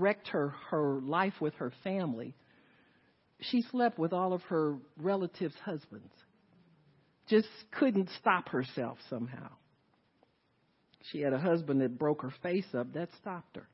wrecked 0.00 0.28
her 0.28 0.54
her 0.70 1.00
life 1.00 1.34
with 1.40 1.54
her 1.54 1.72
family 1.84 2.34
she 3.40 3.62
slept 3.62 3.98
with 3.98 4.12
all 4.12 4.32
of 4.32 4.42
her 4.44 4.76
relatives' 4.96 5.54
husbands. 5.64 6.12
Just 7.28 7.48
couldn't 7.78 8.08
stop 8.20 8.48
herself 8.48 8.98
somehow. 9.10 9.48
She 11.10 11.20
had 11.20 11.32
a 11.32 11.38
husband 11.38 11.80
that 11.80 11.98
broke 11.98 12.22
her 12.22 12.32
face 12.42 12.66
up. 12.74 12.92
That 12.94 13.08
stopped 13.20 13.56
her. 13.56 13.68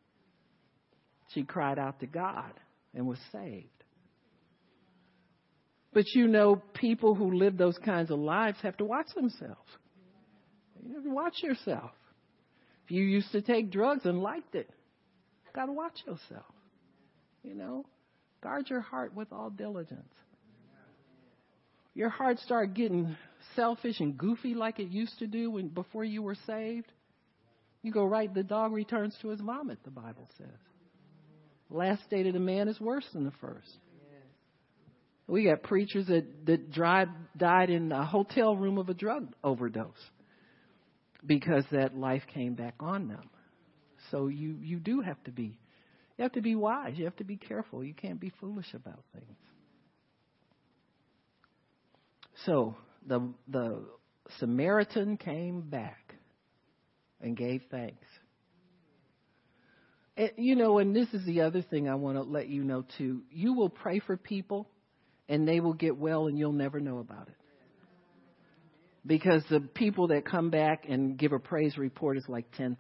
She 1.33 1.45
cried 1.45 1.79
out 1.79 2.01
to 2.01 2.07
God 2.07 2.53
and 2.95 3.07
was 3.07 3.19
saved. 3.31 3.69
But 5.95 6.07
you 6.15 6.27
know, 6.27 6.63
people 6.75 7.15
who 7.15 7.33
live 7.33 7.57
those 7.57 7.79
kinds 7.79 8.11
of 8.11 8.19
lives 8.19 8.59
have 8.63 8.77
to 8.79 8.85
watch 8.85 9.09
themselves. 9.15 9.71
You 10.85 10.95
have 10.95 11.05
to 11.05 11.11
watch 11.11 11.43
yourself. 11.43 11.93
If 12.85 12.91
you 12.91 13.03
used 13.05 13.31
to 13.33 13.43
take 13.43 13.71
drugs 13.71 14.05
and 14.05 14.21
liked 14.21 14.55
it, 14.55 14.69
got 15.55 15.67
to 15.67 15.73
watch 15.73 15.99
yourself. 16.07 16.47
You 17.43 17.55
know, 17.55 17.87
Guard 18.43 18.69
your 18.71 18.81
heart 18.81 19.15
with 19.15 19.33
all 19.33 19.51
diligence. 19.51 20.13
Your 21.95 22.09
heart 22.09 22.39
start 22.41 22.75
getting 22.75 23.17
selfish 23.55 24.01
and 24.01 24.19
goofy 24.19 24.55
like 24.55 24.81
it 24.81 24.89
used 24.89 25.19
to 25.21 25.27
do 25.27 25.51
when 25.51 25.69
before 25.69 26.05
you 26.05 26.23
were 26.23 26.37
saved. 26.47 26.91
You 27.83 27.93
go 27.93 28.05
right, 28.05 28.33
the 28.33 28.43
dog 28.43 28.73
returns 28.73 29.17
to 29.23 29.29
his 29.29 29.41
vomit, 29.41 29.79
the 29.85 29.91
Bible 29.91 30.29
says. 30.39 30.49
last 31.71 32.03
state 32.05 32.27
of 32.27 32.33
the 32.33 32.41
man 32.41 32.69
is 32.69 32.81
worse 32.81 33.07
than 33.13 33.25
the 33.25 33.33
first. 33.41 33.69
We 35.29 35.45
got 35.45 35.63
preachers 35.63 36.07
that, 36.09 36.25
that 36.47 36.73
dried, 36.73 37.09
died 37.37 37.71
in 37.71 37.93
a 37.93 38.05
hotel 38.05 38.57
room 38.57 38.77
of 38.79 38.89
a 38.89 38.95
drug 38.95 39.35
overdose. 39.45 39.93
because 41.25 41.65
that 41.71 41.97
life 41.97 42.23
came 42.35 42.55
back 42.55 42.75
on 42.81 43.07
them. 43.07 43.31
So 44.13 44.29
you, 44.29 44.59
you 44.61 44.79
do 44.79 45.01
have 45.01 45.23
to 45.25 45.33
be 45.33 45.59
you 46.19 46.23
have 46.23 46.33
to 46.33 46.43
be 46.43 46.55
wise. 46.55 46.95
You 46.97 47.07
have 47.07 47.17
to 47.17 47.25
be 47.25 47.37
careful. 47.37 47.83
You 47.83 47.95
can't 47.95 48.21
be 48.21 48.31
foolish 48.39 48.75
about 48.75 49.03
things. 49.13 49.39
So 52.45 52.77
the 53.07 53.33
the 53.49 53.85
Samaritan 54.39 55.17
came 55.17 55.63
back 55.63 56.15
and 57.21 57.37
gave 57.37 57.63
thanks. 57.71 58.07
And, 60.17 60.31
you 60.37 60.55
know, 60.55 60.79
and 60.79 60.95
this 60.95 61.09
is 61.15 61.25
the 61.25 61.41
other 61.41 61.63
thing 61.63 61.89
I 61.89 61.95
want 61.95 62.19
to 62.19 62.23
let 62.23 62.49
you 62.49 62.63
know 62.63 62.85
too. 62.99 63.23
You 63.31 63.55
will 63.55 63.71
pray 63.71 64.01
for 64.01 64.17
people 64.17 64.69
and 65.29 65.49
they 65.49 65.61
will 65.61 65.73
get 65.73 65.97
well 65.97 66.27
and 66.27 66.39
you'll 66.39 66.53
never 66.53 66.81
know 66.81 66.99
about 66.99 67.29
it. 67.29 67.37
Because 69.05 69.43
the 69.51 69.61
people 69.61 70.09
that 70.09 70.25
come 70.25 70.51
back 70.51 70.85
and 70.89 71.17
give 71.17 71.33
a 71.33 71.39
praise 71.39 71.77
report 71.79 72.17
is 72.19 72.25
like 72.29 72.47
10%. 72.53 72.77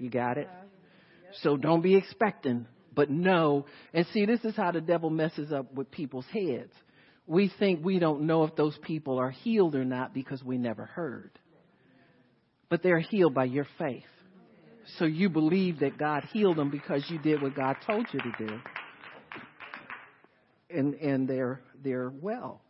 You 0.00 0.10
got 0.10 0.38
it? 0.38 0.46
Uh-huh. 0.46 1.32
So 1.42 1.56
don't 1.56 1.82
be 1.82 1.94
expecting, 1.96 2.66
but 2.94 3.10
know. 3.10 3.66
And 3.94 4.06
see, 4.12 4.26
this 4.26 4.40
is 4.44 4.56
how 4.56 4.72
the 4.72 4.80
devil 4.80 5.10
messes 5.10 5.52
up 5.52 5.72
with 5.74 5.90
people's 5.90 6.26
heads. 6.32 6.72
We 7.26 7.52
think 7.58 7.84
we 7.84 7.98
don't 7.98 8.22
know 8.22 8.44
if 8.44 8.56
those 8.56 8.76
people 8.82 9.18
are 9.18 9.30
healed 9.30 9.74
or 9.74 9.84
not 9.84 10.12
because 10.12 10.42
we 10.42 10.58
never 10.58 10.84
heard. 10.84 11.30
But 12.68 12.82
they're 12.82 12.98
healed 12.98 13.34
by 13.34 13.44
your 13.44 13.66
faith. 13.78 14.04
So 14.98 15.04
you 15.04 15.28
believe 15.28 15.80
that 15.80 15.98
God 15.98 16.24
healed 16.32 16.56
them 16.56 16.70
because 16.70 17.04
you 17.08 17.18
did 17.18 17.42
what 17.42 17.54
God 17.54 17.76
told 17.86 18.06
you 18.12 18.20
to 18.20 18.46
do. 18.46 18.60
And 20.70 20.94
and 20.94 21.28
they're 21.28 21.60
they're 21.82 22.10
well. 22.10 22.62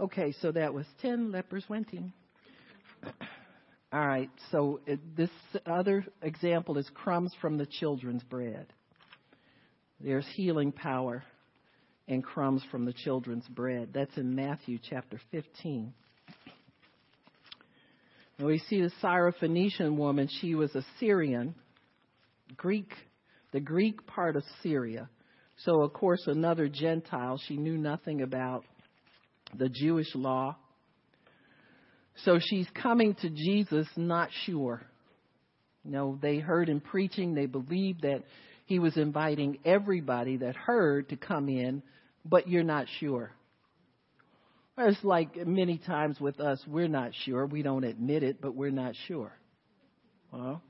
Okay, 0.00 0.34
so 0.40 0.50
that 0.52 0.74
was 0.74 0.84
10 1.00 1.30
lepers 1.30 1.64
went 1.68 1.92
in. 1.92 2.12
All 3.92 4.06
right, 4.06 4.30
so 4.50 4.80
this 5.18 5.28
other 5.66 6.06
example 6.22 6.78
is 6.78 6.88
crumbs 6.94 7.34
from 7.42 7.58
the 7.58 7.66
children's 7.66 8.22
bread. 8.22 8.66
There's 10.00 10.26
healing 10.34 10.72
power 10.72 11.22
in 12.08 12.22
crumbs 12.22 12.62
from 12.70 12.86
the 12.86 12.94
children's 12.94 13.46
bread. 13.48 13.90
That's 13.92 14.16
in 14.16 14.34
Matthew 14.34 14.78
chapter 14.82 15.20
15. 15.30 15.92
And 18.38 18.46
we 18.46 18.60
see 18.60 18.80
the 18.80 18.90
Syrophoenician 19.02 19.96
woman, 19.96 20.26
she 20.40 20.54
was 20.54 20.74
a 20.74 20.82
Syrian, 20.98 21.54
Greek, 22.56 22.90
the 23.52 23.60
Greek 23.60 24.06
part 24.06 24.36
of 24.36 24.42
Syria. 24.62 25.10
So, 25.58 25.82
of 25.82 25.92
course, 25.92 26.22
another 26.26 26.66
Gentile. 26.66 27.38
She 27.46 27.58
knew 27.58 27.76
nothing 27.76 28.22
about 28.22 28.64
the 29.54 29.68
Jewish 29.68 30.14
law. 30.14 30.56
So 32.24 32.38
she's 32.40 32.66
coming 32.74 33.14
to 33.16 33.30
Jesus 33.30 33.86
not 33.96 34.28
sure. 34.44 34.82
You 35.84 35.90
know, 35.90 36.18
they 36.20 36.38
heard 36.38 36.68
him 36.68 36.80
preaching, 36.80 37.34
they 37.34 37.46
believed 37.46 38.02
that 38.02 38.22
he 38.66 38.78
was 38.78 38.96
inviting 38.96 39.58
everybody 39.64 40.38
that 40.38 40.54
heard 40.54 41.08
to 41.08 41.16
come 41.16 41.48
in, 41.48 41.82
but 42.24 42.48
you're 42.48 42.62
not 42.62 42.86
sure. 43.00 43.32
It's 44.78 45.02
like 45.04 45.36
many 45.46 45.78
times 45.78 46.20
with 46.20 46.40
us, 46.40 46.62
we're 46.66 46.88
not 46.88 47.10
sure. 47.24 47.44
We 47.44 47.62
don't 47.62 47.84
admit 47.84 48.22
it, 48.22 48.40
but 48.40 48.54
we're 48.54 48.70
not 48.70 48.94
sure. 49.06 49.32
Well, 50.32 50.62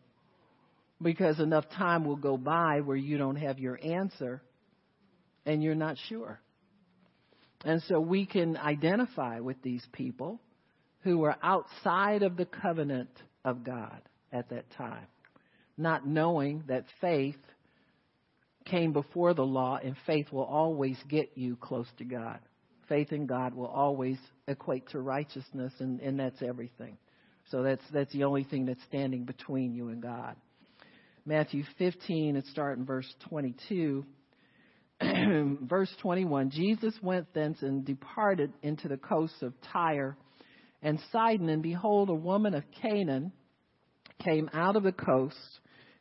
because 1.00 1.38
enough 1.38 1.68
time 1.76 2.04
will 2.04 2.16
go 2.16 2.36
by 2.36 2.80
where 2.80 2.96
you 2.96 3.18
don't 3.18 3.36
have 3.36 3.58
your 3.58 3.78
answer 3.82 4.42
and 5.46 5.62
you're 5.62 5.74
not 5.74 5.96
sure. 6.08 6.40
And 7.64 7.82
so 7.82 8.00
we 8.00 8.26
can 8.26 8.56
identify 8.56 9.40
with 9.40 9.62
these 9.62 9.86
people 9.92 10.40
who 11.02 11.18
were 11.18 11.36
outside 11.42 12.22
of 12.22 12.36
the 12.36 12.46
covenant 12.46 13.10
of 13.44 13.64
God 13.64 14.00
at 14.32 14.48
that 14.50 14.70
time, 14.76 15.06
not 15.76 16.06
knowing 16.06 16.64
that 16.68 16.84
faith 17.00 17.36
came 18.64 18.92
before 18.92 19.34
the 19.34 19.44
law 19.44 19.78
and 19.82 19.96
faith 20.06 20.30
will 20.30 20.44
always 20.44 20.96
get 21.08 21.32
you 21.34 21.56
close 21.56 21.88
to 21.98 22.04
God. 22.04 22.38
Faith 22.88 23.12
in 23.12 23.26
God 23.26 23.54
will 23.54 23.66
always 23.66 24.18
equate 24.46 24.88
to 24.90 25.00
righteousness 25.00 25.72
and, 25.80 26.00
and 26.00 26.18
that's 26.18 26.42
everything. 26.42 26.96
So 27.50 27.62
that's 27.62 27.82
that's 27.92 28.12
the 28.12 28.24
only 28.24 28.44
thing 28.44 28.66
that's 28.66 28.82
standing 28.84 29.24
between 29.24 29.74
you 29.74 29.88
and 29.88 30.00
God. 30.00 30.36
Matthew 31.26 31.64
15 31.78 32.36
and 32.36 32.44
start 32.46 32.78
in 32.78 32.84
verse 32.84 33.12
22. 33.28 34.04
verse 35.62 35.92
21 36.00 36.50
Jesus 36.50 36.94
went 37.02 37.32
thence 37.34 37.62
and 37.62 37.84
departed 37.84 38.52
into 38.62 38.88
the 38.88 38.96
coasts 38.96 39.42
of 39.42 39.52
Tyre 39.72 40.16
and 40.82 40.98
Sidon, 41.12 41.48
and 41.48 41.62
behold, 41.62 42.10
a 42.10 42.14
woman 42.14 42.54
of 42.54 42.64
Canaan 42.80 43.32
came 44.24 44.50
out 44.52 44.76
of 44.76 44.82
the 44.82 44.92
coast, 44.92 45.36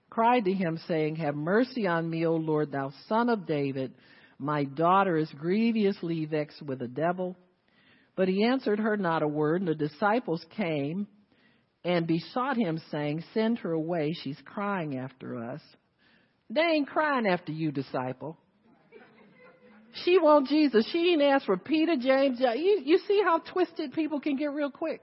cried 0.09 0.45
to 0.45 0.53
him, 0.53 0.79
saying, 0.87 1.17
Have 1.17 1.35
mercy 1.35 1.87
on 1.87 2.09
me, 2.09 2.25
O 2.25 2.35
Lord, 2.35 2.71
thou 2.71 2.91
son 3.07 3.29
of 3.29 3.45
David. 3.45 3.93
My 4.39 4.63
daughter 4.63 5.17
is 5.17 5.31
grievously 5.37 6.25
vexed 6.25 6.61
with 6.61 6.81
a 6.81 6.87
devil. 6.87 7.37
But 8.15 8.27
he 8.27 8.43
answered 8.43 8.79
her 8.79 8.97
not 8.97 9.23
a 9.23 9.27
word, 9.27 9.61
and 9.61 9.67
the 9.67 9.75
disciples 9.75 10.43
came 10.57 11.07
and 11.83 12.07
besought 12.07 12.57
him, 12.57 12.81
saying, 12.91 13.23
Send 13.33 13.59
her 13.59 13.71
away, 13.71 14.13
she's 14.13 14.39
crying 14.45 14.97
after 14.97 15.37
us. 15.37 15.61
They 16.49 16.61
ain't 16.61 16.87
crying 16.87 17.27
after 17.27 17.51
you, 17.51 17.71
disciple. 17.71 18.37
She 19.93 20.17
want 20.17 20.47
Jesus. 20.47 20.87
She 20.91 21.11
ain't 21.13 21.21
asked 21.21 21.45
for 21.45 21.57
Peter, 21.57 21.95
James. 21.95 22.39
You, 22.39 22.81
you 22.83 22.99
see 23.07 23.21
how 23.23 23.39
twisted 23.39 23.93
people 23.93 24.19
can 24.19 24.37
get 24.37 24.51
real 24.51 24.71
quick? 24.71 25.01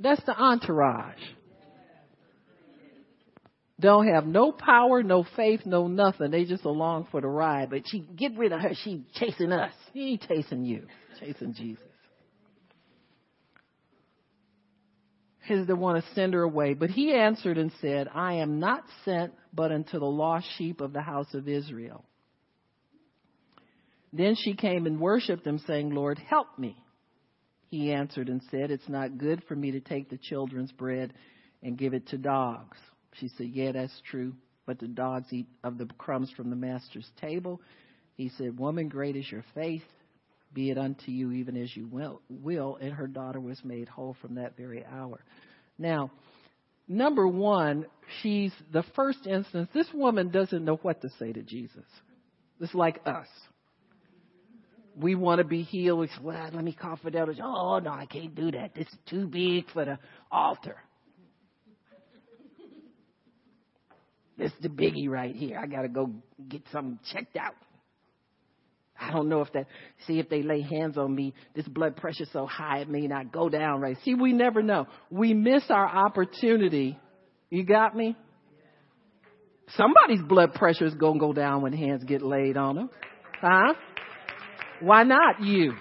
That's 0.00 0.22
the 0.24 0.36
entourage. 0.36 1.20
Don't 3.78 4.08
have 4.08 4.26
no 4.26 4.52
power, 4.52 5.02
no 5.02 5.24
faith, 5.36 5.60
no 5.64 5.86
nothing. 5.88 6.30
They 6.30 6.44
just 6.44 6.64
along 6.64 7.08
for 7.10 7.20
the 7.20 7.28
ride. 7.28 7.70
But 7.70 7.82
she 7.86 8.00
get 8.00 8.36
rid 8.36 8.52
of 8.52 8.60
her. 8.60 8.72
She 8.84 9.04
chasing 9.14 9.52
us. 9.52 9.72
She 9.92 10.00
ain't 10.00 10.26
chasing 10.28 10.64
you. 10.64 10.86
Chasing 11.18 11.54
Jesus. 11.54 11.84
His 15.40 15.66
the 15.66 15.76
one 15.76 15.94
to 15.94 16.04
send 16.14 16.34
her 16.34 16.42
away. 16.42 16.74
But 16.74 16.90
he 16.90 17.14
answered 17.14 17.56
and 17.56 17.72
said, 17.80 18.08
I 18.14 18.34
am 18.34 18.60
not 18.60 18.84
sent 19.04 19.32
but 19.52 19.72
unto 19.72 19.98
the 19.98 20.04
lost 20.04 20.46
sheep 20.58 20.80
of 20.80 20.92
the 20.92 21.00
house 21.00 21.32
of 21.32 21.48
Israel. 21.48 22.04
Then 24.12 24.34
she 24.34 24.54
came 24.54 24.86
and 24.86 25.00
worshipped 25.00 25.46
him, 25.46 25.58
saying, 25.66 25.90
Lord, 25.90 26.18
help 26.18 26.58
me. 26.58 26.76
He 27.68 27.92
answered 27.92 28.28
and 28.28 28.42
said, 28.50 28.70
It's 28.70 28.88
not 28.88 29.18
good 29.18 29.42
for 29.46 29.54
me 29.54 29.70
to 29.72 29.80
take 29.80 30.10
the 30.10 30.18
children's 30.18 30.72
bread 30.72 31.12
and 31.62 31.78
give 31.78 31.94
it 31.94 32.08
to 32.08 32.18
dogs. 32.18 32.76
She 33.14 33.28
said, 33.28 33.46
Yeah, 33.46 33.72
that's 33.72 34.02
true, 34.10 34.34
but 34.66 34.80
the 34.80 34.88
dogs 34.88 35.28
eat 35.32 35.46
of 35.62 35.78
the 35.78 35.86
crumbs 35.98 36.32
from 36.36 36.50
the 36.50 36.56
master's 36.56 37.08
table. 37.20 37.60
He 38.16 38.30
said, 38.36 38.58
Woman, 38.58 38.88
great 38.88 39.14
is 39.14 39.30
your 39.30 39.44
faith. 39.54 39.84
Be 40.52 40.70
it 40.70 40.78
unto 40.78 41.12
you 41.12 41.30
even 41.30 41.56
as 41.56 41.74
you 41.76 41.86
will. 41.86 42.22
will. 42.28 42.76
And 42.80 42.92
her 42.92 43.06
daughter 43.06 43.38
was 43.38 43.60
made 43.64 43.88
whole 43.88 44.16
from 44.20 44.34
that 44.34 44.56
very 44.56 44.84
hour. 44.84 45.20
Now, 45.78 46.10
number 46.88 47.28
one, 47.28 47.86
she's 48.20 48.52
the 48.72 48.82
first 48.96 49.28
instance, 49.28 49.68
this 49.72 49.86
woman 49.94 50.30
doesn't 50.30 50.64
know 50.64 50.76
what 50.82 51.02
to 51.02 51.10
say 51.20 51.32
to 51.32 51.42
Jesus. 51.42 51.84
It's 52.60 52.74
like 52.74 53.00
us 53.06 53.28
we 55.00 55.14
want 55.14 55.38
to 55.38 55.44
be 55.44 55.62
healed. 55.62 56.00
We 56.00 56.06
say, 56.08 56.14
well, 56.22 56.50
let 56.52 56.62
me 56.64 56.72
call 56.72 56.96
Fidelity. 56.96 57.40
Oh, 57.42 57.78
no, 57.78 57.90
I 57.90 58.06
can't 58.06 58.34
do 58.34 58.50
that. 58.52 58.74
This 58.74 58.86
is 58.86 58.98
too 59.08 59.26
big 59.26 59.70
for 59.72 59.84
the 59.84 59.98
altar. 60.30 60.76
This 64.38 64.52
is 64.52 64.58
the 64.62 64.68
biggie 64.70 65.06
right 65.06 65.36
here. 65.36 65.58
I 65.58 65.66
got 65.66 65.82
to 65.82 65.88
go 65.88 66.12
get 66.48 66.62
something 66.72 66.98
checked 67.12 67.36
out. 67.36 67.54
I 68.98 69.10
don't 69.12 69.28
know 69.28 69.40
if 69.40 69.52
that, 69.52 69.66
see 70.06 70.18
if 70.18 70.28
they 70.28 70.42
lay 70.42 70.60
hands 70.60 70.98
on 70.98 71.14
me, 71.14 71.34
this 71.54 71.66
blood 71.66 71.96
pressure 71.96 72.26
so 72.32 72.46
high 72.46 72.80
it 72.80 72.88
may 72.88 73.06
not 73.06 73.32
go 73.32 73.48
down 73.48 73.80
right. 73.80 73.96
See, 74.04 74.14
we 74.14 74.32
never 74.32 74.62
know. 74.62 74.86
We 75.10 75.32
miss 75.32 75.64
our 75.70 75.86
opportunity. 75.86 76.98
You 77.48 77.64
got 77.64 77.96
me? 77.96 78.16
Somebody's 79.76 80.22
blood 80.26 80.54
pressure 80.54 80.84
is 80.84 80.94
going 80.94 81.14
to 81.14 81.20
go 81.20 81.32
down 81.32 81.62
when 81.62 81.72
hands 81.72 82.04
get 82.04 82.22
laid 82.22 82.56
on 82.56 82.76
them. 82.76 82.90
Huh? 83.40 83.74
Why 84.80 85.02
not 85.04 85.42
you? 85.42 85.74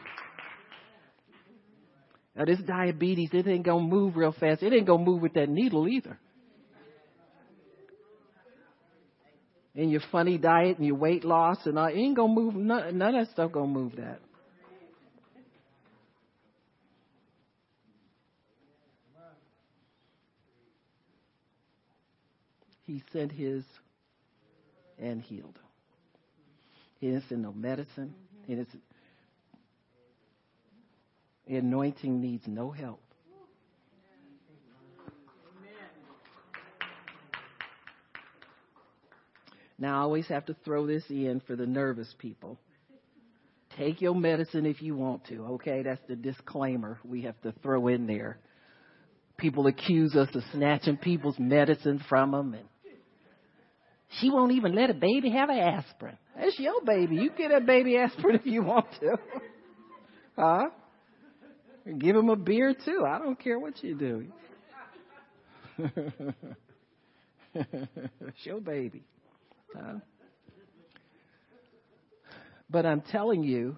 Now 2.35 2.45
this 2.45 2.59
diabetes, 2.59 3.29
it 3.33 3.47
ain't 3.47 3.65
gonna 3.65 3.81
move 3.81 4.15
real 4.15 4.31
fast. 4.31 4.63
It 4.63 4.73
ain't 4.73 4.87
gonna 4.87 5.03
move 5.03 5.21
with 5.21 5.33
that 5.33 5.49
needle 5.49 5.87
either. 5.87 6.17
And 9.75 9.91
your 9.91 10.01
funny 10.11 10.37
diet 10.37 10.77
and 10.77 10.85
your 10.85 10.95
weight 10.95 11.23
loss 11.23 11.57
and 11.65 11.77
all, 11.77 11.87
it 11.87 11.95
ain't 11.95 12.15
gonna 12.15 12.33
move. 12.33 12.55
None, 12.55 12.97
none 12.97 13.15
of 13.15 13.27
that 13.27 13.33
stuff 13.33 13.51
gonna 13.51 13.67
move 13.67 13.95
that. 13.97 14.19
He 22.83 23.03
sent 23.13 23.31
his 23.31 23.63
and 24.97 25.21
healed. 25.21 25.59
He 26.99 27.07
didn't 27.07 27.25
send 27.29 27.43
no 27.43 27.53
medicine. 27.53 28.15
He 28.47 28.55
didn't 28.55 28.69
the 31.49 31.55
anointing 31.57 32.21
needs 32.21 32.43
no 32.45 32.69
help. 32.69 33.01
Now, 39.79 39.97
I 39.97 40.01
always 40.01 40.27
have 40.27 40.45
to 40.45 40.55
throw 40.63 40.85
this 40.85 41.03
in 41.09 41.41
for 41.47 41.55
the 41.55 41.65
nervous 41.65 42.13
people. 42.19 42.59
Take 43.77 43.99
your 43.99 44.13
medicine 44.13 44.67
if 44.67 44.81
you 44.81 44.95
want 44.95 45.25
to, 45.29 45.43
okay? 45.53 45.81
That's 45.81 46.01
the 46.07 46.15
disclaimer 46.15 46.99
we 47.03 47.23
have 47.23 47.39
to 47.41 47.53
throw 47.63 47.87
in 47.87 48.05
there. 48.05 48.37
People 49.37 49.65
accuse 49.65 50.15
us 50.15 50.27
of 50.35 50.43
snatching 50.53 50.97
people's 50.97 51.39
medicine 51.39 52.03
from 52.07 52.31
them, 52.31 52.53
and 52.53 52.65
she 54.19 54.29
won't 54.29 54.51
even 54.51 54.75
let 54.75 54.91
a 54.91 54.93
baby 54.93 55.31
have 55.31 55.49
an 55.49 55.57
aspirin. 55.57 56.17
That's 56.37 56.59
your 56.59 56.83
baby. 56.83 57.15
You 57.15 57.31
get 57.35 57.51
a 57.51 57.61
baby 57.61 57.97
aspirin 57.97 58.35
if 58.35 58.45
you 58.45 58.61
want 58.61 58.87
to. 58.99 59.17
Huh? 60.37 60.69
Give 61.97 62.15
him 62.15 62.29
a 62.29 62.35
beer 62.35 62.73
too. 62.73 63.03
I 63.07 63.17
don't 63.17 63.39
care 63.39 63.57
what 63.57 63.83
you 63.83 63.95
do. 63.95 64.25
it's 67.55 68.43
your 68.43 68.59
baby. 68.59 69.03
Huh? 69.75 69.95
But 72.69 72.85
I'm 72.85 73.01
telling 73.01 73.43
you, 73.43 73.77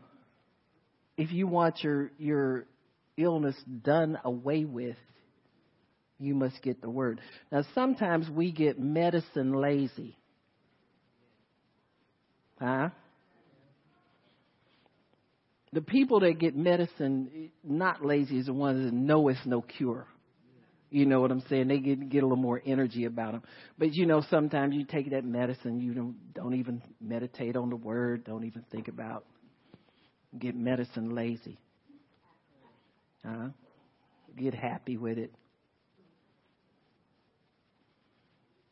if 1.18 1.32
you 1.32 1.48
want 1.48 1.84
your 1.84 2.12
your 2.18 2.66
illness 3.18 3.56
done 3.84 4.18
away 4.26 4.66
with, 4.66 4.98
you 6.20 6.36
must 6.36 6.62
get 6.62 6.82
the 6.82 6.90
word. 6.90 7.22
Now 7.52 7.64
sometimes 7.74 8.30
we 8.30 8.52
get 8.52 8.80
medicine 8.80 9.54
lazy. 9.54 10.18
Huh? 12.60 12.90
The 15.74 15.82
people 15.82 16.20
that 16.22 16.38
get 16.40 16.56
medicine 16.56 17.52
not 17.64 18.04
lazy 18.04 18.38
is 18.38 18.48
the 18.48 18.54
ones 18.54 18.86
that 18.86 18.94
know 18.94 19.30
it's 19.30 19.40
no 19.46 19.62
cure. 19.62 20.06
You 20.90 21.06
know 21.06 21.22
what 21.22 21.32
I'm 21.32 21.44
saying? 21.48 21.70
They 21.70 21.80
get 21.80 22.10
get 22.10 22.22
a 22.22 22.26
little 22.26 22.36
more 22.36 22.62
energy 22.66 23.06
about 23.06 23.32
them. 23.32 23.44
But 23.80 23.94
you 23.94 24.06
know, 24.06 24.22
sometimes 24.30 24.76
you 24.76 24.84
take 24.84 25.12
that 25.12 25.24
medicine, 25.24 25.80
you 25.80 25.94
don't 25.94 26.34
don't 26.34 26.56
even 26.56 26.82
meditate 27.00 27.56
on 27.56 27.70
the 27.70 27.78
word, 27.78 28.26
don't 28.26 28.44
even 28.44 28.66
think 28.70 28.90
about. 28.90 29.24
Get 30.38 30.54
medicine 30.54 31.16
lazy. 31.16 31.58
Huh? 33.26 33.50
Get 34.38 34.54
happy 34.54 34.98
with 34.98 35.18
it. 35.18 35.34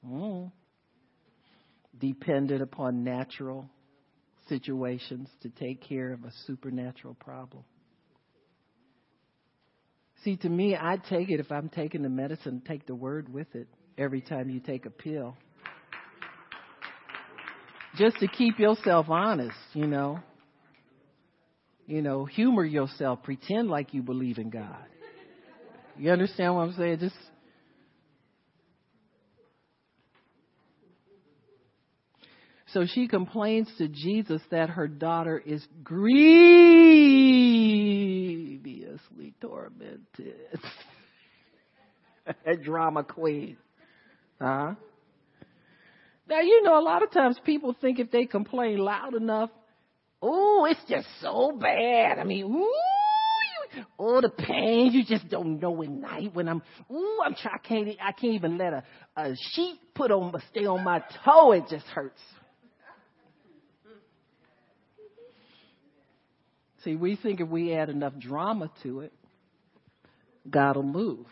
Mm. 0.06 0.52
Dependent 1.98 2.62
upon 2.62 3.04
natural 3.06 3.70
situations 4.50 5.30
to 5.42 5.50
take 5.50 5.82
care 5.88 6.12
of 6.12 6.24
a 6.24 6.32
supernatural 6.46 7.14
problem. 7.14 7.64
See, 10.24 10.36
to 10.38 10.50
me, 10.50 10.76
I 10.76 10.98
take 10.98 11.30
it 11.30 11.40
if 11.40 11.52
I'm 11.52 11.70
taking 11.70 12.02
the 12.02 12.10
medicine, 12.10 12.62
take 12.68 12.86
the 12.86 12.96
word 12.96 13.32
with 13.32 13.56
it 13.56 13.68
every 13.98 14.22
time 14.22 14.50
you 14.50 14.60
take 14.60 14.86
a 14.86 14.90
pill. 14.90 15.38
Just 17.98 18.18
to 18.18 18.28
keep 18.28 18.60
yourself 18.60 19.08
honest, 19.10 19.56
you 19.74 19.88
know. 19.88 20.20
You 21.88 22.02
know, 22.02 22.26
humor 22.26 22.66
yourself, 22.66 23.24
pretend 23.24 23.70
like 23.70 23.94
you 23.94 24.04
believe 24.04 24.38
in 24.38 24.50
God. 24.50 24.86
You 25.98 26.12
understand 26.12 26.56
what 26.56 26.62
I'm 26.62 26.74
saying? 26.74 27.00
Just 27.00 27.16
So 32.74 32.86
she 32.86 33.08
complains 33.08 33.68
to 33.78 33.88
Jesus 33.88 34.42
that 34.52 34.70
her 34.70 34.88
daughter 34.88 35.42
is 35.44 35.66
grievously 35.84 36.44
tormented. 39.42 40.60
a 42.46 42.56
drama 42.56 43.04
queen. 43.04 43.58
Huh? 44.40 44.74
Now, 46.28 46.42
you 46.42 46.62
know, 46.64 46.80
a 46.80 46.84
lot 46.84 47.02
of 47.02 47.12
times 47.12 47.40
people 47.44 47.76
think 47.82 47.98
if 48.00 48.12
they 48.12 48.26
complain 48.26 48.78
loud 48.78 49.16
enough, 49.16 49.50
oh, 50.22 50.68
it's 50.70 50.80
just 50.88 51.08
so 51.22 51.58
bad. 51.60 52.20
I 52.20 52.24
mean, 52.24 52.46
ooh, 52.46 52.72
oh, 53.98 54.22
the 54.22 54.30
pain, 54.30 54.92
you 54.92 55.04
just 55.04 55.28
don't 55.28 55.60
know 55.60 55.82
at 55.82 55.90
night 55.90 56.36
when 56.36 56.48
I'm, 56.48 56.62
ooh, 56.92 57.20
I'm 57.26 57.34
trying, 57.34 57.56
I 57.56 57.68
can't, 57.68 57.88
I 58.00 58.12
can't 58.12 58.36
even 58.36 58.58
let 58.60 58.74
a, 58.74 58.84
a 59.16 59.36
sheet 59.54 59.80
put 59.96 60.12
on, 60.12 60.34
stay 60.52 60.66
on 60.66 60.84
my 60.84 61.04
toe. 61.26 61.54
It 61.54 61.64
just 61.68 61.86
hurts. 61.88 62.22
See, 66.84 66.96
we 66.96 67.16
think 67.16 67.42
if 67.42 67.50
we 67.50 67.74
add 67.74 67.90
enough 67.90 68.14
drama 68.18 68.72
to 68.84 69.02
it, 69.02 69.14
God 70.50 70.78
will 70.78 70.84
move. 70.84 71.26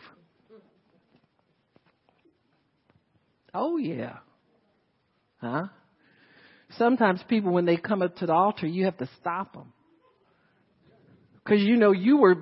Oh, 3.54 3.78
yeah. 3.78 4.18
Huh? 5.40 5.68
Sometimes 6.76 7.22
people, 7.28 7.52
when 7.52 7.64
they 7.64 7.76
come 7.76 8.02
up 8.02 8.16
to 8.16 8.26
the 8.26 8.32
altar, 8.32 8.66
you 8.66 8.84
have 8.84 8.98
to 8.98 9.08
stop 9.20 9.54
them. 9.54 9.72
Because 11.48 11.62
you 11.62 11.78
know 11.78 11.92
you 11.92 12.18
were 12.18 12.36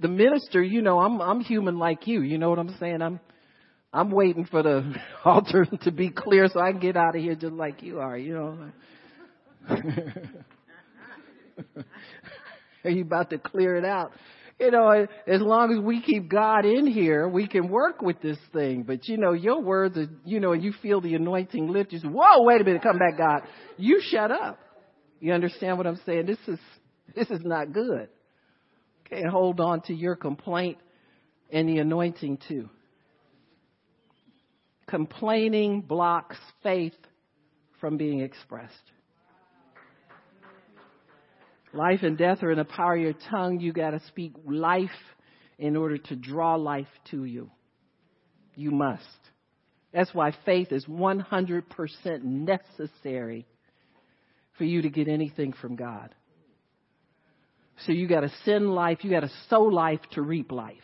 the 0.00 0.06
minister. 0.06 0.62
You 0.62 0.80
know 0.80 1.00
I'm 1.00 1.20
I'm 1.20 1.40
human 1.40 1.76
like 1.76 2.06
you. 2.06 2.22
You 2.22 2.38
know 2.38 2.50
what 2.50 2.60
I'm 2.60 2.76
saying? 2.78 3.02
I'm 3.02 3.18
I'm 3.92 4.12
waiting 4.12 4.44
for 4.44 4.62
the 4.62 4.94
altar 5.24 5.66
to 5.82 5.90
be 5.90 6.10
clear 6.10 6.46
so 6.46 6.60
I 6.60 6.70
can 6.70 6.78
get 6.80 6.96
out 6.96 7.16
of 7.16 7.22
here 7.22 7.34
just 7.34 7.52
like 7.52 7.82
you 7.82 7.98
are. 7.98 8.16
You 8.16 8.34
know. 8.34 8.70
Are 12.88 12.90
you 12.90 13.02
about 13.02 13.30
to 13.30 13.38
clear 13.38 13.76
it 13.76 13.84
out? 13.84 14.12
You 14.60 14.70
know, 14.70 15.06
as 15.26 15.40
long 15.40 15.72
as 15.72 15.80
we 15.80 16.00
keep 16.00 16.28
God 16.28 16.64
in 16.64 16.86
here, 16.86 17.28
we 17.28 17.48
can 17.48 17.68
work 17.68 18.00
with 18.00 18.20
this 18.22 18.38
thing. 18.52 18.84
But 18.84 19.08
you 19.08 19.16
know, 19.16 19.32
your 19.32 19.60
words 19.60 19.98
are, 19.98 20.06
you 20.24 20.38
know, 20.38 20.52
you 20.52 20.72
feel 20.80 21.00
the 21.00 21.14
anointing 21.14 21.68
lift. 21.68 21.92
You 21.92 21.98
say, 21.98 22.08
whoa, 22.08 22.44
wait 22.44 22.60
a 22.60 22.64
minute, 22.64 22.82
come 22.82 22.98
back, 22.98 23.18
God. 23.18 23.42
You 23.76 24.00
shut 24.00 24.30
up. 24.30 24.60
You 25.18 25.32
understand 25.32 25.76
what 25.76 25.86
I'm 25.86 25.98
saying? 26.06 26.26
This 26.26 26.38
is, 26.46 26.60
this 27.16 27.30
is 27.30 27.40
not 27.42 27.72
good. 27.72 28.08
Okay, 29.06 29.22
hold 29.28 29.58
on 29.58 29.80
to 29.82 29.94
your 29.94 30.14
complaint 30.14 30.78
and 31.50 31.68
the 31.68 31.78
anointing 31.78 32.38
too. 32.48 32.68
Complaining 34.86 35.80
blocks 35.80 36.36
faith 36.62 36.94
from 37.80 37.96
being 37.96 38.20
expressed. 38.20 38.72
Life 41.74 42.00
and 42.02 42.16
death 42.16 42.42
are 42.44 42.52
in 42.52 42.58
the 42.58 42.64
power 42.64 42.94
of 42.94 43.02
your 43.02 43.14
tongue. 43.30 43.58
You 43.58 43.72
got 43.72 43.90
to 43.90 44.00
speak 44.06 44.32
life 44.46 44.90
in 45.58 45.76
order 45.76 45.98
to 45.98 46.16
draw 46.16 46.54
life 46.54 46.86
to 47.10 47.24
you. 47.24 47.50
You 48.54 48.70
must. 48.70 49.02
That's 49.92 50.14
why 50.14 50.32
faith 50.44 50.70
is 50.70 50.86
100% 50.86 52.22
necessary 52.22 53.46
for 54.56 54.64
you 54.64 54.82
to 54.82 54.88
get 54.88 55.08
anything 55.08 55.52
from 55.52 55.74
God. 55.74 56.14
So 57.86 57.92
you 57.92 58.06
got 58.06 58.20
to 58.20 58.32
send 58.44 58.72
life, 58.72 58.98
you 59.02 59.10
got 59.10 59.20
to 59.20 59.32
sow 59.48 59.62
life 59.62 60.00
to 60.12 60.22
reap 60.22 60.52
life. 60.52 60.76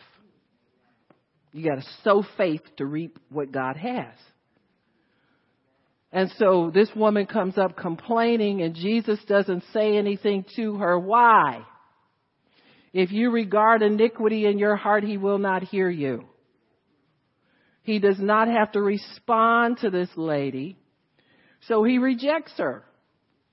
You 1.53 1.69
got 1.69 1.75
to 1.75 1.87
sow 2.03 2.25
faith 2.37 2.61
to 2.77 2.85
reap 2.85 3.17
what 3.29 3.51
God 3.51 3.77
has. 3.77 4.13
And 6.13 6.31
so 6.37 6.71
this 6.73 6.89
woman 6.95 7.25
comes 7.25 7.57
up 7.57 7.77
complaining 7.77 8.61
and 8.61 8.75
Jesus 8.75 9.19
doesn't 9.27 9.63
say 9.71 9.97
anything 9.97 10.45
to 10.57 10.75
her. 10.75 10.99
Why? 10.99 11.65
If 12.93 13.11
you 13.11 13.31
regard 13.31 13.81
iniquity 13.81 14.45
in 14.45 14.59
your 14.59 14.75
heart, 14.75 15.03
he 15.03 15.17
will 15.17 15.37
not 15.37 15.63
hear 15.63 15.89
you. 15.89 16.25
He 17.83 17.99
does 17.99 18.19
not 18.19 18.47
have 18.47 18.73
to 18.73 18.81
respond 18.81 19.77
to 19.79 19.89
this 19.89 20.09
lady. 20.15 20.77
So 21.67 21.83
he 21.83 21.97
rejects 21.97 22.53
her. 22.57 22.83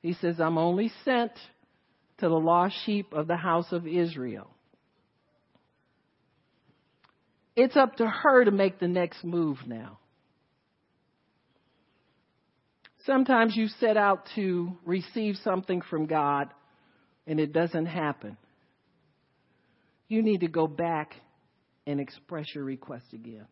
He 0.03 0.15
says, 0.15 0.41
I'm 0.41 0.59
only 0.59 0.91
sent 1.05 1.33
to 2.19 2.29
the 2.29 2.35
lost 2.35 2.75
sheep 2.85 3.13
of 3.13 3.29
the 3.29 3.37
house 3.37 3.71
of 3.71 3.87
Israel. 3.87 4.51
It's 7.55 7.77
up 7.77 7.97
to 7.97 8.07
her 8.07 8.45
to 8.45 8.51
make 8.51 8.79
the 8.79 8.89
next 8.89 9.25
move 9.25 9.59
now. 9.67 9.99
Sometimes 13.09 13.57
you 13.57 13.69
set 13.81 13.97
out 13.97 14.29
to 14.35 14.77
receive 14.85 15.37
something 15.43 15.81
from 15.81 16.05
God 16.05 16.51
and 17.27 17.41
it 17.41 17.55
doesn't 17.55 17.87
happen. 17.87 18.37
You 20.09 20.23
need 20.23 20.41
to 20.41 20.49
go 20.49 20.67
back 20.67 21.15
and 21.87 22.01
express 22.01 22.55
your 22.55 22.65
request 22.65 23.07
again. 23.15 23.47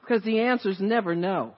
Because 0.00 0.24
the 0.24 0.40
answer 0.40 0.68
is 0.68 0.80
never 0.80 1.14
no. 1.14 1.54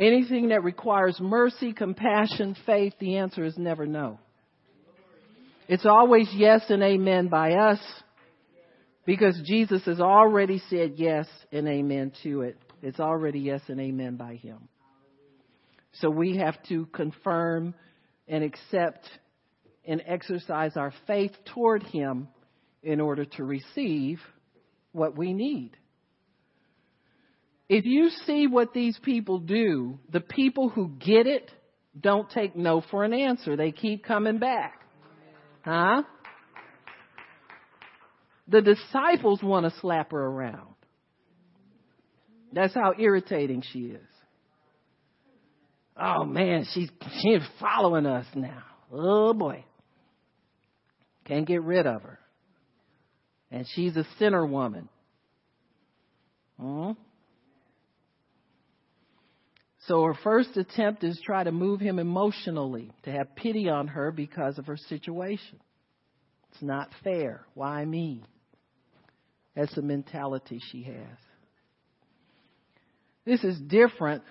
Anything 0.00 0.48
that 0.48 0.64
requires 0.64 1.20
mercy, 1.20 1.74
compassion, 1.74 2.56
faith, 2.64 2.94
the 2.98 3.18
answer 3.18 3.44
is 3.44 3.58
never 3.58 3.84
no. 3.84 4.18
It's 5.68 5.84
always 5.84 6.30
yes 6.34 6.62
and 6.70 6.82
amen 6.82 7.28
by 7.28 7.52
us 7.52 7.78
because 9.10 9.42
Jesus 9.44 9.84
has 9.86 9.98
already 9.98 10.62
said 10.70 10.92
yes 10.94 11.26
and 11.50 11.66
amen 11.66 12.12
to 12.22 12.42
it. 12.42 12.56
It's 12.80 13.00
already 13.00 13.40
yes 13.40 13.60
and 13.66 13.80
amen 13.80 14.14
by 14.14 14.36
Him. 14.36 14.68
So 15.94 16.08
we 16.08 16.36
have 16.36 16.54
to 16.68 16.86
confirm 16.86 17.74
and 18.28 18.44
accept 18.44 19.08
and 19.84 20.00
exercise 20.06 20.76
our 20.76 20.94
faith 21.08 21.32
toward 21.52 21.82
Him 21.82 22.28
in 22.84 23.00
order 23.00 23.24
to 23.24 23.42
receive 23.42 24.20
what 24.92 25.18
we 25.18 25.32
need 25.32 25.72
If 27.68 27.84
you 27.86 28.10
see 28.26 28.46
what 28.46 28.72
these 28.72 28.96
people 29.02 29.40
do, 29.40 29.98
the 30.12 30.20
people 30.20 30.68
who 30.68 30.86
get 31.00 31.26
it 31.26 31.50
don't 32.00 32.30
take 32.30 32.54
no 32.54 32.80
for 32.92 33.02
an 33.02 33.12
answer. 33.12 33.56
They 33.56 33.72
keep 33.72 34.04
coming 34.04 34.38
back. 34.38 34.82
Huh? 35.64 36.04
The 38.50 38.60
disciples 38.62 39.42
want 39.42 39.72
to 39.72 39.80
slap 39.80 40.10
her 40.10 40.26
around. 40.26 40.74
That's 42.52 42.74
how 42.74 42.94
irritating 42.98 43.62
she 43.72 43.78
is. 43.80 44.08
Oh 45.96 46.24
man, 46.24 46.66
she's 46.74 46.90
she's 47.22 47.42
following 47.60 48.06
us 48.06 48.26
now. 48.34 48.62
Oh 48.92 49.32
boy. 49.34 49.64
Can't 51.26 51.46
get 51.46 51.62
rid 51.62 51.86
of 51.86 52.02
her. 52.02 52.18
And 53.52 53.66
she's 53.74 53.96
a 53.96 54.04
sinner 54.18 54.44
woman. 54.44 54.88
Hmm? 56.58 56.92
So 59.86 60.04
her 60.04 60.14
first 60.24 60.56
attempt 60.56 61.04
is 61.04 61.20
try 61.24 61.44
to 61.44 61.52
move 61.52 61.80
him 61.80 61.98
emotionally, 61.98 62.92
to 63.04 63.12
have 63.12 63.34
pity 63.36 63.68
on 63.68 63.88
her 63.88 64.10
because 64.10 64.58
of 64.58 64.66
her 64.66 64.76
situation. 64.76 65.60
It's 66.52 66.62
not 66.62 66.90
fair. 67.04 67.44
Why 67.54 67.84
me? 67.84 68.24
That's 69.54 69.74
the 69.74 69.82
mentality 69.82 70.60
she 70.70 70.84
has. 70.84 71.18
This 73.24 73.44
is 73.44 73.58
different 73.60 74.22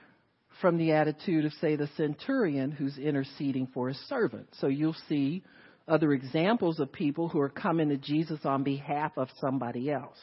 from 0.61 0.77
the 0.77 0.93
attitude 0.93 1.45
of, 1.45 1.53
say, 1.53 1.75
the 1.75 1.89
centurion 1.95 2.71
who's 2.71 2.97
interceding 2.97 3.67
for 3.73 3.87
his 3.87 3.97
servant. 4.07 4.47
So 4.59 4.67
you'll 4.67 4.95
see 5.07 5.43
other 5.87 6.11
examples 6.11 6.79
of 6.79 6.91
people 6.91 7.29
who 7.29 7.39
are 7.39 7.49
coming 7.49 7.89
to 7.89 7.97
Jesus 7.97 8.39
on 8.43 8.63
behalf 8.63 9.13
of 9.17 9.29
somebody 9.39 9.91
else. 9.91 10.17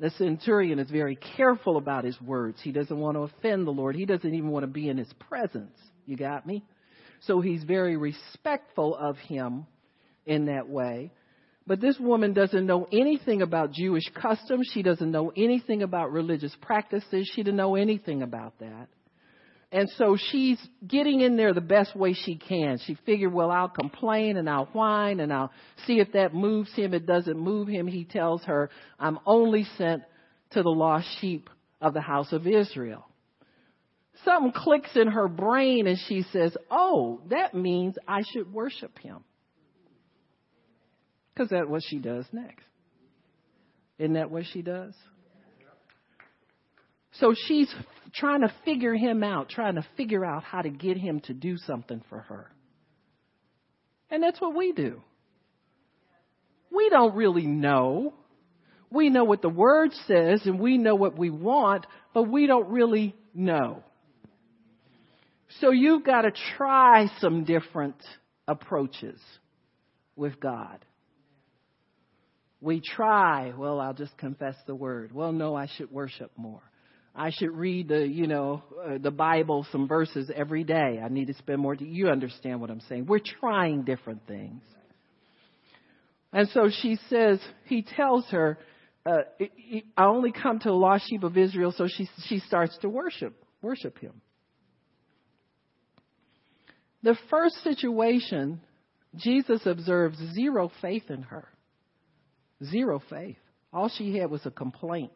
The 0.00 0.10
centurion 0.10 0.78
is 0.78 0.90
very 0.90 1.16
careful 1.36 1.76
about 1.76 2.04
his 2.04 2.20
words. 2.20 2.58
He 2.62 2.70
doesn't 2.70 2.98
want 2.98 3.16
to 3.16 3.22
offend 3.22 3.66
the 3.66 3.72
Lord. 3.72 3.96
He 3.96 4.06
doesn't 4.06 4.32
even 4.32 4.50
want 4.50 4.62
to 4.62 4.68
be 4.68 4.88
in 4.88 4.96
his 4.96 5.12
presence. 5.28 5.76
You 6.06 6.16
got 6.16 6.46
me? 6.46 6.64
So 7.22 7.40
he's 7.40 7.64
very 7.64 7.96
respectful 7.96 8.94
of 8.94 9.16
him 9.16 9.66
in 10.24 10.46
that 10.46 10.68
way. 10.68 11.12
But 11.68 11.82
this 11.82 11.98
woman 12.00 12.32
doesn't 12.32 12.64
know 12.64 12.88
anything 12.90 13.42
about 13.42 13.72
Jewish 13.72 14.10
customs. 14.14 14.70
She 14.72 14.82
doesn't 14.82 15.10
know 15.10 15.30
anything 15.36 15.82
about 15.82 16.10
religious 16.10 16.56
practices. 16.62 17.30
She 17.34 17.42
didn't 17.42 17.58
know 17.58 17.74
anything 17.74 18.22
about 18.22 18.58
that. 18.60 18.88
And 19.70 19.86
so 19.98 20.16
she's 20.16 20.58
getting 20.86 21.20
in 21.20 21.36
there 21.36 21.52
the 21.52 21.60
best 21.60 21.94
way 21.94 22.14
she 22.14 22.36
can. 22.36 22.78
She 22.86 22.96
figured, 23.04 23.34
well, 23.34 23.50
I'll 23.50 23.68
complain 23.68 24.38
and 24.38 24.48
I'll 24.48 24.64
whine 24.72 25.20
and 25.20 25.30
I'll 25.30 25.52
see 25.86 26.00
if 26.00 26.12
that 26.12 26.32
moves 26.32 26.72
him. 26.72 26.94
It 26.94 27.04
doesn't 27.04 27.38
move 27.38 27.68
him. 27.68 27.86
He 27.86 28.04
tells 28.04 28.42
her, 28.44 28.70
I'm 28.98 29.18
only 29.26 29.66
sent 29.76 30.04
to 30.52 30.62
the 30.62 30.70
lost 30.70 31.06
sheep 31.20 31.50
of 31.82 31.92
the 31.92 32.00
house 32.00 32.32
of 32.32 32.46
Israel. 32.46 33.06
Something 34.24 34.52
clicks 34.52 34.96
in 34.96 35.08
her 35.08 35.28
brain 35.28 35.86
and 35.86 35.98
she 36.08 36.24
says, 36.32 36.56
oh, 36.70 37.20
that 37.28 37.52
means 37.52 37.96
I 38.08 38.22
should 38.32 38.50
worship 38.50 38.98
him. 38.98 39.22
Because 41.38 41.50
that's 41.50 41.68
what 41.68 41.84
she 41.86 41.98
does 41.98 42.24
next. 42.32 42.64
Isn't 44.00 44.14
that 44.14 44.28
what 44.28 44.42
she 44.52 44.60
does? 44.60 44.92
So 47.12 47.32
she's 47.46 47.72
trying 48.12 48.40
to 48.40 48.52
figure 48.64 48.94
him 48.94 49.22
out, 49.22 49.48
trying 49.48 49.76
to 49.76 49.86
figure 49.96 50.24
out 50.24 50.42
how 50.42 50.62
to 50.62 50.68
get 50.68 50.96
him 50.96 51.20
to 51.20 51.34
do 51.34 51.56
something 51.56 52.02
for 52.08 52.18
her. 52.22 52.50
And 54.10 54.20
that's 54.20 54.40
what 54.40 54.56
we 54.56 54.72
do. 54.72 55.00
We 56.74 56.90
don't 56.90 57.14
really 57.14 57.46
know. 57.46 58.14
We 58.90 59.08
know 59.08 59.22
what 59.22 59.40
the 59.40 59.48
word 59.48 59.92
says 60.08 60.42
and 60.44 60.58
we 60.58 60.76
know 60.76 60.96
what 60.96 61.16
we 61.16 61.30
want, 61.30 61.86
but 62.14 62.24
we 62.24 62.48
don't 62.48 62.68
really 62.68 63.14
know. 63.32 63.84
So 65.60 65.70
you've 65.70 66.04
got 66.04 66.22
to 66.22 66.32
try 66.56 67.06
some 67.20 67.44
different 67.44 68.02
approaches 68.48 69.20
with 70.16 70.40
God. 70.40 70.84
We 72.60 72.80
try, 72.80 73.52
well, 73.56 73.80
I'll 73.80 73.94
just 73.94 74.16
confess 74.18 74.56
the 74.66 74.74
word. 74.74 75.12
Well, 75.12 75.32
no, 75.32 75.54
I 75.54 75.68
should 75.76 75.92
worship 75.92 76.32
more. 76.36 76.62
I 77.14 77.30
should 77.30 77.50
read 77.50 77.88
the, 77.88 78.06
you 78.06 78.26
know, 78.26 78.62
uh, 78.84 78.98
the 78.98 79.10
Bible, 79.10 79.66
some 79.72 79.88
verses 79.88 80.30
every 80.34 80.64
day. 80.64 81.00
I 81.04 81.08
need 81.08 81.26
to 81.26 81.34
spend 81.34 81.60
more. 81.60 81.74
You 81.74 82.08
understand 82.08 82.60
what 82.60 82.70
I'm 82.70 82.80
saying? 82.88 83.06
We're 83.06 83.20
trying 83.40 83.82
different 83.82 84.26
things. 84.26 84.62
And 86.32 86.48
so 86.50 86.68
she 86.82 86.98
says, 87.08 87.40
he 87.66 87.82
tells 87.82 88.26
her, 88.30 88.58
uh, 89.06 89.22
I 89.96 90.04
only 90.04 90.32
come 90.32 90.58
to 90.58 90.68
the 90.68 90.74
lost 90.74 91.08
sheep 91.08 91.22
of 91.22 91.36
Israel. 91.36 91.72
So 91.76 91.86
she, 91.88 92.08
she 92.26 92.40
starts 92.40 92.76
to 92.82 92.88
worship, 92.88 93.34
worship 93.62 93.98
him. 93.98 94.20
The 97.02 97.16
first 97.30 97.56
situation, 97.62 98.60
Jesus 99.16 99.62
observes 99.64 100.18
zero 100.34 100.70
faith 100.82 101.04
in 101.08 101.22
her. 101.22 101.48
Zero 102.64 103.00
faith. 103.10 103.36
All 103.72 103.88
she 103.88 104.16
had 104.16 104.30
was 104.30 104.44
a 104.46 104.50
complaint. 104.50 105.12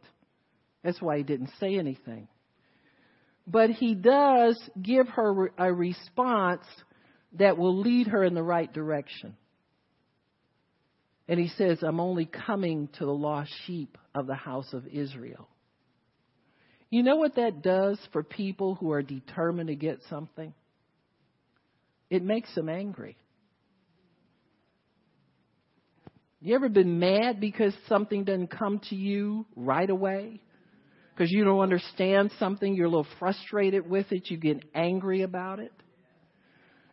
That's 0.83 1.01
why 1.01 1.19
he 1.19 1.23
didn't 1.23 1.51
say 1.59 1.77
anything. 1.79 2.29
But 3.47 3.71
he 3.71 3.95
does 3.95 4.61
give 4.81 5.09
her 5.09 5.53
a 5.59 5.73
response 5.73 6.65
that 7.39 7.59
will 7.59 7.81
lead 7.81 8.09
her 8.09 8.25
in 8.25 8.35
the 8.35 8.43
right 8.43 8.73
direction. 8.73 9.37
And 11.29 11.41
he 11.41 11.49
says, 11.49 11.79
I'm 11.83 12.01
only 12.01 12.27
coming 12.27 12.89
to 12.99 13.05
the 13.05 13.13
lost 13.13 13.51
sheep 13.67 13.97
of 14.15 14.27
the 14.27 14.35
house 14.35 14.73
of 14.73 14.87
Israel. 14.87 15.49
You 16.91 17.03
know 17.03 17.17
what 17.17 17.37
that 17.37 17.63
does 17.63 17.99
for 18.13 18.23
people 18.23 18.75
who 18.75 18.93
are 18.93 19.03
determined 19.03 19.69
to 19.69 19.75
get 19.75 20.01
something? 20.11 20.53
It 22.11 22.23
makes 22.23 22.55
them 22.55 22.69
angry. 22.69 23.17
You 26.43 26.55
ever 26.57 26.69
been 26.69 26.99
mad 26.99 27.41
because 27.41 27.73
something 27.89 28.25
doesn't 28.25 28.49
come 28.49 28.81
to 28.91 28.97
you 28.97 29.47
right 29.57 29.89
away? 29.89 30.41
because 31.15 31.31
you 31.31 31.45
don't 31.45 31.61
understand 31.61 32.33
something, 32.39 32.75
you're 32.75 32.87
a 32.87 32.91
little 32.91 33.07
frustrated 33.19 33.89
with 33.89 34.11
it, 34.13 34.31
you 34.31 34.37
get 34.37 34.65
angry 34.75 35.23
about 35.23 35.61
it. 35.61 35.73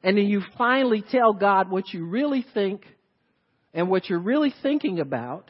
And 0.03 0.17
then 0.17 0.25
you 0.25 0.41
finally 0.57 1.03
tell 1.09 1.33
God 1.33 1.69
what 1.69 1.93
you 1.93 2.05
really 2.05 2.45
think 2.53 2.85
and 3.73 3.89
what 3.89 4.09
you're 4.09 4.19
really 4.19 4.53
thinking 4.61 4.99
about. 4.99 5.49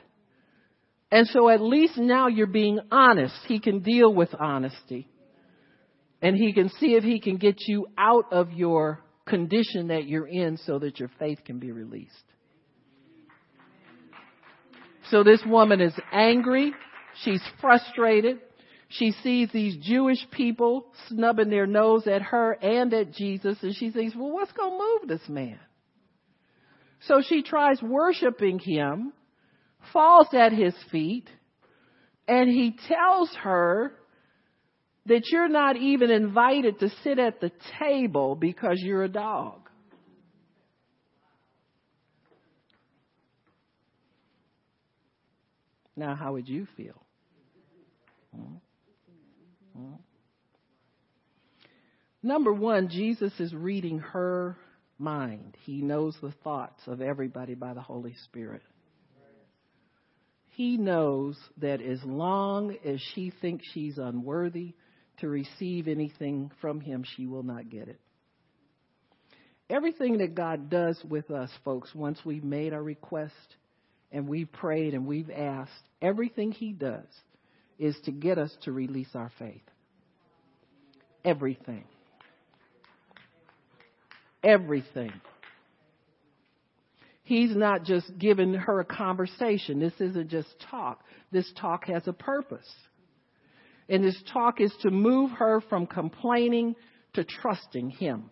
And 1.11 1.27
so 1.27 1.49
at 1.49 1.61
least 1.61 1.97
now 1.97 2.27
you're 2.27 2.47
being 2.47 2.79
honest. 2.91 3.35
He 3.47 3.59
can 3.59 3.79
deal 3.79 4.13
with 4.13 4.29
honesty. 4.39 5.07
And 6.21 6.35
he 6.35 6.53
can 6.53 6.69
see 6.79 6.95
if 6.95 7.03
he 7.03 7.19
can 7.19 7.37
get 7.37 7.55
you 7.67 7.87
out 7.97 8.31
of 8.31 8.51
your 8.51 8.99
condition 9.27 9.87
that 9.87 10.07
you're 10.07 10.27
in 10.27 10.57
so 10.57 10.79
that 10.79 10.99
your 10.99 11.09
faith 11.19 11.39
can 11.45 11.59
be 11.59 11.71
released. 11.71 12.13
So 15.09 15.23
this 15.23 15.41
woman 15.45 15.81
is 15.81 15.93
angry. 16.11 16.73
She's 17.23 17.41
frustrated. 17.59 18.39
She 18.89 19.11
sees 19.23 19.49
these 19.51 19.77
Jewish 19.77 20.19
people 20.31 20.85
snubbing 21.07 21.49
their 21.49 21.67
nose 21.67 22.07
at 22.07 22.21
her 22.23 22.53
and 22.53 22.93
at 22.93 23.13
Jesus, 23.13 23.57
and 23.61 23.75
she 23.75 23.91
thinks, 23.91 24.15
well, 24.15 24.31
what's 24.31 24.51
going 24.51 24.71
to 24.71 24.77
move 24.77 25.07
this 25.07 25.29
man? 25.29 25.59
So 27.01 27.21
she 27.27 27.43
tries 27.43 27.81
worshiping 27.81 28.59
him, 28.59 29.13
falls 29.93 30.27
at 30.33 30.53
his 30.53 30.73
feet, 30.91 31.29
and 32.27 32.49
he 32.49 32.75
tells 32.87 33.29
her 33.43 33.93
that 35.05 35.23
you're 35.31 35.49
not 35.49 35.77
even 35.77 36.11
invited 36.11 36.79
to 36.79 36.89
sit 37.03 37.19
at 37.19 37.39
the 37.39 37.51
table 37.79 38.35
because 38.35 38.79
you're 38.79 39.03
a 39.03 39.09
dog. 39.09 39.68
Now, 45.99 46.15
how 46.15 46.31
would 46.31 46.47
you 46.47 46.65
feel? 46.77 47.03
Hmm? 48.33 49.95
Number 52.23 52.53
one, 52.53 52.87
Jesus 52.87 53.37
is 53.37 53.53
reading 53.53 53.99
her 53.99 54.55
mind. 54.97 55.57
He 55.65 55.81
knows 55.81 56.15
the 56.21 56.31
thoughts 56.41 56.81
of 56.87 57.01
everybody 57.01 57.53
by 57.53 57.73
the 57.73 57.81
Holy 57.81 58.15
Spirit. 58.23 58.61
He 60.51 60.77
knows 60.77 61.37
that 61.57 61.81
as 61.81 62.01
long 62.05 62.77
as 62.85 63.01
she 63.13 63.33
thinks 63.41 63.65
she's 63.73 63.97
unworthy 63.97 64.75
to 65.17 65.27
receive 65.27 65.89
anything 65.89 66.49
from 66.61 66.79
him, 66.79 67.03
she 67.17 67.25
will 67.25 67.43
not 67.43 67.69
get 67.69 67.89
it. 67.89 67.99
Everything 69.69 70.19
that 70.19 70.33
God 70.33 70.69
does 70.69 70.97
with 71.03 71.29
us, 71.29 71.49
folks, 71.65 71.93
once 71.93 72.19
we've 72.23 72.43
made 72.43 72.71
our 72.71 72.81
request 72.81 73.33
and 74.11 74.27
we've 74.27 74.51
prayed 74.51 74.93
and 74.93 75.05
we've 75.05 75.29
asked, 75.29 75.71
everything 76.01 76.51
He 76.51 76.73
does 76.73 77.07
is 77.77 77.97
to 78.05 78.11
get 78.11 78.37
us 78.37 78.55
to 78.63 78.71
release 78.71 79.09
our 79.13 79.31
faith. 79.39 79.61
Everything. 81.23 81.83
Everything. 84.43 85.11
He's 87.23 87.55
not 87.55 87.83
just 87.83 88.17
giving 88.17 88.55
her 88.55 88.79
a 88.79 88.85
conversation. 88.85 89.79
This 89.79 89.93
isn't 89.99 90.29
just 90.29 90.49
talk. 90.71 91.03
This 91.31 91.51
talk 91.59 91.85
has 91.85 92.07
a 92.07 92.13
purpose. 92.13 92.73
And 93.87 94.03
this 94.03 94.19
talk 94.33 94.59
is 94.59 94.73
to 94.81 94.89
move 94.89 95.31
her 95.31 95.61
from 95.69 95.85
complaining 95.85 96.75
to 97.13 97.23
trusting 97.23 97.91
Him, 97.91 98.31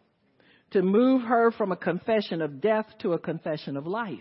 to 0.71 0.81
move 0.81 1.21
her 1.23 1.51
from 1.51 1.71
a 1.71 1.77
confession 1.77 2.41
of 2.41 2.61
death 2.61 2.85
to 2.99 3.13
a 3.13 3.19
confession 3.19 3.77
of 3.77 3.85
life, 3.85 4.17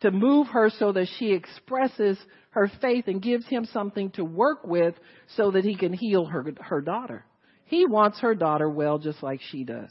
to 0.00 0.10
move 0.10 0.48
her 0.48 0.70
so 0.78 0.92
that 0.92 1.08
she 1.18 1.32
expresses 1.32 2.18
her 2.50 2.70
faith 2.80 3.04
and 3.08 3.22
gives 3.22 3.46
Him 3.46 3.66
something 3.72 4.10
to 4.12 4.24
work 4.24 4.64
with 4.64 4.94
so 5.36 5.50
that 5.52 5.64
He 5.64 5.76
can 5.76 5.92
heal 5.92 6.26
her, 6.26 6.44
her 6.60 6.80
daughter. 6.80 7.24
He 7.66 7.86
wants 7.86 8.20
her 8.20 8.34
daughter 8.34 8.68
well 8.68 8.98
just 8.98 9.22
like 9.22 9.40
she 9.50 9.64
does. 9.64 9.90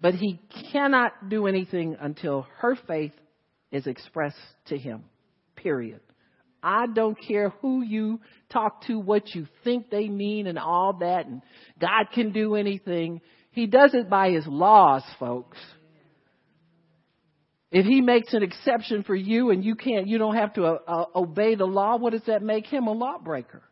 But 0.00 0.14
He 0.14 0.40
cannot 0.72 1.28
do 1.28 1.46
anything 1.46 1.96
until 2.00 2.46
her 2.58 2.76
faith 2.86 3.12
is 3.70 3.86
expressed 3.86 4.36
to 4.66 4.78
Him. 4.78 5.04
Period. 5.56 6.00
I 6.62 6.86
don't 6.86 7.16
care 7.28 7.50
who 7.60 7.82
you 7.82 8.20
talk 8.50 8.86
to, 8.86 8.98
what 8.98 9.34
you 9.34 9.46
think 9.64 9.90
they 9.90 10.08
mean 10.08 10.46
and 10.46 10.58
all 10.58 10.96
that, 11.00 11.26
and 11.26 11.42
God 11.78 12.06
can 12.12 12.32
do 12.32 12.54
anything. 12.54 13.20
He 13.50 13.66
does 13.66 13.92
it 13.94 14.08
by 14.08 14.30
His 14.30 14.46
laws, 14.46 15.02
folks. 15.18 15.58
If 17.74 17.86
He 17.86 18.00
makes 18.00 18.32
an 18.32 18.44
exception 18.44 19.02
for 19.02 19.16
you 19.16 19.50
and 19.50 19.64
you 19.64 19.74
can't, 19.74 20.06
you 20.06 20.16
don't 20.16 20.36
have 20.36 20.54
to 20.54 20.64
uh, 20.64 20.78
uh, 20.86 21.04
obey 21.16 21.56
the 21.56 21.64
law, 21.64 21.96
what 21.96 22.12
does 22.12 22.22
that 22.28 22.40
make 22.40 22.66
Him 22.66 22.86
a 22.86 22.92
lawbreaker? 22.92 23.62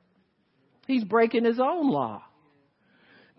He's 0.89 1.05
breaking 1.05 1.45
His 1.45 1.61
own 1.61 1.89
law. 1.89 2.21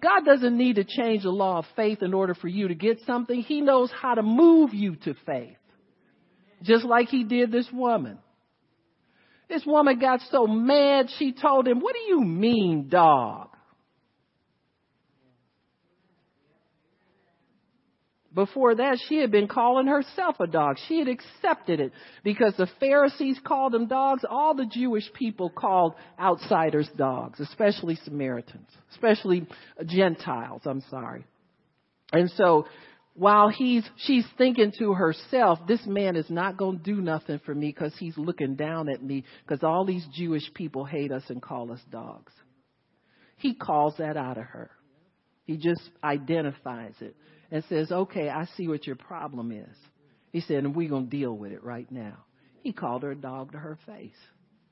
God 0.02 0.22
doesn't 0.26 0.58
need 0.58 0.78
to 0.78 0.86
change 0.86 1.24
the 1.24 1.32
law 1.32 1.58
of 1.60 1.66
faith 1.76 2.02
in 2.02 2.14
order 2.14 2.34
for 2.34 2.48
you 2.48 2.70
to 2.70 2.76
get 2.76 3.02
something. 3.06 3.42
He 3.42 3.60
knows 3.60 3.92
how 3.92 4.16
to 4.16 4.24
move 4.24 4.74
you 4.74 4.96
to 5.04 5.16
faith. 5.26 5.58
Just 6.62 6.86
like 6.86 7.10
He 7.10 7.26
did 7.26 7.52
this 7.52 7.68
woman. 7.74 8.18
This 9.50 9.66
woman 9.66 10.00
got 10.00 10.22
so 10.32 10.48
mad, 10.48 11.08
she 11.20 11.34
told 11.34 11.68
him, 11.68 11.82
What 11.82 11.94
do 11.94 12.02
you 12.08 12.22
mean, 12.22 12.88
dog? 12.88 13.50
Before 18.34 18.74
that, 18.74 18.98
she 19.08 19.18
had 19.18 19.30
been 19.30 19.48
calling 19.48 19.86
herself 19.86 20.40
a 20.40 20.48
dog. 20.48 20.78
She 20.88 20.98
had 20.98 21.08
accepted 21.08 21.80
it 21.80 21.92
because 22.24 22.56
the 22.58 22.68
Pharisees 22.80 23.40
called 23.46 23.74
them 23.74 23.88
dogs. 23.88 24.24
All 24.28 24.56
the 24.56 24.66
Jewish 24.66 25.12
people 25.14 25.52
called 25.52 25.94
outsiders 26.20 26.90
dogs, 26.98 27.40
especially 27.40 27.96
Samaritans, 28.04 28.70
especially 28.92 29.48
Gentiles, 29.86 30.64
I'm 30.66 30.82
sorry. 30.90 31.26
And 32.12 32.32
so 32.32 32.66
while 33.14 33.50
he's 33.50 33.88
she's 33.98 34.26
thinking 34.38 34.72
to 34.80 34.94
herself, 34.94 35.60
this 35.68 35.86
man 35.86 36.16
is 36.16 36.30
not 36.32 36.58
going 36.58 36.80
to 36.80 36.84
do 36.84 37.02
nothing 37.02 37.40
for 37.46 37.54
me 37.54 37.68
because 37.68 37.94
he's 38.00 38.18
looking 38.18 38.56
down 38.56 38.90
at 38.90 39.04
me 39.04 39.26
because 39.46 39.64
all 39.64 39.86
these 39.86 40.06
Jewish 40.12 40.52
people 40.56 40.86
hate 40.86 41.12
us 41.12 41.24
and 41.30 41.40
call 41.40 41.72
us 41.72 41.82
dogs. 41.92 42.34
He 43.38 43.54
calls 43.54 43.96
that 44.00 44.18
out 44.18 44.40
of 44.40 44.46
her. 44.46 44.72
He 45.46 45.58
just 45.58 45.82
identifies 46.04 46.96
it 47.02 47.16
and 47.54 47.64
says, 47.66 47.92
"Okay, 47.92 48.30
I 48.30 48.46
see 48.58 48.68
what 48.68 48.88
your 48.88 48.96
problem 48.96 49.52
is." 49.52 49.78
He 50.32 50.42
said, 50.42 50.64
"And 50.64 50.76
we're 50.76 50.90
going 50.90 51.06
to 51.06 51.18
deal 51.18 51.38
with 51.38 51.52
it 51.52 51.64
right 51.64 51.90
now." 51.92 52.26
He 52.64 52.74
called 52.74 53.04
her 53.04 53.12
a 53.12 53.16
dog 53.16 53.52
to 53.52 53.60
her 53.60 53.78
face 53.86 54.18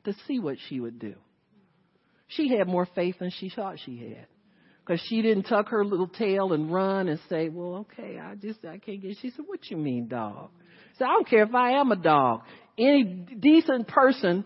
to 0.04 0.14
see 0.26 0.40
what 0.40 0.58
she 0.68 0.80
would 0.80 0.98
do. 0.98 1.14
She 2.28 2.50
had 2.58 2.68
more 2.68 2.88
faith 2.88 3.20
than 3.20 3.30
she 3.30 3.50
thought 3.50 3.78
she 3.86 3.98
had 3.98 4.26
because 4.80 5.00
she 5.08 5.22
didn't 5.22 5.44
tuck 5.44 5.70
her 5.70 5.86
little 5.86 6.08
tail 6.08 6.54
and 6.54 6.74
run 6.74 7.08
and 7.08 7.20
say, 7.30 7.50
"Well, 7.50 7.86
okay, 7.86 8.18
I 8.18 8.34
just 8.34 8.66
I 8.66 8.80
can't 8.80 9.00
get." 9.00 9.18
She 9.18 9.30
said, 9.30 9.46
"What 9.48 9.70
you 9.70 9.78
mean, 9.78 10.08
dog?" 10.08 10.50
So 10.98 11.06
I 11.06 11.10
don't 11.10 11.28
care 11.28 11.44
if 11.44 11.54
I 11.54 11.74
am 11.74 11.92
a 11.92 11.96
dog. 11.96 12.42
Any 12.80 13.04
decent 13.04 13.88
person 13.90 14.44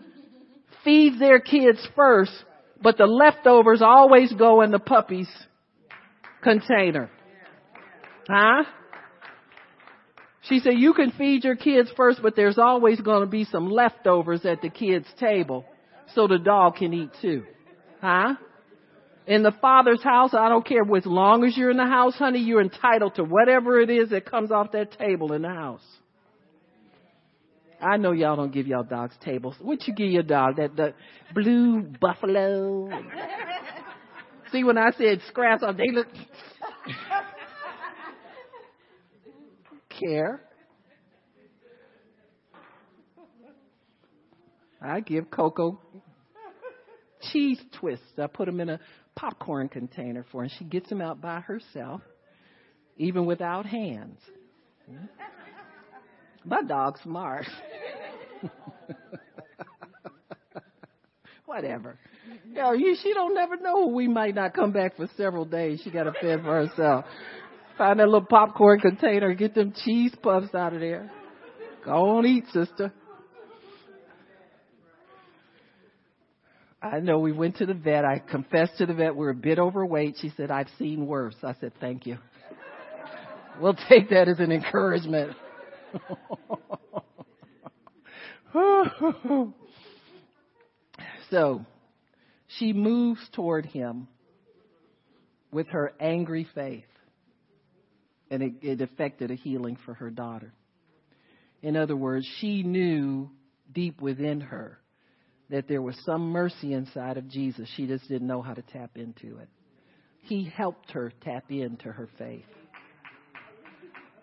feeds 0.84 1.18
their 1.18 1.40
kids 1.40 1.88
first, 1.96 2.32
but 2.82 2.98
the 2.98 3.06
leftovers 3.06 3.80
always 3.80 4.30
go 4.34 4.60
in 4.60 4.72
the 4.72 4.78
puppy's 4.78 5.30
container. 6.42 7.10
Huh? 8.28 8.64
She 10.42 10.60
said, 10.60 10.74
you 10.76 10.94
can 10.94 11.10
feed 11.12 11.44
your 11.44 11.56
kids 11.56 11.90
first, 11.96 12.20
but 12.22 12.36
there's 12.36 12.58
always 12.58 13.00
going 13.00 13.20
to 13.20 13.26
be 13.26 13.44
some 13.44 13.68
leftovers 13.68 14.44
at 14.44 14.62
the 14.62 14.70
kids' 14.70 15.06
table 15.18 15.64
so 16.14 16.28
the 16.28 16.38
dog 16.38 16.76
can 16.76 16.92
eat 16.92 17.10
too. 17.20 17.44
Huh? 18.00 18.34
in 19.26 19.42
the 19.42 19.52
Father's 19.60 20.02
house, 20.02 20.34
I 20.34 20.48
don't 20.48 20.64
care 20.64 20.82
as 20.96 21.04
long 21.04 21.44
as 21.44 21.56
you're 21.56 21.70
in 21.70 21.76
the 21.76 21.86
house, 21.86 22.14
honey, 22.14 22.38
you're 22.38 22.60
entitled 22.60 23.16
to 23.16 23.24
whatever 23.24 23.80
it 23.80 23.90
is 23.90 24.10
that 24.10 24.24
comes 24.24 24.52
off 24.52 24.72
that 24.72 24.96
table 24.98 25.32
in 25.32 25.42
the 25.42 25.48
house. 25.48 25.82
I 27.80 27.96
know 27.96 28.12
y'all 28.12 28.36
don't 28.36 28.52
give 28.52 28.66
y'all 28.66 28.84
dogs 28.84 29.14
tables. 29.22 29.56
What 29.60 29.86
you 29.86 29.94
give 29.94 30.10
your 30.10 30.22
dog? 30.22 30.56
That 30.56 30.76
the 30.76 30.94
blue 31.34 31.82
buffalo. 31.82 32.88
See, 34.50 34.64
when 34.64 34.78
I 34.78 34.92
said 34.96 35.20
scraps, 35.28 35.62
they 35.76 35.92
look 35.92 36.06
care. 39.98 40.42
I 44.80 45.00
give 45.00 45.30
Coco 45.30 45.80
cheese 47.32 47.60
twists. 47.78 48.04
I 48.18 48.26
put 48.26 48.46
them 48.46 48.60
in 48.60 48.68
a 48.68 48.80
popcorn 49.14 49.68
container 49.68 50.24
for 50.30 50.38
her, 50.38 50.44
and 50.44 50.52
she 50.58 50.64
gets 50.64 50.88
them 50.88 51.00
out 51.00 51.20
by 51.20 51.40
herself, 51.40 52.02
even 52.96 53.26
without 53.26 53.66
hands. 53.66 54.20
Hmm? 54.88 55.06
My 56.44 56.62
dog's 56.62 57.00
smart. 57.00 57.46
Whatever. 61.46 61.98
You 62.48 62.54
know, 62.54 62.76
she 63.02 63.12
don't 63.14 63.34
never 63.34 63.56
know. 63.56 63.86
We 63.86 64.06
might 64.06 64.34
not 64.34 64.54
come 64.54 64.72
back 64.72 64.96
for 64.96 65.08
several 65.16 65.44
days. 65.44 65.80
She 65.82 65.90
got 65.90 66.04
to 66.04 66.12
fend 66.20 66.42
for 66.42 66.66
herself. 66.66 67.04
Find 67.78 68.00
that 68.00 68.06
little 68.06 68.26
popcorn 68.26 68.80
container, 68.80 69.28
and 69.28 69.38
get 69.38 69.54
them 69.54 69.74
cheese 69.84 70.14
puffs 70.22 70.54
out 70.54 70.72
of 70.72 70.80
there. 70.80 71.10
Go 71.84 71.92
on, 71.92 72.26
eat, 72.26 72.44
sister. 72.52 72.92
I 76.80 77.00
know 77.00 77.18
we 77.18 77.32
went 77.32 77.56
to 77.56 77.66
the 77.66 77.74
vet. 77.74 78.04
I 78.04 78.18
confessed 78.18 78.78
to 78.78 78.86
the 78.86 78.94
vet 78.94 79.16
we're 79.16 79.30
a 79.30 79.34
bit 79.34 79.58
overweight. 79.58 80.16
She 80.20 80.32
said, 80.36 80.50
I've 80.50 80.68
seen 80.78 81.06
worse. 81.06 81.34
I 81.42 81.54
said, 81.60 81.72
thank 81.80 82.06
you. 82.06 82.18
we'll 83.60 83.76
take 83.88 84.10
that 84.10 84.28
as 84.28 84.38
an 84.38 84.52
encouragement. 84.52 85.36
so 91.30 91.64
she 92.58 92.72
moves 92.72 93.20
toward 93.32 93.66
him 93.66 94.08
with 95.50 95.68
her 95.68 95.92
angry 96.00 96.46
faith, 96.54 96.84
and 98.30 98.42
it, 98.42 98.52
it 98.62 98.80
affected 98.80 99.30
a 99.30 99.34
healing 99.34 99.78
for 99.84 99.94
her 99.94 100.10
daughter. 100.10 100.52
In 101.62 101.76
other 101.76 101.96
words, 101.96 102.26
she 102.40 102.62
knew 102.62 103.30
deep 103.72 104.00
within 104.00 104.40
her 104.40 104.78
that 105.50 105.68
there 105.68 105.82
was 105.82 105.96
some 106.04 106.30
mercy 106.30 106.72
inside 106.72 107.16
of 107.16 107.28
Jesus. 107.28 107.68
She 107.76 107.86
just 107.86 108.08
didn't 108.08 108.26
know 108.26 108.42
how 108.42 108.54
to 108.54 108.62
tap 108.62 108.90
into 108.96 109.38
it. 109.38 109.48
He 110.22 110.44
helped 110.44 110.90
her 110.92 111.12
tap 111.22 111.44
into 111.50 111.90
her 111.90 112.08
faith. 112.18 112.44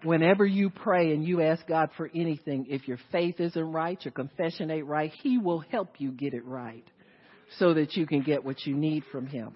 Whenever 0.04 0.46
you 0.46 0.70
pray 0.70 1.14
and 1.14 1.26
you 1.26 1.42
ask 1.42 1.66
God 1.66 1.90
for 1.96 2.10
anything, 2.14 2.66
if 2.70 2.90
your 2.90 3.00
faith 3.12 3.40
isn't 3.40 3.72
right, 3.72 3.98
your 4.04 4.12
confession 4.12 4.70
ain't 4.70 4.86
right, 4.86 5.14
He 5.22 5.38
will 5.38 5.60
help 5.60 5.96
you 6.00 6.12
get 6.12 6.34
it 6.34 6.44
right 6.44 6.84
so 7.58 7.74
that 7.74 7.96
you 7.96 8.06
can 8.06 8.22
get 8.22 8.44
what 8.44 8.66
you 8.66 8.76
need 8.76 9.04
from 9.14 9.28
Him. 9.28 9.56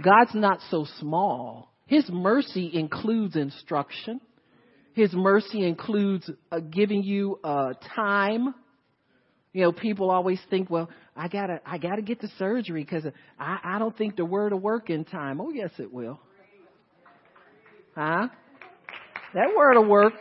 God's 0.00 0.34
not 0.34 0.60
so 0.70 0.86
small. 1.00 1.72
His 1.88 2.08
mercy 2.08 2.70
includes 2.72 3.34
instruction. 3.34 4.20
His 4.94 5.12
mercy 5.12 5.66
includes 5.66 6.30
uh, 6.52 6.60
giving 6.60 7.02
you 7.02 7.40
uh, 7.42 7.72
time 7.96 8.54
you 9.52 9.62
know, 9.62 9.72
people 9.72 10.10
always 10.10 10.40
think, 10.50 10.70
well, 10.70 10.88
I 11.16 11.28
gotta, 11.28 11.60
I 11.64 11.78
gotta 11.78 12.02
get 12.02 12.20
the 12.20 12.28
surgery 12.38 12.84
because 12.84 13.04
I, 13.38 13.58
I 13.64 13.78
don't 13.78 13.96
think 13.96 14.16
the 14.16 14.24
word 14.24 14.52
will 14.52 14.60
work 14.60 14.90
in 14.90 15.04
time. 15.04 15.40
Oh, 15.40 15.50
yes, 15.50 15.70
it 15.78 15.92
will. 15.92 16.20
Huh? 17.96 18.28
That 19.34 19.48
word 19.56 19.76
will 19.76 19.88
work. 19.88 20.12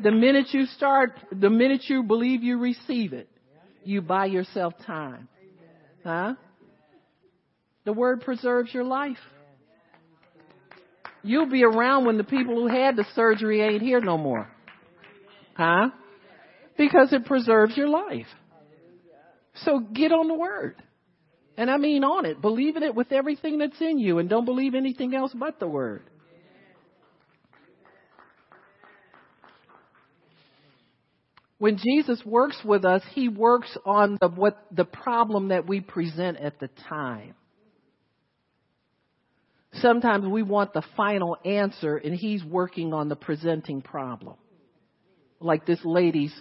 The 0.00 0.10
minute 0.10 0.48
you 0.50 0.66
start, 0.66 1.12
the 1.32 1.48
minute 1.48 1.84
you 1.88 2.02
believe 2.02 2.42
you 2.42 2.58
receive 2.58 3.12
it, 3.12 3.28
you 3.84 4.02
buy 4.02 4.26
yourself 4.26 4.74
time. 4.86 5.28
Huh? 6.02 6.34
The 7.84 7.92
word 7.92 8.22
preserves 8.22 8.74
your 8.74 8.84
life. 8.84 9.16
You'll 11.24 11.50
be 11.50 11.64
around 11.64 12.04
when 12.06 12.18
the 12.18 12.24
people 12.24 12.54
who 12.54 12.68
had 12.68 12.94
the 12.94 13.04
surgery 13.16 13.60
ain't 13.60 13.82
here 13.82 14.00
no 14.00 14.16
more. 14.16 14.48
Huh? 15.56 15.90
because 16.76 17.12
it 17.12 17.24
preserves 17.26 17.76
your 17.76 17.88
life. 17.88 18.26
So 19.64 19.78
get 19.78 20.12
on 20.12 20.28
the 20.28 20.34
word. 20.34 20.76
And 21.56 21.70
I 21.70 21.76
mean 21.76 22.02
on 22.02 22.26
it. 22.26 22.40
Believe 22.40 22.76
in 22.76 22.82
it 22.82 22.94
with 22.94 23.12
everything 23.12 23.58
that's 23.58 23.80
in 23.80 23.98
you 23.98 24.18
and 24.18 24.28
don't 24.28 24.44
believe 24.44 24.74
anything 24.74 25.14
else 25.14 25.32
but 25.34 25.60
the 25.60 25.68
word. 25.68 26.02
When 31.58 31.78
Jesus 31.78 32.20
works 32.26 32.58
with 32.64 32.84
us, 32.84 33.02
he 33.14 33.28
works 33.28 33.78
on 33.86 34.18
the, 34.20 34.28
what 34.28 34.66
the 34.72 34.84
problem 34.84 35.48
that 35.48 35.66
we 35.68 35.80
present 35.80 36.38
at 36.38 36.58
the 36.58 36.68
time. 36.88 37.34
Sometimes 39.80 40.26
we 40.26 40.42
want 40.42 40.72
the 40.72 40.82
final 40.96 41.36
answer 41.44 41.96
and 41.96 42.14
he's 42.14 42.44
working 42.44 42.92
on 42.92 43.08
the 43.08 43.16
presenting 43.16 43.82
problem. 43.82 44.36
Like 45.40 45.66
this 45.66 45.80
lady's 45.84 46.34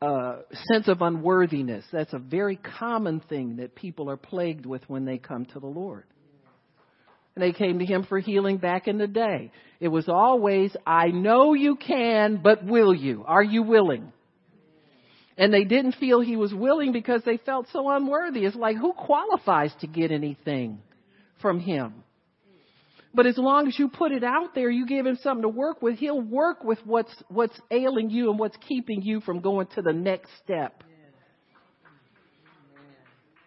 uh, 0.00 0.38
sense 0.72 0.88
of 0.88 1.00
unworthiness. 1.02 1.84
That's 1.92 2.12
a 2.12 2.18
very 2.18 2.56
common 2.56 3.20
thing 3.20 3.56
that 3.56 3.74
people 3.74 4.10
are 4.10 4.16
plagued 4.16 4.66
with 4.66 4.82
when 4.88 5.04
they 5.04 5.18
come 5.18 5.44
to 5.46 5.60
the 5.60 5.66
Lord. 5.66 6.04
And 7.34 7.42
they 7.42 7.52
came 7.52 7.78
to 7.78 7.86
him 7.86 8.04
for 8.04 8.18
healing 8.18 8.58
back 8.58 8.88
in 8.88 8.98
the 8.98 9.06
day. 9.06 9.52
It 9.80 9.88
was 9.88 10.08
always, 10.08 10.76
I 10.86 11.08
know 11.08 11.54
you 11.54 11.76
can, 11.76 12.40
but 12.42 12.64
will 12.64 12.92
you? 12.92 13.24
Are 13.26 13.42
you 13.42 13.62
willing? 13.62 14.12
And 15.38 15.54
they 15.54 15.64
didn't 15.64 15.92
feel 15.92 16.20
he 16.20 16.36
was 16.36 16.52
willing 16.52 16.92
because 16.92 17.22
they 17.24 17.38
felt 17.38 17.68
so 17.72 17.88
unworthy. 17.88 18.44
It's 18.44 18.56
like, 18.56 18.76
who 18.76 18.92
qualifies 18.92 19.72
to 19.80 19.86
get 19.86 20.10
anything 20.10 20.80
from 21.40 21.58
him? 21.58 22.04
But 23.14 23.26
as 23.26 23.36
long 23.36 23.68
as 23.68 23.78
you 23.78 23.88
put 23.88 24.12
it 24.12 24.24
out 24.24 24.54
there, 24.54 24.70
you 24.70 24.86
give 24.86 25.04
him 25.04 25.18
something 25.22 25.42
to 25.42 25.48
work 25.48 25.82
with, 25.82 25.98
he'll 25.98 26.20
work 26.20 26.64
with 26.64 26.78
what's, 26.84 27.14
what's 27.28 27.58
ailing 27.70 28.08
you 28.10 28.30
and 28.30 28.38
what's 28.38 28.56
keeping 28.68 29.02
you 29.02 29.20
from 29.20 29.40
going 29.40 29.66
to 29.74 29.82
the 29.82 29.92
next 29.92 30.30
step. 30.42 30.82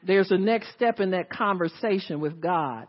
There's 0.05 0.29
a 0.29 0.37
next 0.37 0.71
step 0.75 0.99
in 0.99 1.11
that 1.11 1.31
conversation 1.31 2.19
with 2.19 2.39
God 2.39 2.87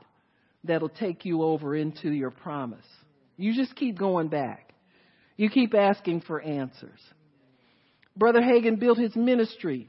that'll 0.64 0.91
take 0.91 1.24
you 1.24 1.43
over 1.43 1.74
into 1.74 2.11
your 2.11 2.31
promise. 2.31 2.85
You 3.39 3.55
just 3.55 3.74
keep 3.74 3.99
going 3.99 4.29
back. 4.29 4.74
You 5.39 5.49
keep 5.49 5.74
asking 5.74 6.22
for 6.22 6.41
answers. 6.41 7.01
Brother 8.16 8.41
Hagin 8.41 8.79
built 8.79 8.99
his 8.99 9.14
ministry 9.16 9.89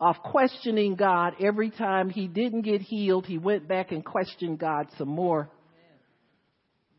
off 0.00 0.16
questioning 0.22 0.96
God 0.96 1.34
every 1.40 1.70
time 1.70 2.10
he 2.10 2.28
didn't 2.28 2.62
get 2.62 2.82
healed. 2.82 3.26
He 3.26 3.38
went 3.38 3.68
back 3.68 3.92
and 3.92 4.04
questioned 4.04 4.58
God 4.58 4.88
some 4.98 5.08
more. 5.08 5.50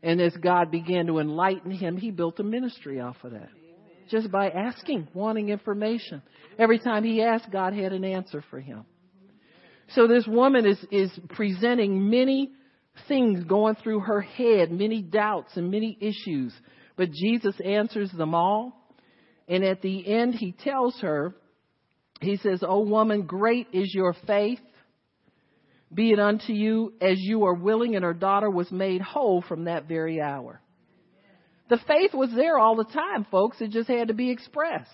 And 0.06 0.20
as 0.20 0.36
God 0.36 0.70
began 0.70 1.08
to 1.08 1.18
enlighten 1.18 1.72
him, 1.72 1.96
he 1.96 2.12
built 2.12 2.38
a 2.38 2.44
ministry 2.44 3.00
off 3.00 3.16
of 3.24 3.32
that. 3.32 3.48
Just 4.08 4.30
by 4.30 4.50
asking, 4.50 5.08
wanting 5.14 5.48
information. 5.48 6.22
Every 6.60 6.78
time 6.78 7.02
he 7.02 7.24
asked, 7.24 7.50
God 7.50 7.74
had 7.74 7.92
an 7.92 8.04
answer 8.04 8.44
for 8.48 8.60
him. 8.60 8.84
So 9.96 10.06
this 10.06 10.24
woman 10.24 10.64
is, 10.64 10.78
is 10.92 11.10
presenting 11.30 12.08
many 12.08 12.52
things 13.08 13.42
going 13.42 13.74
through 13.82 13.98
her 14.00 14.20
head, 14.20 14.70
many 14.70 15.02
doubts 15.02 15.56
and 15.56 15.72
many 15.72 15.98
issues. 16.00 16.54
But 16.96 17.10
Jesus 17.10 17.56
answers 17.64 18.12
them 18.12 18.32
all. 18.32 18.88
And 19.48 19.64
at 19.64 19.82
the 19.82 20.06
end, 20.06 20.36
he 20.36 20.52
tells 20.52 21.00
her, 21.00 21.34
he 22.20 22.36
says, 22.36 22.62
O 22.62 22.78
woman, 22.78 23.22
great 23.22 23.66
is 23.72 23.92
your 23.92 24.14
faith. 24.24 24.60
Be 25.92 26.10
it 26.10 26.18
unto 26.18 26.52
you 26.52 26.94
as 27.00 27.18
you 27.18 27.44
are 27.44 27.54
willing. 27.54 27.94
And 27.94 28.04
her 28.04 28.14
daughter 28.14 28.50
was 28.50 28.70
made 28.70 29.00
whole 29.00 29.42
from 29.42 29.64
that 29.64 29.86
very 29.86 30.20
hour. 30.20 30.60
The 31.68 31.78
faith 31.88 32.14
was 32.14 32.30
there 32.34 32.58
all 32.58 32.76
the 32.76 32.84
time, 32.84 33.26
folks. 33.30 33.60
It 33.60 33.70
just 33.70 33.88
had 33.88 34.08
to 34.08 34.14
be 34.14 34.30
expressed. 34.30 34.90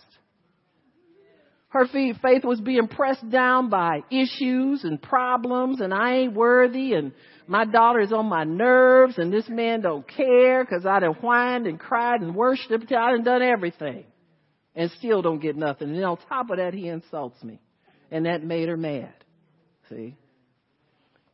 Her 1.68 1.86
faith 1.86 2.45
was 2.45 2.61
being 2.61 2.86
pressed 2.86 3.28
down 3.30 3.70
by 3.70 4.03
issues 4.11 4.84
and 4.84 5.01
problems 5.01 5.80
and 5.80 5.93
I 5.95 6.16
ain't 6.16 6.34
worthy 6.34 6.93
and 6.93 7.12
my 7.47 7.64
daughter 7.64 8.01
is 8.01 8.12
on 8.12 8.26
my 8.26 8.45
nerves 8.45 9.16
and 9.16 9.32
this 9.32 9.49
man 9.49 9.80
don't 9.80 10.07
care 10.07 10.62
because 10.62 10.84
I 10.84 11.01
done 11.01 11.14
whined 11.14 11.66
and 11.66 11.80
cried 11.80 12.20
and 12.20 12.34
worshiped. 12.34 12.93
I 12.93 13.12
done 13.12 13.24
done 13.24 13.40
everything 13.40 14.05
and 14.74 14.90
still 14.99 15.22
don't 15.22 15.40
get 15.40 15.57
nothing. 15.57 15.95
And 15.95 16.05
on 16.05 16.18
top 16.28 16.51
of 16.51 16.59
that, 16.59 16.74
he 16.74 16.88
insults 16.88 17.43
me. 17.43 17.59
And 18.11 18.26
that 18.26 18.45
made 18.45 18.68
her 18.68 18.76
mad. 18.76 19.14
See? 19.88 20.16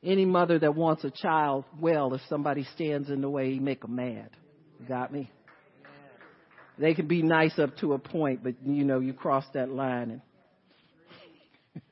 Any 0.03 0.25
mother 0.25 0.59
that 0.61 0.75
wants 0.75 1.05
a 1.05 1.11
child 1.11 1.65
well, 1.81 2.15
if 2.15 2.21
somebody 2.29 2.65
stands 2.75 3.11
in 3.11 3.21
the 3.21 3.29
way, 3.29 3.51
you 3.51 3.61
make 3.61 3.83
them 3.83 3.97
mad. 3.97 4.31
got 4.87 5.13
me? 5.13 5.31
They 6.79 6.95
can 6.95 7.09
be 7.09 7.23
nice 7.23 7.59
up 7.59 7.77
to 7.79 7.95
a 7.95 7.99
point, 7.99 8.45
but 8.45 8.55
you 8.65 8.85
know, 8.85 9.01
you 9.01 9.13
cross 9.13 9.45
that 9.55 9.69
line 9.69 10.21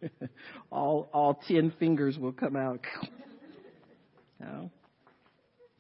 and 0.01 0.11
all 0.71 1.09
all 1.13 1.41
ten 1.49 1.73
fingers 1.79 2.17
will 2.19 2.33
come 2.33 2.55
out. 2.55 2.81
no. 4.41 4.71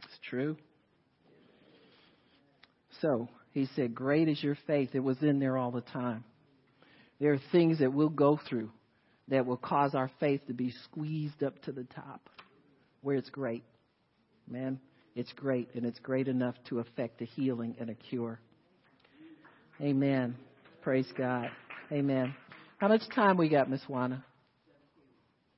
It's 0.05 0.19
true. 0.29 0.57
So 3.01 3.29
he 3.53 3.69
said, 3.77 3.95
Great 3.95 4.29
is 4.29 4.43
your 4.43 4.57
faith. 4.67 4.91
It 4.95 5.01
was 5.01 5.23
in 5.23 5.39
there 5.39 5.57
all 5.57 5.71
the 5.71 5.81
time. 5.81 6.25
There 7.21 7.33
are 7.33 7.41
things 7.53 7.79
that 7.79 7.93
we'll 7.93 8.09
go 8.09 8.39
through 8.49 8.71
that 9.29 9.47
will 9.47 9.57
cause 9.57 9.95
our 9.95 10.11
faith 10.21 10.47
to 10.47 10.55
be 10.55 10.73
squeezed 10.85 11.43
up 11.43 11.61
to 11.63 11.73
the 11.73 11.85
top 11.85 12.29
where 13.03 13.17
it's 13.17 13.31
great. 13.31 13.65
Man, 14.49 14.81
it's 15.15 15.33
great, 15.33 15.69
and 15.75 15.85
it's 15.85 15.99
great 16.01 16.29
enough 16.29 16.55
to 16.69 16.81
affect 16.81 17.23
a 17.23 17.25
healing 17.25 17.77
and 17.81 17.91
a 17.91 17.95
cure. 17.95 18.41
Amen. 19.81 20.37
Praise 20.83 21.07
God. 21.17 21.51
Amen. 21.93 22.35
How 22.79 22.89
much 22.89 23.03
time 23.15 23.37
we 23.37 23.49
got, 23.49 23.71
Miss 23.71 23.81
Juana? 23.89 24.25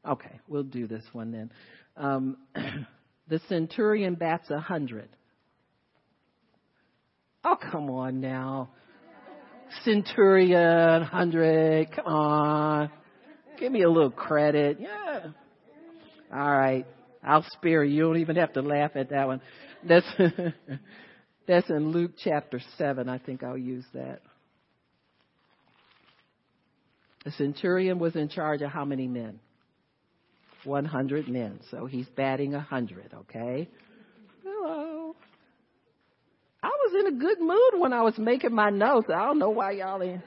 Okay, 0.07 0.41
we'll 0.47 0.63
do 0.63 0.87
this 0.87 1.05
one 1.13 1.33
then. 1.33 1.51
Um, 1.97 2.37
the 3.29 3.41
centurion 3.49 4.15
bats 4.15 4.51
a 4.51 4.61
hundred. 4.61 5.09
Oh, 7.45 7.57
come 7.57 7.91
on 7.91 8.21
now. 8.21 8.71
Centurion, 9.85 11.03
hundred, 11.03 11.93
come 11.93 12.07
on. 12.07 12.91
Give 13.69 13.75
me 13.75 13.83
a 13.83 13.91
little 13.91 14.11
credit. 14.11 14.79
Yeah. 14.81 15.25
All 16.33 16.51
right. 16.59 16.87
I'll 17.23 17.45
spare 17.51 17.85
you. 17.85 17.97
You 17.97 18.03
don't 18.05 18.17
even 18.17 18.37
have 18.37 18.55
to 18.55 18.63
laugh 18.63 18.93
at 18.95 19.11
that 19.11 19.27
one. 19.27 19.43
That's, 19.87 20.07
that's 21.47 21.69
in 21.69 21.91
Luke 21.91 22.13
chapter 22.17 22.63
7. 22.79 23.11
I 23.11 23.19
think 23.19 23.43
I'll 23.43 23.59
use 23.59 23.85
that. 23.93 24.23
The 27.27 27.33
centurion 27.33 27.99
was 27.99 28.17
in 28.17 28.31
charge 28.31 28.63
of 28.63 28.71
how 28.71 28.87
many 28.87 29.07
men? 29.07 29.39
100 30.65 31.29
men. 31.29 31.61
So 31.71 31.85
he's 31.85 32.07
batting 32.17 32.53
100, 32.53 33.13
okay? 33.13 33.69
Hello. 34.43 35.15
I 36.63 36.69
was 36.69 37.05
in 37.05 37.15
a 37.15 37.21
good 37.21 37.39
mood 37.39 37.83
when 37.83 37.93
I 37.93 38.01
was 38.01 38.17
making 38.17 38.55
my 38.55 38.71
notes. 38.71 39.09
I 39.15 39.27
don't 39.27 39.39
know 39.39 39.51
why 39.51 39.73
y'all 39.73 40.01
in. 40.01 40.23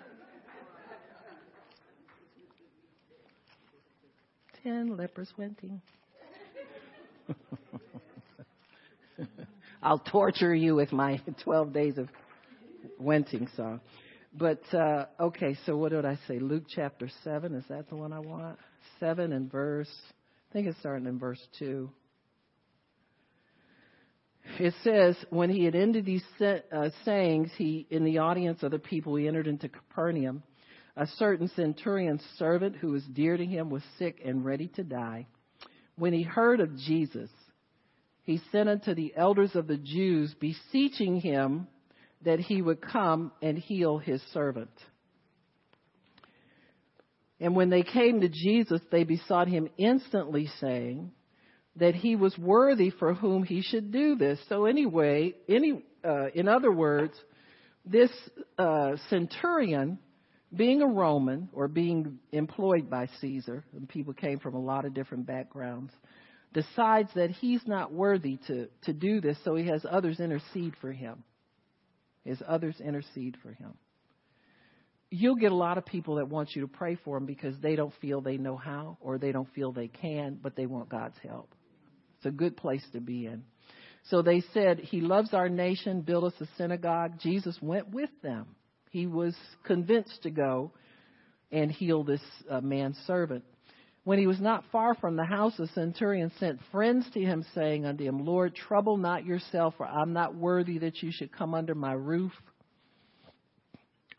Ten 4.64 4.95
lepers 4.97 5.32
went 5.38 5.59
in. 5.64 5.82
I'll 9.84 9.99
torture 9.99 10.53
you 10.53 10.76
with 10.76 10.91
my 10.91 11.20
12 11.43 11.74
days 11.74 11.97
of 11.97 12.09
wenting 12.99 13.47
song. 13.55 13.82
But, 14.34 14.62
uh, 14.74 15.05
okay, 15.20 15.57
so 15.66 15.76
what 15.76 15.91
did 15.91 16.05
I 16.05 16.18
say? 16.28 16.39
Luke 16.39 16.64
chapter 16.70 17.09
7, 17.24 17.53
is 17.55 17.66
that 17.70 17.89
the 17.89 17.95
one 17.95 18.14
I 18.14 18.20
want? 18.20 18.59
7 18.99 19.34
and 19.34 19.51
verse, 19.51 19.91
I 20.49 20.53
think 20.53 20.68
it's 20.68 20.80
starting 20.80 21.07
in 21.07 21.20
verse 21.20 21.41
2 21.59 21.89
it 24.59 24.74
says, 24.84 25.16
when 25.30 25.49
he 25.49 25.64
had 25.64 25.76
ended 25.76 26.05
these 26.05 26.24
uh, 26.39 26.89
sayings, 27.05 27.49
he, 27.57 27.88
in 27.89 28.03
the 28.03 28.20
audience 28.20 28.64
of 28.64 28.72
the 28.72 28.80
people, 28.80 29.16
he 29.16 29.28
entered 29.28 29.47
into 29.47 29.70
Capernaum. 29.70 30.43
A 30.96 31.08
certain 31.08 31.50
centurion's 31.56 32.24
servant 32.38 32.76
who 32.76 32.92
was 32.92 33.04
dear 33.06 33.38
to 33.38 33.46
him 33.46 33.70
was 33.70 33.84
sick 33.98 34.22
and 34.24 34.44
ready 34.44 34.68
to 34.76 34.84
die. 34.84 35.28
When 35.96 36.14
he 36.14 36.24
heard 36.24 36.60
of 36.60 36.78
Jesus, 36.78 37.30
he 38.24 38.42
sent 38.52 38.70
unto 38.70 38.94
the 38.94 39.14
elders 39.16 39.56
of 39.56 39.68
the 39.68 39.78
Jews, 39.78 40.34
beseeching 40.39 41.22
him 41.22 41.68
that 42.24 42.39
he 42.39 42.62
would 42.62 42.82
come 42.82 43.32
and 43.42 43.58
heal 43.58 43.98
his 43.98 44.22
servant. 44.34 44.72
And 47.39 47.56
when 47.56 47.70
they 47.70 47.84
came 47.84 48.22
to 48.22 48.30
Jesus, 48.30 48.82
they 48.92 49.04
besought 49.04 49.48
him 49.48 49.70
instantly, 49.78 50.48
saying, 50.60 51.12
that 51.78 51.96
he 51.96 52.16
was 52.16 52.38
worthy 52.38 52.89
for 52.89 53.14
whom 53.14 53.44
he 53.44 53.62
should 53.62 53.92
do 53.92 54.16
this. 54.16 54.39
So 54.50 54.66
anyway, 54.66 55.36
any, 55.48 55.84
uh, 56.04 56.28
in 56.34 56.48
other 56.48 56.72
words, 56.72 57.14
this 57.86 58.12
uh, 58.58 58.98
centurion, 59.10 59.98
being 60.56 60.82
a 60.82 60.88
Roman 60.88 61.49
or 61.54 61.68
being 61.68 62.20
employed 62.32 62.89
by 62.89 63.08
Caesar, 63.22 63.64
and 63.74 63.88
people 63.88 64.14
came 64.14 64.39
from 64.39 64.56
a 64.56 64.60
lot 64.62 64.86
of 64.86 64.93
different 64.93 65.26
backgrounds, 65.26 65.93
decides 66.54 67.10
that 67.16 67.32
he's 67.32 67.62
not 67.66 67.93
worthy 67.93 68.38
to, 68.47 68.68
to 68.84 68.93
do 68.93 69.22
this, 69.22 69.38
so 69.43 69.56
he 69.56 69.68
has 69.68 69.86
others 69.89 70.20
intercede 70.20 70.74
for 70.82 70.91
him. 70.91 71.24
His 72.26 72.41
others 72.47 72.76
intercede 72.80 73.38
for 73.41 73.54
him. 73.54 73.74
You'll 75.10 75.36
get 75.36 75.52
a 75.52 75.56
lot 75.56 75.78
of 75.78 75.86
people 75.86 76.16
that 76.16 76.30
want 76.30 76.56
you 76.56 76.62
to 76.62 76.68
pray 76.68 76.95
for 77.04 77.18
them 77.18 77.26
because 77.26 77.56
they 77.62 77.76
don't 77.76 77.93
feel 78.02 78.22
they 78.22 78.38
know 78.38 78.56
how 78.56 78.97
or 79.02 79.18
they 79.18 79.32
don't 79.32 79.52
feel 79.54 79.72
they 79.72 79.88
can, 79.88 80.38
but 80.41 80.56
they 80.56 80.66
want 80.66 80.89
God's 80.89 81.18
help. 81.22 81.54
It's 82.18 82.28
a 82.28 82.32
good 82.32 82.56
place 82.56 82.84
to 82.93 83.02
be 83.02 83.26
in. 83.26 83.43
So 84.06 84.22
they 84.22 84.41
said, 84.54 84.80
He 84.80 85.02
loves 85.02 85.34
our 85.34 85.49
nation, 85.49 86.02
build 86.02 86.26
us 86.26 86.34
a 86.39 86.45
synagogue. 86.58 87.20
Jesus 87.20 87.58
went 87.62 87.89
with 87.89 88.10
them. 88.22 88.47
He 88.92 89.08
was 89.08 89.36
convinced 89.64 90.24
to 90.24 90.30
go 90.30 90.72
and 91.50 91.72
heal 91.72 92.04
this 92.04 92.22
uh, 92.50 92.60
man's 92.60 92.98
servant. 93.08 93.44
When 94.04 94.20
he 94.20 94.28
was 94.28 94.42
not 94.42 94.66
far 94.72 94.96
from 94.96 95.16
the 95.16 95.24
house, 95.24 95.54
the 95.58 95.68
centurion 95.68 96.32
sent 96.39 96.60
friends 96.72 97.06
to 97.14 97.22
him, 97.22 97.46
saying 97.56 97.86
unto 97.86 98.04
him, 98.04 98.26
Lord, 98.26 98.54
trouble 98.54 98.98
not 98.98 99.26
yourself, 99.26 99.76
for 99.78 99.86
I'm 99.86 100.12
not 100.12 100.36
worthy 100.36 100.80
that 100.80 101.02
you 101.02 101.12
should 101.12 101.32
come 101.32 101.54
under 101.54 101.74
my 101.74 101.94
roof. 101.94 102.34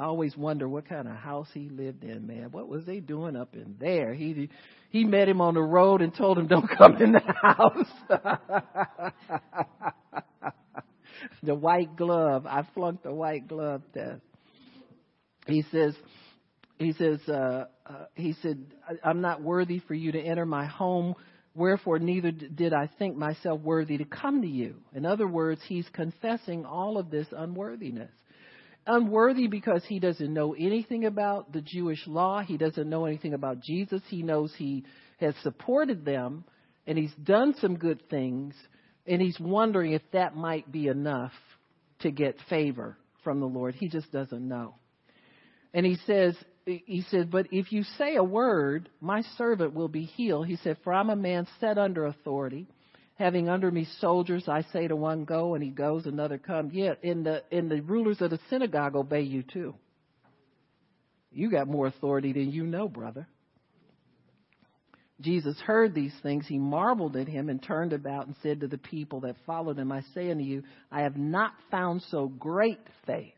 I 0.01 0.05
always 0.05 0.37
wonder 0.37 0.66
what 0.68 0.89
kind 0.89 1.07
of 1.07 1.16
house 1.16 1.49
he 1.53 1.68
lived 1.68 2.03
in, 2.03 2.27
man. 2.27 2.49
What 2.51 2.66
was 2.68 2.87
they 2.87 3.01
doing 3.01 3.37
up 3.37 3.55
in 3.55 3.77
there? 3.79 4.14
He 4.14 4.49
he 4.89 5.05
met 5.05 5.29
him 5.29 5.41
on 5.41 5.55
the 5.55 5.62
road 5.62 6.01
and 6.01 6.14
told 6.14 6.39
him, 6.39 6.47
"Don't 6.49 6.68
come 6.68 6.97
in 6.97 7.12
the 7.12 7.20
house." 7.20 7.87
the 11.43 11.55
white 11.55 11.95
glove. 11.95 12.47
I 12.47 12.66
flunked 12.75 13.05
the 13.05 13.12
white 13.12 13.47
glove 13.47 13.83
test. 13.93 14.23
He 15.47 15.64
says, 15.72 15.95
he 16.78 16.93
says, 16.93 17.20
uh, 17.28 17.66
uh, 17.86 18.05
he 18.14 18.34
said, 18.43 18.64
I'm 19.05 19.20
not 19.20 19.43
worthy 19.43 19.80
for 19.80 19.95
you 19.95 20.12
to 20.12 20.20
enter 20.20 20.47
my 20.47 20.66
home. 20.66 21.14
Wherefore, 21.55 21.99
neither 21.99 22.30
did 22.30 22.72
I 22.72 22.88
think 22.99 23.16
myself 23.16 23.61
worthy 23.61 23.99
to 23.99 24.05
come 24.05 24.43
to 24.43 24.49
you. 24.49 24.76
In 24.95 25.05
other 25.05 25.26
words, 25.26 25.61
he's 25.66 25.88
confessing 25.93 26.64
all 26.64 26.99
of 26.99 27.11
this 27.11 27.26
unworthiness. 27.30 28.11
Unworthy 28.86 29.47
because 29.47 29.84
he 29.86 30.01
doesn't 30.01 30.32
know 30.32 30.55
anything 30.55 31.05
about 31.05 31.53
the 31.53 31.61
Jewish 31.61 32.05
law. 32.07 32.40
He 32.40 32.57
doesn't 32.57 32.88
know 32.88 33.05
anything 33.05 33.34
about 33.34 33.61
Jesus. 33.61 34.03
He 34.09 34.22
knows 34.22 34.53
he 34.57 34.84
has 35.20 35.34
supported 35.43 36.05
them 36.05 36.45
and 36.86 36.99
he's 36.99 37.14
done 37.22 37.55
some 37.61 37.76
good 37.76 38.09
things. 38.09 38.55
And 39.07 39.20
he's 39.20 39.38
wondering 39.38 39.93
if 39.93 40.03
that 40.12 40.34
might 40.34 40.70
be 40.72 40.88
enough 40.88 41.32
to 42.01 42.11
get 42.11 42.36
favor 42.49 42.97
from 43.22 43.40
the 43.40 43.47
Lord. 43.47 43.74
He 43.74 43.88
just 43.88 44.11
doesn't 44.11 44.49
know. 44.49 44.74
And 45.75 45.87
he 45.87 45.97
says, 46.07 46.37
he 46.64 47.05
said, 47.11 47.31
But 47.31 47.49
if 47.51 47.73
you 47.73 47.83
say 47.99 48.16
a 48.16 48.25
word, 48.25 48.89
my 49.01 49.23
servant 49.37 49.75
will 49.75 49.89
be 49.89 50.05
healed. 50.05 50.47
He 50.47 50.57
said, 50.57 50.77
For 50.85 50.93
I'm 50.93 51.11
a 51.11 51.16
man 51.16 51.47
set 51.61 51.79
under 51.79 52.07
authority. 52.07 52.68
Having 53.14 53.49
under 53.49 53.70
me 53.70 53.87
soldiers, 54.01 54.49
I 54.49 54.62
say 54.73 54.89
to 54.89 54.97
one, 54.97 55.25
Go, 55.25 55.55
and 55.55 55.62
he 55.62 55.70
goes, 55.70 56.07
another 56.07 56.39
come. 56.39 56.70
Yet 56.73 56.99
in 57.03 57.25
the 57.25 57.43
in 57.51 57.68
the 57.68 57.81
rulers 57.81 58.20
of 58.20 58.31
the 58.31 58.39
synagogue 58.49 58.97
obey 58.97 59.23
you 59.23 59.43
too. 59.43 59.75
You 61.31 61.51
got 61.51 61.68
more 61.68 61.87
authority 61.87 62.33
than 62.33 62.51
you 62.51 62.64
know, 62.64 62.89
brother. 62.89 63.27
Jesus 65.20 65.59
heard 65.61 65.95
these 65.95 66.14
things. 66.23 66.47
He 66.47 66.59
marveled 66.59 67.16
at 67.16 67.29
him 67.29 67.49
and 67.49 67.62
turned 67.62 67.93
about 67.93 68.27
and 68.27 68.37
said 68.43 68.61
to 68.61 68.68
the 68.68 68.79
people 68.79 69.20
that 69.20 69.37
followed 69.47 69.79
him, 69.79 69.93
I 69.93 70.03
say 70.14 70.31
unto 70.31 70.43
you, 70.43 70.64
I 70.91 71.03
have 71.03 71.16
not 71.16 71.53
found 71.70 72.03
so 72.11 72.27
great 72.27 72.81
faith. 73.07 73.33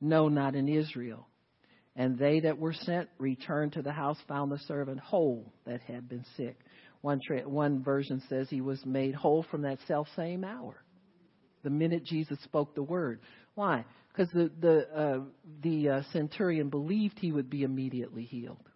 No, 0.00 0.28
not 0.28 0.54
in 0.54 0.68
Israel. 0.68 1.26
And 1.96 2.18
they 2.18 2.40
that 2.40 2.58
were 2.58 2.72
sent 2.72 3.08
returned 3.18 3.74
to 3.74 3.82
the 3.82 3.92
house, 3.92 4.18
found 4.26 4.50
the 4.50 4.58
servant 4.58 4.98
whole 5.00 5.52
that 5.64 5.80
had 5.82 6.08
been 6.08 6.24
sick. 6.36 6.58
One, 7.02 7.20
tra- 7.24 7.48
one 7.48 7.82
version 7.82 8.22
says 8.28 8.48
he 8.48 8.60
was 8.60 8.84
made 8.84 9.14
whole 9.14 9.44
from 9.50 9.62
that 9.62 9.78
self 9.86 10.08
same 10.16 10.42
hour, 10.44 10.82
the 11.62 11.70
minute 11.70 12.04
Jesus 12.04 12.38
spoke 12.42 12.74
the 12.74 12.82
word. 12.82 13.20
Why? 13.54 13.84
Because 14.08 14.32
the 14.32 14.50
the 14.60 14.88
uh, 14.96 15.20
the 15.62 15.88
uh, 15.88 16.02
centurion 16.12 16.70
believed 16.70 17.18
he 17.18 17.30
would 17.30 17.50
be 17.50 17.62
immediately 17.62 18.24
healed. 18.24 18.68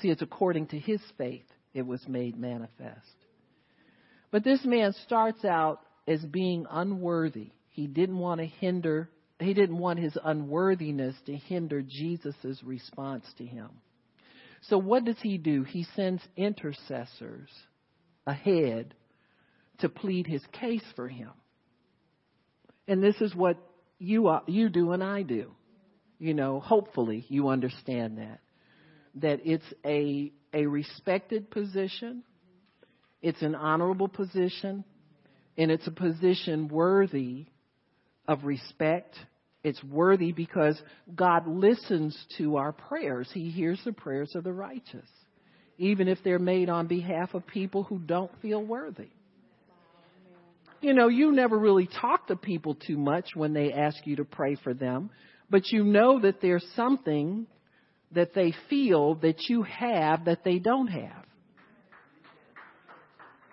See, 0.00 0.08
it's 0.08 0.22
according 0.22 0.68
to 0.68 0.78
his 0.78 1.00
faith 1.18 1.46
it 1.74 1.86
was 1.86 2.06
made 2.08 2.38
manifest. 2.38 3.16
But 4.30 4.44
this 4.44 4.64
man 4.64 4.94
starts 5.04 5.44
out 5.44 5.80
as 6.06 6.24
being 6.24 6.66
unworthy. 6.70 7.50
He 7.70 7.86
didn't 7.86 8.18
want 8.18 8.40
to 8.40 8.46
hinder 8.46 9.10
he 9.42 9.54
didn't 9.54 9.78
want 9.78 9.98
his 9.98 10.16
unworthiness 10.22 11.14
to 11.26 11.36
hinder 11.36 11.82
Jesus' 11.82 12.62
response 12.62 13.24
to 13.38 13.44
him. 13.44 13.70
So 14.62 14.78
what 14.78 15.04
does 15.04 15.16
he 15.22 15.38
do? 15.38 15.62
He 15.62 15.86
sends 15.96 16.22
intercessors 16.36 17.48
ahead 18.26 18.94
to 19.78 19.88
plead 19.88 20.26
his 20.26 20.42
case 20.52 20.84
for 20.94 21.08
him. 21.08 21.30
And 22.86 23.02
this 23.02 23.16
is 23.20 23.34
what 23.34 23.56
you 23.98 24.28
uh, 24.28 24.40
you 24.46 24.68
do 24.68 24.92
and 24.92 25.02
I 25.02 25.22
do. 25.22 25.52
You 26.18 26.34
know, 26.34 26.60
hopefully 26.60 27.24
you 27.28 27.48
understand 27.48 28.18
that 28.18 28.40
that 29.16 29.40
it's 29.44 29.64
a 29.84 30.32
a 30.52 30.66
respected 30.66 31.50
position, 31.50 32.24
it's 33.22 33.42
an 33.42 33.54
honorable 33.54 34.08
position, 34.08 34.84
and 35.56 35.70
it's 35.70 35.86
a 35.86 35.92
position 35.92 36.68
worthy 36.68 37.46
of 38.28 38.44
respect 38.44 39.16
it's 39.62 39.82
worthy 39.84 40.32
because 40.32 40.80
God 41.14 41.46
listens 41.46 42.16
to 42.38 42.56
our 42.56 42.72
prayers. 42.72 43.28
He 43.32 43.50
hears 43.50 43.80
the 43.84 43.92
prayers 43.92 44.32
of 44.34 44.44
the 44.44 44.52
righteous, 44.52 45.08
even 45.76 46.08
if 46.08 46.18
they're 46.24 46.38
made 46.38 46.70
on 46.70 46.86
behalf 46.86 47.34
of 47.34 47.46
people 47.46 47.82
who 47.84 47.98
don't 47.98 48.30
feel 48.40 48.64
worthy. 48.64 49.10
You 50.80 50.94
know, 50.94 51.08
you 51.08 51.30
never 51.32 51.58
really 51.58 51.86
talk 52.00 52.28
to 52.28 52.36
people 52.36 52.74
too 52.74 52.96
much 52.96 53.30
when 53.34 53.52
they 53.52 53.72
ask 53.72 54.06
you 54.06 54.16
to 54.16 54.24
pray 54.24 54.56
for 54.64 54.72
them, 54.72 55.10
but 55.50 55.70
you 55.70 55.84
know 55.84 56.20
that 56.20 56.40
there's 56.40 56.64
something 56.74 57.46
that 58.12 58.34
they 58.34 58.54
feel 58.70 59.16
that 59.16 59.48
you 59.48 59.62
have 59.62 60.24
that 60.24 60.42
they 60.42 60.58
don't 60.58 60.86
have. 60.86 61.24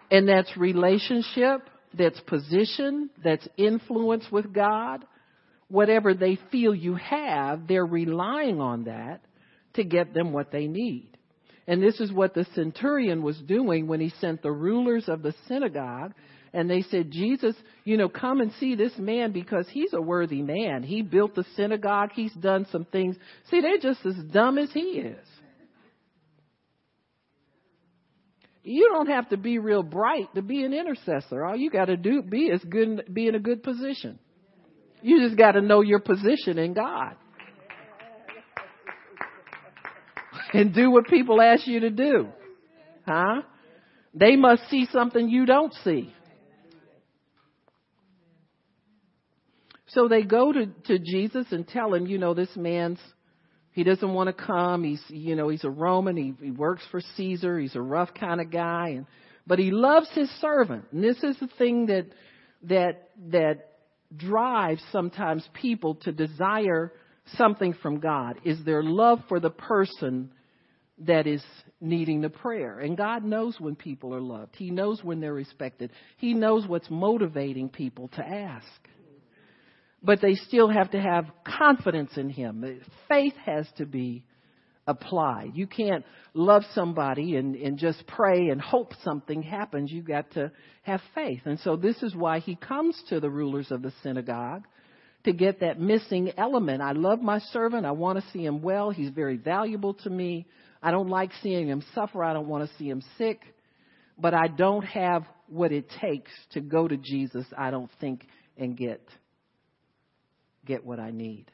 And 0.09 0.27
that's 0.29 0.55
relationship, 0.55 1.69
that's 1.93 2.19
position, 2.21 3.09
that's 3.21 3.45
influence 3.57 4.25
with 4.31 4.53
God 4.53 5.03
whatever 5.69 6.13
they 6.13 6.37
feel 6.51 6.73
you 6.73 6.95
have, 6.95 7.67
they're 7.67 7.85
relying 7.85 8.61
on 8.61 8.85
that 8.85 9.21
to 9.73 9.83
get 9.83 10.13
them 10.13 10.31
what 10.31 10.51
they 10.51 10.67
need. 10.67 11.17
And 11.67 11.83
this 11.83 11.99
is 11.99 12.11
what 12.11 12.33
the 12.33 12.45
centurion 12.55 13.21
was 13.21 13.37
doing 13.39 13.87
when 13.87 13.99
he 13.99 14.13
sent 14.21 14.41
the 14.41 14.51
rulers 14.51 15.09
of 15.09 15.21
the 15.21 15.33
synagogue 15.47 16.13
and 16.53 16.69
they 16.69 16.81
said, 16.83 17.11
Jesus, 17.11 17.55
you 17.83 17.97
know, 17.97 18.09
come 18.09 18.39
and 18.41 18.51
see 18.59 18.75
this 18.75 18.97
man 18.97 19.31
because 19.31 19.67
he's 19.69 19.93
a 19.93 20.01
worthy 20.01 20.41
man. 20.41 20.81
He 20.81 21.01
built 21.01 21.35
the 21.35 21.45
synagogue. 21.55 22.11
He's 22.15 22.33
done 22.33 22.65
some 22.71 22.85
things. 22.85 23.15
See, 23.51 23.61
they're 23.61 23.77
just 23.77 24.05
as 24.05 24.15
dumb 24.31 24.57
as 24.57 24.71
he 24.71 24.79
is. 24.79 25.27
You 28.63 28.89
don't 28.93 29.07
have 29.07 29.29
to 29.29 29.37
be 29.37 29.59
real 29.59 29.83
bright 29.83 30.33
to 30.35 30.41
be 30.41 30.63
an 30.63 30.73
intercessor. 30.73 31.45
All 31.45 31.55
you 31.55 31.69
got 31.69 31.85
to 31.85 31.95
do 31.95 32.21
be 32.21 32.45
is 32.45 32.61
good, 32.63 33.03
be 33.13 33.27
in 33.27 33.35
a 33.35 33.39
good 33.39 33.63
position. 33.63 34.19
You 35.01 35.25
just 35.25 35.37
got 35.37 35.53
to 35.53 35.61
know 35.61 35.81
your 35.81 35.99
position 35.99 36.57
in 36.57 36.73
God. 36.73 37.15
And 40.53 40.73
do 40.73 40.89
what 40.91 41.07
people 41.07 41.41
ask 41.41 41.67
you 41.67 41.81
to 41.81 41.89
do. 41.89 42.29
Huh? 43.05 43.41
They 44.13 44.35
must 44.35 44.69
see 44.69 44.87
something 44.91 45.29
you 45.29 45.45
don't 45.45 45.73
see. 45.83 46.13
So 49.87 50.07
they 50.07 50.23
go 50.23 50.51
to, 50.51 50.67
to 50.87 50.99
Jesus 50.99 51.47
and 51.51 51.67
tell 51.67 51.93
him, 51.93 52.05
you 52.07 52.17
know, 52.17 52.33
this 52.33 52.49
man's, 52.55 52.99
he 53.71 53.83
doesn't 53.83 54.13
want 54.13 54.27
to 54.27 54.45
come. 54.45 54.83
He's, 54.83 55.01
you 55.09 55.35
know, 55.35 55.49
he's 55.49 55.63
a 55.63 55.69
Roman. 55.69 56.17
He, 56.17 56.33
he 56.41 56.51
works 56.51 56.83
for 56.91 57.01
Caesar. 57.15 57.59
He's 57.59 57.75
a 57.75 57.81
rough 57.81 58.13
kind 58.13 58.41
of 58.41 58.51
guy. 58.51 58.89
And, 58.89 59.05
but 59.45 59.59
he 59.59 59.71
loves 59.71 60.09
his 60.13 60.29
servant. 60.41 60.85
And 60.91 61.03
this 61.03 61.17
is 61.23 61.37
the 61.39 61.49
thing 61.57 61.87
that, 61.87 62.07
that, 62.63 63.09
that 63.31 63.76
drives 64.15 64.81
sometimes 64.91 65.47
people 65.53 65.95
to 65.95 66.11
desire 66.11 66.93
something 67.35 67.73
from 67.73 67.99
God 67.99 68.39
is 68.45 68.63
their 68.63 68.83
love 68.83 69.19
for 69.27 69.39
the 69.39 69.49
person 69.49 70.31
that 70.99 71.27
is 71.27 71.43
needing 71.79 72.21
the 72.21 72.29
prayer. 72.29 72.79
And 72.79 72.97
God 72.97 73.23
knows 73.23 73.59
when 73.59 73.75
people 73.75 74.15
are 74.15 74.21
loved. 74.21 74.55
He 74.55 74.71
knows 74.71 75.03
when 75.03 75.19
they're 75.19 75.33
respected. 75.33 75.91
He 76.17 76.33
knows 76.33 76.67
what's 76.67 76.89
motivating 76.89 77.69
people 77.69 78.07
to 78.09 78.25
ask. 78.25 78.65
But 80.01 80.21
they 80.21 80.35
still 80.35 80.69
have 80.69 80.91
to 80.91 81.01
have 81.01 81.25
confidence 81.45 82.11
in 82.17 82.29
Him. 82.29 82.81
Faith 83.07 83.33
has 83.45 83.67
to 83.77 83.85
be 83.85 84.23
applied. 84.87 85.51
You 85.53 85.67
can't 85.67 86.05
love 86.33 86.63
somebody 86.73 87.35
and, 87.35 87.55
and 87.55 87.77
just 87.77 88.05
pray 88.07 88.49
and 88.49 88.61
hope 88.61 88.93
something 89.03 89.43
happens. 89.43 89.91
You've 89.91 90.07
got 90.07 90.31
to 90.31 90.51
have 90.83 91.01
faith. 91.13 91.41
And 91.45 91.59
so 91.59 91.75
this 91.75 92.01
is 92.01 92.15
why 92.15 92.39
he 92.39 92.55
comes 92.55 93.01
to 93.09 93.19
the 93.19 93.29
rulers 93.29 93.71
of 93.71 93.81
the 93.81 93.93
synagogue 94.01 94.63
to 95.25 95.33
get 95.33 95.59
that 95.59 95.79
missing 95.79 96.31
element. 96.37 96.81
I 96.81 96.93
love 96.93 97.21
my 97.21 97.39
servant. 97.51 97.85
I 97.85 97.91
want 97.91 98.19
to 98.19 98.31
see 98.31 98.45
him 98.45 98.61
well. 98.61 98.89
He's 98.91 99.09
very 99.09 99.37
valuable 99.37 99.93
to 99.95 100.09
me. 100.09 100.47
I 100.81 100.91
don't 100.91 101.09
like 101.09 101.31
seeing 101.43 101.67
him 101.67 101.83
suffer. 101.93 102.23
I 102.23 102.33
don't 102.33 102.47
want 102.47 102.69
to 102.69 102.77
see 102.77 102.89
him 102.89 103.03
sick. 103.17 103.41
But 104.17 104.33
I 104.33 104.47
don't 104.47 104.85
have 104.85 105.23
what 105.47 105.71
it 105.71 105.89
takes 106.01 106.31
to 106.51 106.61
go 106.61 106.87
to 106.87 106.97
Jesus, 106.97 107.45
I 107.57 107.71
don't 107.71 107.91
think, 107.99 108.25
and 108.57 108.75
get 108.77 109.01
get 110.65 110.85
what 110.85 110.99
I 110.99 111.11
need. 111.11 111.45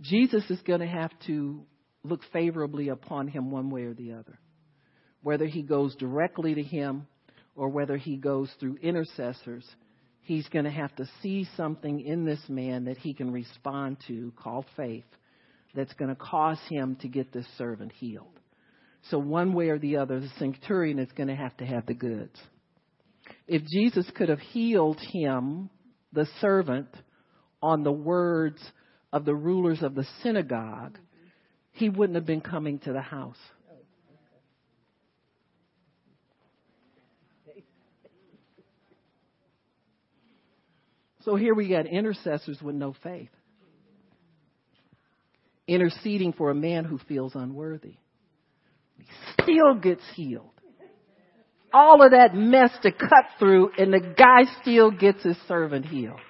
Jesus 0.00 0.44
is 0.50 0.60
going 0.62 0.80
to 0.80 0.86
have 0.86 1.12
to 1.26 1.64
look 2.02 2.20
favorably 2.32 2.88
upon 2.88 3.28
him 3.28 3.50
one 3.50 3.70
way 3.70 3.82
or 3.82 3.94
the 3.94 4.12
other. 4.12 4.38
Whether 5.22 5.46
he 5.46 5.62
goes 5.62 5.94
directly 5.96 6.54
to 6.54 6.62
him 6.62 7.06
or 7.56 7.68
whether 7.68 7.96
he 7.96 8.16
goes 8.16 8.50
through 8.60 8.78
intercessors, 8.82 9.64
he's 10.22 10.46
going 10.48 10.64
to 10.64 10.70
have 10.70 10.94
to 10.96 11.08
see 11.22 11.46
something 11.56 12.00
in 12.00 12.24
this 12.24 12.40
man 12.48 12.84
that 12.84 12.98
he 12.98 13.14
can 13.14 13.32
respond 13.32 13.98
to 14.08 14.32
called 14.36 14.66
faith 14.76 15.04
that's 15.74 15.94
going 15.94 16.10
to 16.10 16.16
cause 16.16 16.60
him 16.68 16.96
to 16.96 17.08
get 17.08 17.32
this 17.32 17.46
servant 17.56 17.92
healed. 17.92 18.38
So 19.10 19.18
one 19.18 19.52
way 19.52 19.68
or 19.68 19.78
the 19.78 19.98
other, 19.98 20.20
the 20.20 20.30
centurion 20.38 20.98
is 20.98 21.10
going 21.12 21.28
to 21.28 21.34
have 21.34 21.56
to 21.58 21.66
have 21.66 21.86
the 21.86 21.94
goods. 21.94 22.38
If 23.46 23.62
Jesus 23.64 24.10
could 24.14 24.28
have 24.28 24.40
healed 24.40 24.98
him, 25.12 25.68
the 26.12 26.26
servant, 26.40 26.88
on 27.62 27.82
the 27.82 27.92
words 27.92 28.60
of 29.14 29.24
the 29.24 29.34
rulers 29.34 29.80
of 29.80 29.94
the 29.94 30.04
synagogue, 30.24 30.98
he 31.70 31.88
wouldn't 31.88 32.16
have 32.16 32.26
been 32.26 32.40
coming 32.40 32.80
to 32.80 32.92
the 32.92 33.00
house. 33.00 33.38
So 41.20 41.36
here 41.36 41.54
we 41.54 41.68
got 41.68 41.86
intercessors 41.86 42.60
with 42.60 42.74
no 42.74 42.92
faith, 43.04 43.30
interceding 45.68 46.32
for 46.32 46.50
a 46.50 46.54
man 46.54 46.84
who 46.84 46.98
feels 46.98 47.36
unworthy. 47.36 47.94
He 48.98 49.04
still 49.40 49.76
gets 49.76 50.02
healed. 50.16 50.50
All 51.72 52.02
of 52.04 52.10
that 52.10 52.34
mess 52.34 52.70
to 52.82 52.90
cut 52.90 53.26
through, 53.38 53.70
and 53.78 53.92
the 53.92 54.00
guy 54.00 54.52
still 54.60 54.90
gets 54.90 55.22
his 55.22 55.36
servant 55.46 55.86
healed. 55.86 56.20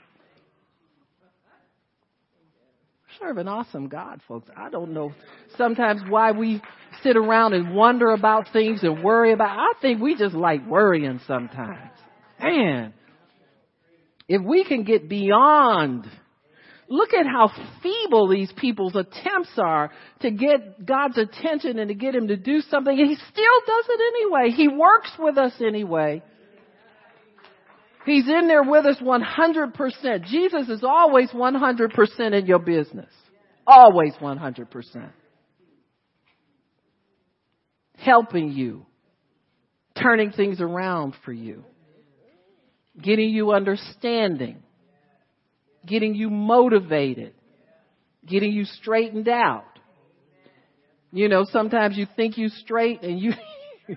Serve 3.21 3.39
an 3.39 3.49
awesome 3.49 3.89
God, 3.89 4.21
folks. 4.27 4.49
I 4.57 4.71
don't 4.71 4.93
know 4.93 5.13
sometimes 5.57 6.03
why 6.09 6.33
we 6.33 6.63
sit 7.03 7.17
around 7.17 7.55
and 7.55 7.75
wonder 7.75 8.11
about 8.11 8.49
things 8.53 8.83
and 8.83 9.03
worry 9.03 9.33
about. 9.33 9.59
I 9.59 9.81
think 9.81 10.01
we 10.01 10.17
just 10.17 10.35
like 10.35 10.67
worrying 10.67 11.21
sometimes. 11.27 11.91
Man, 12.43 12.93
if 14.29 14.43
we 14.43 14.65
can 14.65 14.85
get 14.85 15.09
beyond, 15.09 16.07
look 16.89 17.11
at 17.15 17.27
how 17.27 17.51
feeble 17.83 18.29
these 18.29 18.53
people's 18.57 18.97
attempts 18.97 19.51
are 19.59 19.91
to 20.21 20.31
get 20.31 20.85
God's 20.85 21.19
attention 21.19 21.79
and 21.79 21.89
to 21.89 21.95
get 21.95 22.15
Him 22.15 22.29
to 22.29 22.37
do 22.37 22.61
something. 22.71 22.97
He 22.97 23.15
still 23.15 23.61
does 23.67 23.85
it 23.89 24.01
anyway. 24.15 24.57
He 24.57 24.69
works 24.69 25.13
with 25.19 25.39
us 25.39 25.53
anyway. 25.61 26.23
He's 28.05 28.29
in 28.29 28.49
there 28.49 28.63
with 28.63 28.85
us 28.87 28.99
100%. 29.01 30.25
Jesus 30.25 30.69
is 30.69 30.85
always 30.85 31.31
100% 31.31 32.39
in 32.39 32.47
your 32.47 32.59
business. 32.59 33.11
Always 33.67 34.13
100%. 34.21 35.11
Helping 37.97 38.53
you. 38.53 38.85
Turning 40.01 40.33
things 40.33 40.61
around 40.61 41.15
for 41.25 41.33
you 41.33 41.65
getting 43.01 43.31
you 43.31 43.53
understanding, 43.53 44.63
getting 45.87 46.15
you 46.15 46.31
motivated, 46.31 47.35
getting 48.27 48.53
you 48.53 48.65
straightened 48.65 49.29
out. 49.29 49.65
You 51.13 51.29
know, 51.29 51.45
sometimes 51.51 51.97
you 51.97 52.07
think 52.17 52.39
you 52.39 52.49
straight 52.49 53.03
and 53.03 53.21
you 53.21 53.33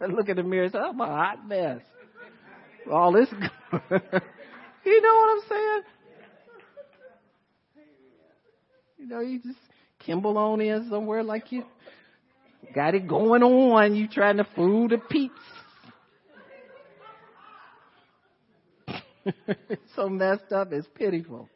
look 0.00 0.28
in 0.28 0.36
the 0.36 0.42
mirror 0.42 0.64
and 0.64 0.72
say, 0.72 0.78
oh, 0.78 0.90
I'm 0.90 1.00
a 1.00 1.06
hot 1.06 1.48
mess. 1.48 1.80
All 2.90 3.12
this, 3.12 3.28
you 3.72 5.02
know 5.02 5.14
what 5.14 5.30
I'm 5.30 5.42
saying? 5.48 5.82
You 8.98 9.06
know, 9.06 9.20
you 9.20 9.40
just 9.40 9.58
Kimball 10.00 10.38
on 10.38 10.60
in 10.60 10.88
somewhere 10.88 11.22
like 11.22 11.52
you 11.52 11.64
got 12.74 12.94
it 12.94 13.06
going 13.06 13.42
on. 13.42 13.94
You 13.94 14.08
trying 14.08 14.38
to 14.38 14.46
fool 14.56 14.88
the 14.88 14.98
peeps. 14.98 15.34
so 19.96 20.08
messed 20.08 20.52
up, 20.52 20.72
it's 20.72 20.88
pitiful. 20.94 21.48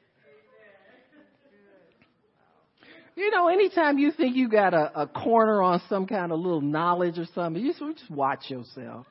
You 3.16 3.30
know, 3.30 3.48
anytime 3.48 3.98
you 3.98 4.10
think 4.10 4.36
you 4.36 4.48
got 4.48 4.74
a, 4.74 5.02
a 5.02 5.06
corner 5.06 5.62
on 5.62 5.80
some 5.88 6.06
kind 6.06 6.32
of 6.32 6.40
little 6.40 6.60
knowledge 6.60 7.18
or 7.18 7.26
something, 7.34 7.62
you 7.62 7.72
just, 7.72 7.98
just 7.98 8.10
watch 8.10 8.50
yourself. 8.50 9.06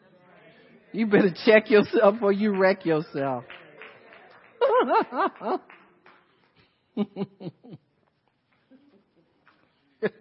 You 0.94 1.08
better 1.08 1.34
check 1.46 1.70
yourself 1.72 2.18
or 2.22 2.32
you 2.32 2.56
wreck 2.56 2.86
yourself. 2.86 3.44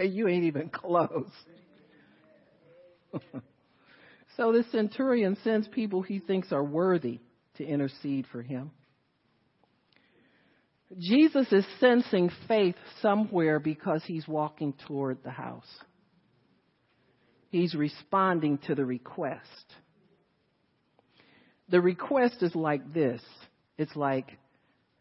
you 0.00 0.28
ain't 0.28 0.44
even 0.44 0.70
close. 0.70 1.30
so 4.36 4.52
the 4.52 4.64
centurion 4.72 5.36
sends 5.44 5.68
people 5.68 6.00
he 6.00 6.18
thinks 6.18 6.52
are 6.52 6.64
worthy 6.64 7.20
to 7.56 7.64
intercede 7.64 8.26
for 8.32 8.40
him. 8.40 8.70
Jesus 10.98 11.52
is 11.52 11.66
sensing 11.80 12.30
faith 12.48 12.76
somewhere 13.02 13.58
because 13.58 14.02
he's 14.06 14.26
walking 14.26 14.72
toward 14.86 15.22
the 15.22 15.30
house. 15.30 15.68
He's 17.50 17.74
responding 17.74 18.56
to 18.66 18.74
the 18.74 18.86
request. 18.86 19.74
The 21.72 21.80
request 21.80 22.36
is 22.42 22.54
like 22.54 22.92
this. 22.92 23.22
It's 23.78 23.96
like, 23.96 24.28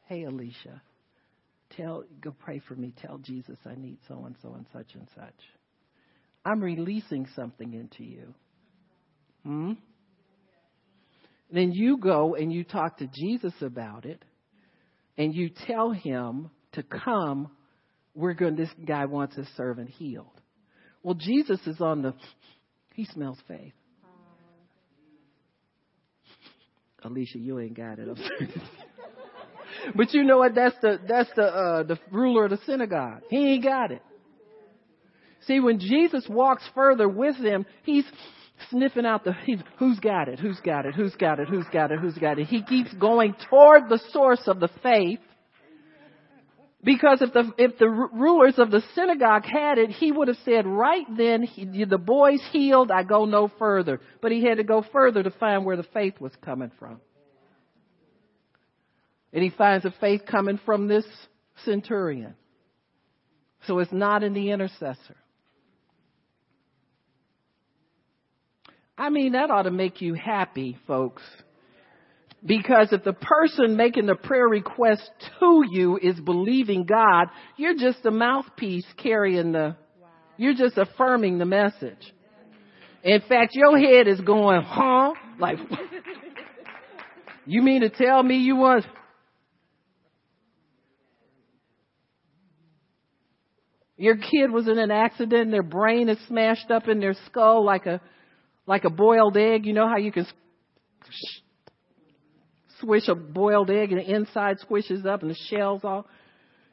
hey 0.08 0.24
Alicia, 0.24 0.82
tell 1.76 2.06
go 2.22 2.34
pray 2.40 2.62
for 2.66 2.76
me. 2.76 2.94
Tell 3.02 3.18
Jesus 3.18 3.58
I 3.66 3.76
need 3.76 3.98
so 4.08 4.24
and 4.26 4.36
so 4.42 4.54
and 4.54 4.66
such 4.72 4.96
and 4.96 5.06
such. 5.14 5.36
I'm 6.46 6.62
releasing 6.62 7.28
something 7.36 7.74
into 7.74 8.06
you. 8.06 8.34
Hmm? 9.44 9.74
Then 11.52 11.74
you 11.74 11.98
go 11.98 12.36
and 12.36 12.54
you 12.54 12.64
talk 12.64 13.00
to 13.00 13.08
Jesus 13.08 13.54
about 13.62 14.06
it 14.06 14.24
and 15.18 15.36
you 15.36 15.50
tell 15.68 15.92
him 15.92 16.50
to 16.72 16.84
come. 16.84 17.52
We're 18.16 18.34
going, 18.34 18.56
this 18.56 18.70
guy 18.88 19.06
wants 19.06 19.36
his 19.36 19.48
servant 19.58 19.90
healed. 19.90 20.40
Well, 21.04 21.16
Jesus 21.16 21.60
is 21.68 21.82
on 21.82 22.02
the, 22.02 22.14
he 22.94 23.06
smells 23.06 23.40
faith. 23.46 23.74
Alicia, 27.04 27.40
you 27.40 27.60
ain't 27.60 27.76
got 27.76 28.00
it. 28.00 28.08
but 29.96 30.14
you 30.14 30.24
know 30.24 30.38
what? 30.38 30.56
That's 30.56 30.76
the 30.82 31.00
that's 31.08 31.30
the 31.36 31.44
uh, 31.44 31.84
the 31.84 32.00
ruler 32.12 32.46
of 32.46 32.52
the 32.52 32.60
synagogue. 32.66 33.22
He 33.30 33.54
ain't 33.54 33.64
got 33.64 33.92
it. 33.92 34.02
See, 35.48 35.60
when 35.60 35.80
Jesus 35.80 36.26
walks 36.30 36.64
further 36.76 37.10
with 37.10 37.42
them, 37.42 37.66
he's 37.84 38.06
sniffing 38.70 39.06
out 39.06 39.24
the, 39.24 39.34
who's 39.80 40.00
got 40.00 40.28
it, 40.28 40.40
who's 40.40 40.60
got 40.60 40.86
it, 40.86 40.94
who's 40.94 41.16
got 41.16 41.40
it, 41.40 41.50
who's 41.50 41.66
got 41.74 41.92
it, 41.92 42.00
who's 42.00 42.18
got 42.18 42.38
it. 42.38 42.46
He 42.46 42.62
keeps 42.62 42.94
going 42.94 43.36
toward 43.50 43.90
the 43.90 44.00
source 44.12 44.44
of 44.46 44.60
the 44.60 44.70
faith. 44.84 45.20
Because 46.84 47.22
if 47.22 47.32
the, 47.32 47.52
if 47.58 47.78
the 47.78 47.88
rulers 47.88 48.56
of 48.58 48.72
the 48.72 48.82
synagogue 48.96 49.44
had 49.46 49.78
it, 49.78 49.92
he 49.92 50.12
would 50.12 50.28
have 50.28 50.38
said 50.44 50.66
right 50.66 51.06
then, 51.16 51.44
he, 51.44 51.86
the 51.86 52.00
boy's 52.00 52.42
healed, 52.52 52.90
I 52.90 53.04
go 53.04 53.26
no 53.26 53.52
further. 53.60 54.02
But 54.20 54.32
he 54.32 54.44
had 54.44 54.58
to 54.58 54.64
go 54.64 54.84
further 54.92 55.22
to 55.22 55.30
find 55.32 55.64
where 55.64 55.78
the 55.78 55.86
faith 55.94 56.20
was 56.20 56.32
coming 56.44 56.72
from. 56.80 57.00
And 59.32 59.44
he 59.44 59.52
finds 59.52 59.84
the 59.84 59.94
faith 60.02 60.22
coming 60.26 60.60
from 60.66 60.88
this 60.88 61.06
centurion. 61.66 62.34
So 63.68 63.78
it's 63.78 63.92
not 63.92 64.24
in 64.24 64.34
the 64.34 64.50
intercessor. 64.50 65.18
I 68.98 69.10
mean, 69.10 69.34
that 69.34 69.52
ought 69.52 69.64
to 69.64 69.72
make 69.72 70.02
you 70.02 70.16
happy, 70.16 70.78
folks. 70.88 71.22
Because 72.44 72.88
if 72.92 73.04
the 73.04 73.14
person 73.14 73.76
making 73.76 74.08
the 74.08 74.16
prayer 74.16 74.48
request 74.48 75.10
to 75.40 75.64
you 75.70 76.00
is 76.02 76.20
believing 76.20 76.86
God, 76.86 77.28
you're 77.56 77.76
just 77.76 78.04
a 78.06 78.12
mouthpiece 78.12 78.86
carrying 78.98 79.52
the, 79.52 79.76
you're 80.38 80.56
just 80.56 80.78
affirming 80.78 81.38
the 81.38 81.46
message. 81.46 82.14
In 83.04 83.22
fact, 83.22 83.52
your 83.54 83.78
head 83.78 84.08
is 84.08 84.20
going, 84.22 84.62
huh? 84.64 85.14
Like, 85.40 85.58
you 87.46 87.62
mean 87.62 87.82
to 87.82 87.90
tell 87.90 88.24
me 88.24 88.38
you 88.38 88.56
want, 88.56 88.86
your 93.98 94.18
kid 94.18 94.50
was 94.52 94.68
in 94.68 94.80
an 94.80 94.90
accident 94.90 95.44
and 95.44 95.54
their 95.54 95.62
brain 95.62 96.10
is 96.10 96.18
smashed 96.28 96.72
up 96.72 96.88
in 96.88 97.00
their 97.00 97.16
skull 97.28 97.64
like 97.64 97.86
a 97.86 98.02
like 98.66 98.84
a 98.84 98.90
boiled 98.90 99.38
egg. 99.38 99.66
You 99.66 99.74
know 99.74 99.88
how 99.88 99.98
you 99.98 100.12
can 100.12 100.26
swish 102.82 103.08
a 103.08 103.16
boiled 103.16 103.70
egg 103.70 103.92
and 103.92 104.02
the 104.02 104.14
inside 104.14 104.58
squishes 104.60 105.06
up 105.06 105.22
and 105.22 105.32
the 105.32 105.38
shell's 105.50 105.82
all. 105.84 106.08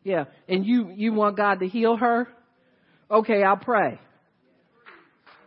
Yeah. 0.02 0.24
And 0.48 0.66
you, 0.66 0.90
you 0.94 1.12
want 1.12 1.36
God 1.36 1.60
to 1.60 1.68
heal 1.68 1.97
her? 1.97 2.28
Okay, 3.10 3.43
I'll 3.43 3.56
pray. 3.56 4.01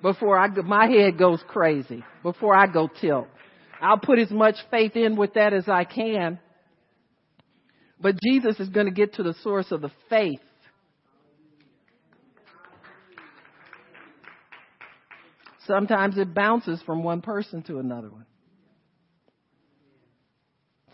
Before 0.01 0.37
I, 0.37 0.47
my 0.47 0.87
head 0.87 1.17
goes 1.17 1.43
crazy. 1.47 2.03
Before 2.23 2.55
I 2.55 2.67
go 2.67 2.87
tilt. 2.87 3.27
I'll 3.81 3.99
put 3.99 4.19
as 4.19 4.31
much 4.31 4.55
faith 4.69 4.95
in 4.95 5.15
with 5.15 5.33
that 5.33 5.53
as 5.53 5.67
I 5.67 5.83
can. 5.83 6.39
But 7.99 8.15
Jesus 8.23 8.59
is 8.59 8.69
going 8.69 8.87
to 8.87 8.91
get 8.91 9.15
to 9.15 9.23
the 9.23 9.35
source 9.43 9.71
of 9.71 9.81
the 9.81 9.91
faith 10.09 10.39
Sometimes 15.67 16.17
it 16.17 16.33
bounces 16.33 16.81
from 16.85 17.03
one 17.03 17.21
person 17.21 17.61
to 17.63 17.79
another 17.79 18.09
one. 18.09 18.25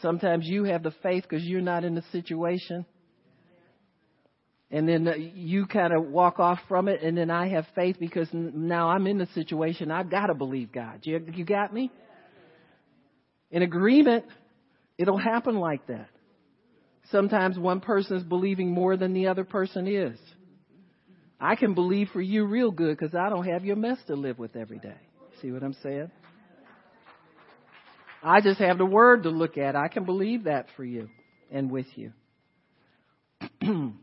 Sometimes 0.01 0.45
you 0.45 0.65
have 0.65 0.83
the 0.83 0.93
faith 1.03 1.23
because 1.23 1.43
you're 1.43 1.61
not 1.61 1.83
in 1.83 1.95
the 1.95 2.03
situation. 2.11 2.85
And 4.69 4.87
then 4.87 5.07
uh, 5.07 5.13
you 5.15 5.65
kind 5.65 5.93
of 5.93 6.07
walk 6.07 6.39
off 6.39 6.59
from 6.67 6.87
it, 6.87 7.01
and 7.01 7.17
then 7.17 7.31
I 7.31 7.47
have 7.49 7.65
faith 7.73 7.97
because 7.99 8.27
now 8.33 8.89
I'm 8.89 9.07
in 9.07 9.17
the 9.17 9.27
situation. 9.27 9.91
I've 9.91 10.11
got 10.11 10.27
to 10.27 10.33
believe 10.33 10.71
God. 10.71 10.99
You, 11.03 11.25
you 11.33 11.45
got 11.45 11.73
me? 11.73 11.89
In 13.49 13.61
agreement, 13.61 14.25
it'll 14.97 15.17
happen 15.17 15.55
like 15.55 15.87
that. 15.87 16.09
Sometimes 17.11 17.57
one 17.57 17.79
person 17.79 18.17
is 18.17 18.23
believing 18.23 18.71
more 18.71 18.97
than 18.97 19.13
the 19.13 19.27
other 19.27 19.45
person 19.45 19.87
is. 19.87 20.19
I 21.39 21.55
can 21.55 21.73
believe 21.73 22.09
for 22.11 22.21
you 22.21 22.45
real 22.45 22.71
good 22.71 22.97
because 22.97 23.15
I 23.15 23.29
don't 23.29 23.45
have 23.45 23.63
your 23.63 23.77
mess 23.77 23.99
to 24.07 24.15
live 24.15 24.37
with 24.37 24.55
every 24.55 24.79
day. 24.79 24.97
See 25.41 25.51
what 25.51 25.63
I'm 25.63 25.75
saying? 25.81 26.11
I 28.27 28.41
just 28.41 28.59
have 28.59 28.77
the 28.77 28.85
word 28.85 29.23
to 29.23 29.29
look 29.29 29.57
at. 29.57 29.77
I 29.77 29.87
can 29.87 30.03
believe 30.03 30.43
that 30.43 30.65
for 30.75 30.83
you 30.83 31.07
and 31.49 31.71
with 31.71 31.85
you. 31.95 32.11
the 33.61 33.93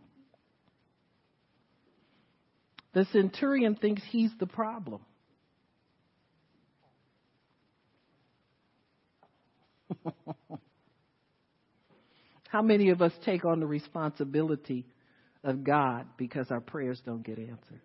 centurion 3.13 3.75
thinks 3.75 4.01
he's 4.09 4.31
the 4.41 4.47
problem. 4.47 5.03
How 12.49 12.63
many 12.63 12.89
of 12.89 13.03
us 13.03 13.13
take 13.27 13.45
on 13.45 13.61
the 13.61 13.67
responsibility 13.67 14.87
of 15.43 15.65
God 15.65 16.07
because 16.17 16.51
our 16.51 16.63
prayers 16.63 16.99
don't 17.05 17.23
get 17.23 17.39
answered? 17.39 17.83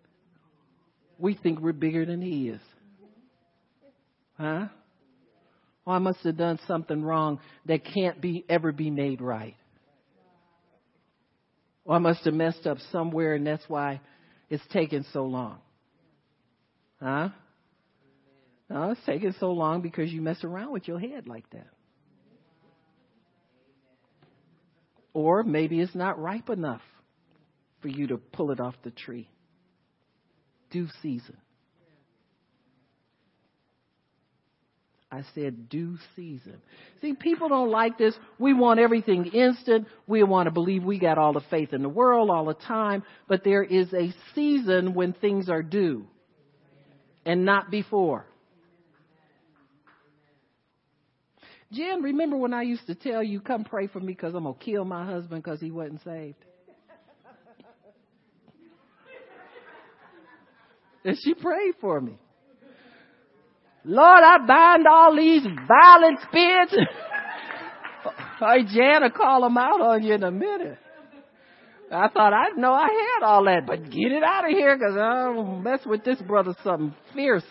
We 1.18 1.34
think 1.34 1.60
we're 1.60 1.74
bigger 1.74 2.06
than 2.06 2.22
He 2.22 2.48
is. 2.48 2.62
Huh? 4.38 4.68
Oh, 5.90 5.92
I 5.92 5.98
must 5.98 6.20
have 6.20 6.36
done 6.36 6.60
something 6.68 7.02
wrong 7.02 7.40
that 7.66 7.80
can't 7.84 8.20
be 8.20 8.44
ever 8.48 8.70
be 8.70 8.90
made 8.90 9.20
right. 9.20 9.56
Or 11.84 11.96
I 11.96 11.98
must 11.98 12.24
have 12.26 12.34
messed 12.34 12.64
up 12.64 12.78
somewhere 12.92 13.34
and 13.34 13.44
that's 13.44 13.64
why 13.66 14.00
it's 14.48 14.62
taking 14.72 15.04
so 15.12 15.24
long. 15.24 15.58
Huh? 17.00 17.30
No, 18.68 18.92
it's 18.92 19.00
taking 19.04 19.34
so 19.40 19.50
long 19.50 19.80
because 19.80 20.12
you 20.12 20.22
mess 20.22 20.44
around 20.44 20.70
with 20.70 20.86
your 20.86 21.00
head 21.00 21.26
like 21.26 21.50
that. 21.50 21.66
Or 25.12 25.42
maybe 25.42 25.80
it's 25.80 25.96
not 25.96 26.20
ripe 26.20 26.50
enough 26.50 26.82
for 27.82 27.88
you 27.88 28.06
to 28.06 28.16
pull 28.16 28.52
it 28.52 28.60
off 28.60 28.76
the 28.84 28.92
tree. 28.92 29.28
Due 30.70 30.86
season. 31.02 31.36
I 35.12 35.24
said 35.34 35.68
due 35.68 35.98
season. 36.14 36.60
See, 37.00 37.14
people 37.14 37.48
don't 37.48 37.70
like 37.70 37.98
this. 37.98 38.14
We 38.38 38.54
want 38.54 38.78
everything 38.78 39.26
instant. 39.26 39.88
We 40.06 40.22
want 40.22 40.46
to 40.46 40.52
believe 40.52 40.84
we 40.84 41.00
got 41.00 41.18
all 41.18 41.32
the 41.32 41.42
faith 41.50 41.72
in 41.72 41.82
the 41.82 41.88
world 41.88 42.30
all 42.30 42.44
the 42.44 42.54
time. 42.54 43.02
But 43.26 43.42
there 43.42 43.64
is 43.64 43.92
a 43.92 44.14
season 44.34 44.94
when 44.94 45.12
things 45.14 45.48
are 45.48 45.62
due 45.62 46.06
and 47.26 47.44
not 47.44 47.72
before. 47.72 48.24
Jen, 51.72 52.02
remember 52.02 52.36
when 52.36 52.54
I 52.54 52.62
used 52.62 52.86
to 52.86 52.94
tell 52.94 53.22
you, 53.22 53.40
come 53.40 53.64
pray 53.64 53.86
for 53.88 54.00
me 54.00 54.12
because 54.12 54.34
I'm 54.34 54.44
going 54.44 54.56
to 54.56 54.64
kill 54.64 54.84
my 54.84 55.04
husband 55.04 55.42
because 55.42 55.60
he 55.60 55.70
wasn't 55.70 56.02
saved? 56.04 56.36
and 61.04 61.16
she 61.24 61.34
prayed 61.34 61.74
for 61.80 62.00
me. 62.00 62.18
Lord, 63.84 64.22
I 64.22 64.38
bind 64.46 64.86
all 64.86 65.16
these 65.16 65.42
violent 65.42 66.20
spirits. 66.28 66.74
hey, 68.38 68.64
Jan 68.74 69.02
will 69.02 69.10
call 69.10 69.42
them 69.42 69.56
out 69.56 69.80
on 69.80 70.02
you 70.02 70.14
in 70.14 70.22
a 70.22 70.30
minute. 70.30 70.78
I 71.90 72.08
thought 72.08 72.32
I 72.32 72.50
know 72.56 72.72
I 72.72 72.88
had 72.88 73.26
all 73.26 73.44
that, 73.44 73.66
but 73.66 73.90
get 73.90 74.12
it 74.12 74.22
out 74.22 74.44
of 74.44 74.50
here 74.50 74.76
because 74.76 74.96
I 74.96 75.24
don't 75.24 75.62
mess 75.62 75.80
with 75.84 76.04
this 76.04 76.20
brother 76.22 76.54
something 76.62 76.94
fierce. 77.14 77.42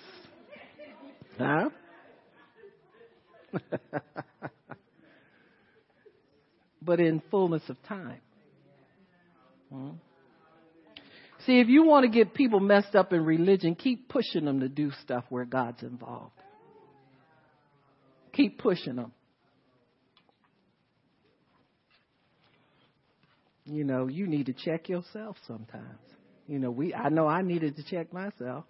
Huh? 1.38 1.70
but 6.82 7.00
in 7.00 7.22
fullness 7.30 7.64
of 7.70 7.82
time. 7.84 8.22
Hmm? 9.72 9.90
See, 11.50 11.60
if 11.60 11.68
you 11.68 11.84
want 11.84 12.04
to 12.04 12.12
get 12.12 12.36
people 12.36 12.60
messed 12.60 12.94
up 12.94 13.12
in 13.12 13.26
religion, 13.26 13.74
keep 13.74 14.08
pushing 14.08 14.46
them 14.46 14.60
to 14.60 14.70
do 14.70 14.92
stuff 15.02 15.24
where 15.30 15.46
God's 15.46 15.82
involved. 15.82 16.36
Keep 18.34 18.60
pushing 18.60 18.98
them. 18.98 19.12
You 23.66 23.84
know, 23.84 24.06
you 24.06 24.28
need 24.28 24.46
to 24.46 24.54
check 24.54 24.90
yourself 24.90 25.38
sometimes. 25.48 25.98
You 26.48 26.60
know, 26.60 26.70
we 26.70 26.94
I 26.94 27.10
know 27.10 27.26
I 27.26 27.42
needed 27.42 27.78
to 27.78 27.84
check 27.84 28.14
myself. 28.14 28.66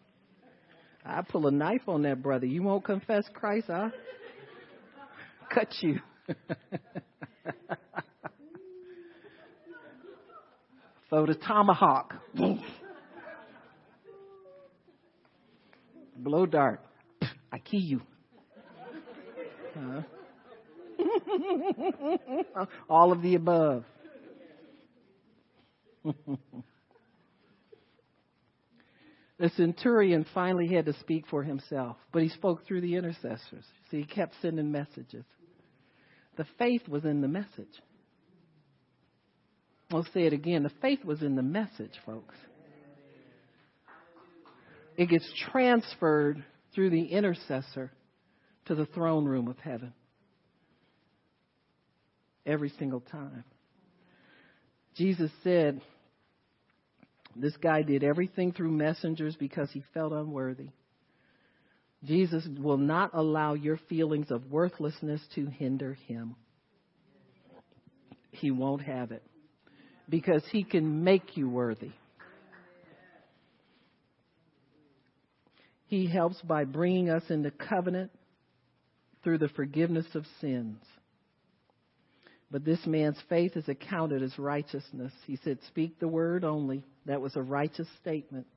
I 1.05 1.21
pull 1.23 1.47
a 1.47 1.51
knife 1.51 1.89
on 1.89 2.03
that 2.03 2.23
brother. 2.23 2.45
You 2.45 2.63
won't 2.63 2.85
confess 2.85 3.25
Christ, 3.33 3.67
huh? 3.67 3.89
cut 5.53 5.67
you. 5.81 5.99
For 11.09 11.25
the 11.25 11.33
tomahawk. 11.35 12.13
Blow 16.15 16.45
dart. 16.45 16.81
I 17.51 17.57
kill 17.59 17.79
you. 17.79 18.01
All 22.89 23.11
of 23.11 23.21
the 23.21 23.35
above. 23.35 23.85
the 29.39 29.49
centurion 29.55 30.25
finally 30.33 30.67
had 30.67 30.85
to 30.85 30.93
speak 30.99 31.25
for 31.27 31.43
himself, 31.43 31.97
but 32.11 32.21
he 32.21 32.29
spoke 32.29 32.65
through 32.65 32.81
the 32.81 32.95
intercessors. 32.95 33.65
See, 33.89 34.01
he 34.01 34.05
kept 34.05 34.35
sending 34.41 34.71
messages. 34.71 35.25
The 36.37 36.45
faith 36.57 36.87
was 36.87 37.03
in 37.03 37.21
the 37.21 37.27
message. 37.27 37.81
I'll 39.91 40.05
say 40.13 40.23
it 40.23 40.33
again. 40.33 40.63
The 40.63 40.71
faith 40.81 41.03
was 41.03 41.21
in 41.21 41.35
the 41.35 41.41
message, 41.41 41.93
folks. 42.05 42.35
It 44.97 45.09
gets 45.09 45.27
transferred 45.51 46.43
through 46.75 46.91
the 46.91 47.05
intercessor 47.05 47.91
to 48.65 48.75
the 48.75 48.85
throne 48.85 49.25
room 49.25 49.47
of 49.47 49.57
heaven. 49.57 49.93
Every 52.45 52.69
single 52.77 52.99
time. 52.99 53.43
Jesus 54.95 55.31
said, 55.43 55.81
This 57.35 57.55
guy 57.57 57.81
did 57.81 58.03
everything 58.03 58.51
through 58.51 58.71
messengers 58.71 59.35
because 59.35 59.71
he 59.71 59.83
felt 59.93 60.13
unworthy. 60.13 60.69
Jesus 62.03 62.47
will 62.59 62.77
not 62.77 63.11
allow 63.13 63.53
your 63.55 63.77
feelings 63.89 64.29
of 64.29 64.51
worthlessness 64.51 65.21
to 65.35 65.47
hinder 65.47 65.95
him. 66.07 66.35
He 68.31 68.51
won't 68.51 68.83
have 68.83 69.11
it 69.11 69.23
because 70.09 70.43
he 70.51 70.63
can 70.63 71.03
make 71.03 71.37
you 71.37 71.49
worthy. 71.49 71.91
He 75.87 76.07
helps 76.07 76.39
by 76.41 76.65
bringing 76.65 77.09
us 77.09 77.23
into 77.29 77.51
covenant 77.51 78.11
through 79.23 79.39
the 79.39 79.49
forgiveness 79.49 80.05
of 80.13 80.25
sins. 80.39 80.77
But 82.51 82.65
this 82.65 82.85
man's 82.85 83.17
faith 83.27 83.55
is 83.55 83.67
accounted 83.67 84.23
as 84.23 84.37
righteousness. 84.37 85.11
He 85.25 85.37
said, 85.43 85.59
Speak 85.67 85.99
the 85.99 86.07
word 86.07 86.43
only. 86.43 86.83
That 87.05 87.21
was 87.21 87.35
a 87.35 87.41
righteous 87.41 87.87
statement. 88.01 88.47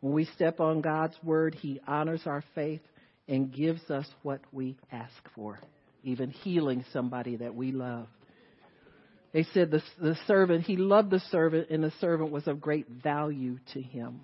When 0.00 0.12
we 0.12 0.26
step 0.26 0.60
on 0.60 0.80
God's 0.80 1.16
word, 1.24 1.54
He 1.56 1.80
honors 1.86 2.22
our 2.26 2.44
faith 2.54 2.82
and 3.26 3.52
gives 3.52 3.90
us 3.90 4.06
what 4.22 4.40
we 4.52 4.76
ask 4.92 5.12
for, 5.34 5.58
even 6.04 6.30
healing 6.30 6.84
somebody 6.92 7.36
that 7.36 7.54
we 7.54 7.72
love. 7.72 8.06
They 9.38 9.46
said 9.54 9.70
the, 9.70 9.80
the 10.00 10.16
servant, 10.26 10.64
he 10.64 10.76
loved 10.76 11.12
the 11.12 11.20
servant, 11.30 11.70
and 11.70 11.84
the 11.84 11.92
servant 12.00 12.32
was 12.32 12.48
of 12.48 12.60
great 12.60 12.88
value 12.88 13.58
to 13.72 13.80
him. 13.80 14.18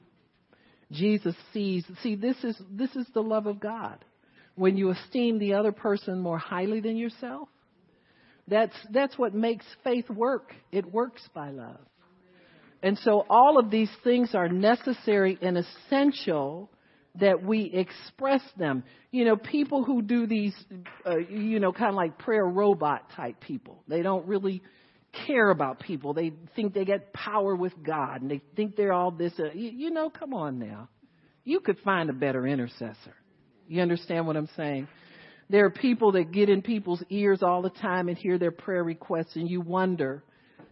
Jesus 0.90 1.36
sees, 1.52 1.84
see, 2.02 2.16
this 2.16 2.34
is, 2.42 2.60
this 2.68 2.90
is 2.96 3.06
the 3.14 3.22
love 3.22 3.46
of 3.46 3.60
God. 3.60 4.04
When 4.56 4.76
you 4.76 4.90
esteem 4.90 5.38
the 5.38 5.54
other 5.54 5.70
person 5.70 6.18
more 6.18 6.36
highly 6.36 6.80
than 6.80 6.96
yourself, 6.96 7.48
that's, 8.48 8.74
that's 8.90 9.16
what 9.16 9.36
makes 9.36 9.64
faith 9.84 10.10
work. 10.10 10.52
It 10.72 10.92
works 10.92 11.22
by 11.32 11.50
love. 11.50 11.78
And 12.82 12.98
so 12.98 13.24
all 13.30 13.56
of 13.56 13.70
these 13.70 13.90
things 14.02 14.34
are 14.34 14.48
necessary 14.48 15.38
and 15.40 15.58
essential 15.58 16.72
that 17.20 17.40
we 17.40 17.66
express 17.72 18.42
them. 18.56 18.82
You 19.12 19.26
know, 19.26 19.36
people 19.36 19.84
who 19.84 20.02
do 20.02 20.26
these, 20.26 20.56
uh, 21.06 21.18
you 21.18 21.60
know, 21.60 21.72
kind 21.72 21.90
of 21.90 21.94
like 21.94 22.18
prayer 22.18 22.44
robot 22.44 23.12
type 23.14 23.40
people, 23.40 23.84
they 23.86 24.02
don't 24.02 24.26
really 24.26 24.60
care 25.26 25.50
about 25.50 25.80
people. 25.80 26.14
They 26.14 26.32
think 26.56 26.74
they 26.74 26.84
get 26.84 27.12
power 27.12 27.54
with 27.54 27.72
God 27.82 28.22
and 28.22 28.30
they 28.30 28.40
think 28.56 28.76
they're 28.76 28.92
all 28.92 29.10
this. 29.10 29.32
Uh, 29.38 29.52
you, 29.54 29.70
you 29.70 29.90
know, 29.90 30.10
come 30.10 30.34
on 30.34 30.58
now. 30.58 30.88
You 31.44 31.60
could 31.60 31.78
find 31.80 32.10
a 32.10 32.12
better 32.12 32.46
intercessor. 32.46 33.14
You 33.68 33.82
understand 33.82 34.26
what 34.26 34.36
I'm 34.36 34.48
saying? 34.56 34.88
There 35.50 35.64
are 35.66 35.70
people 35.70 36.12
that 36.12 36.32
get 36.32 36.48
in 36.48 36.62
people's 36.62 37.02
ears 37.10 37.42
all 37.42 37.62
the 37.62 37.70
time 37.70 38.08
and 38.08 38.16
hear 38.16 38.38
their 38.38 38.50
prayer 38.50 38.82
requests, 38.82 39.36
and 39.36 39.48
you 39.48 39.60
wonder 39.60 40.22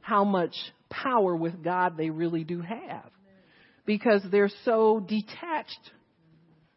how 0.01 0.24
much 0.24 0.55
power 0.89 1.36
with 1.36 1.62
God 1.62 1.97
they 1.97 2.10
really 2.10 2.44
do 2.44 2.60
have 2.62 3.10
because 3.85 4.23
they're 4.31 4.51
so 4.64 5.01
detached 5.01 5.90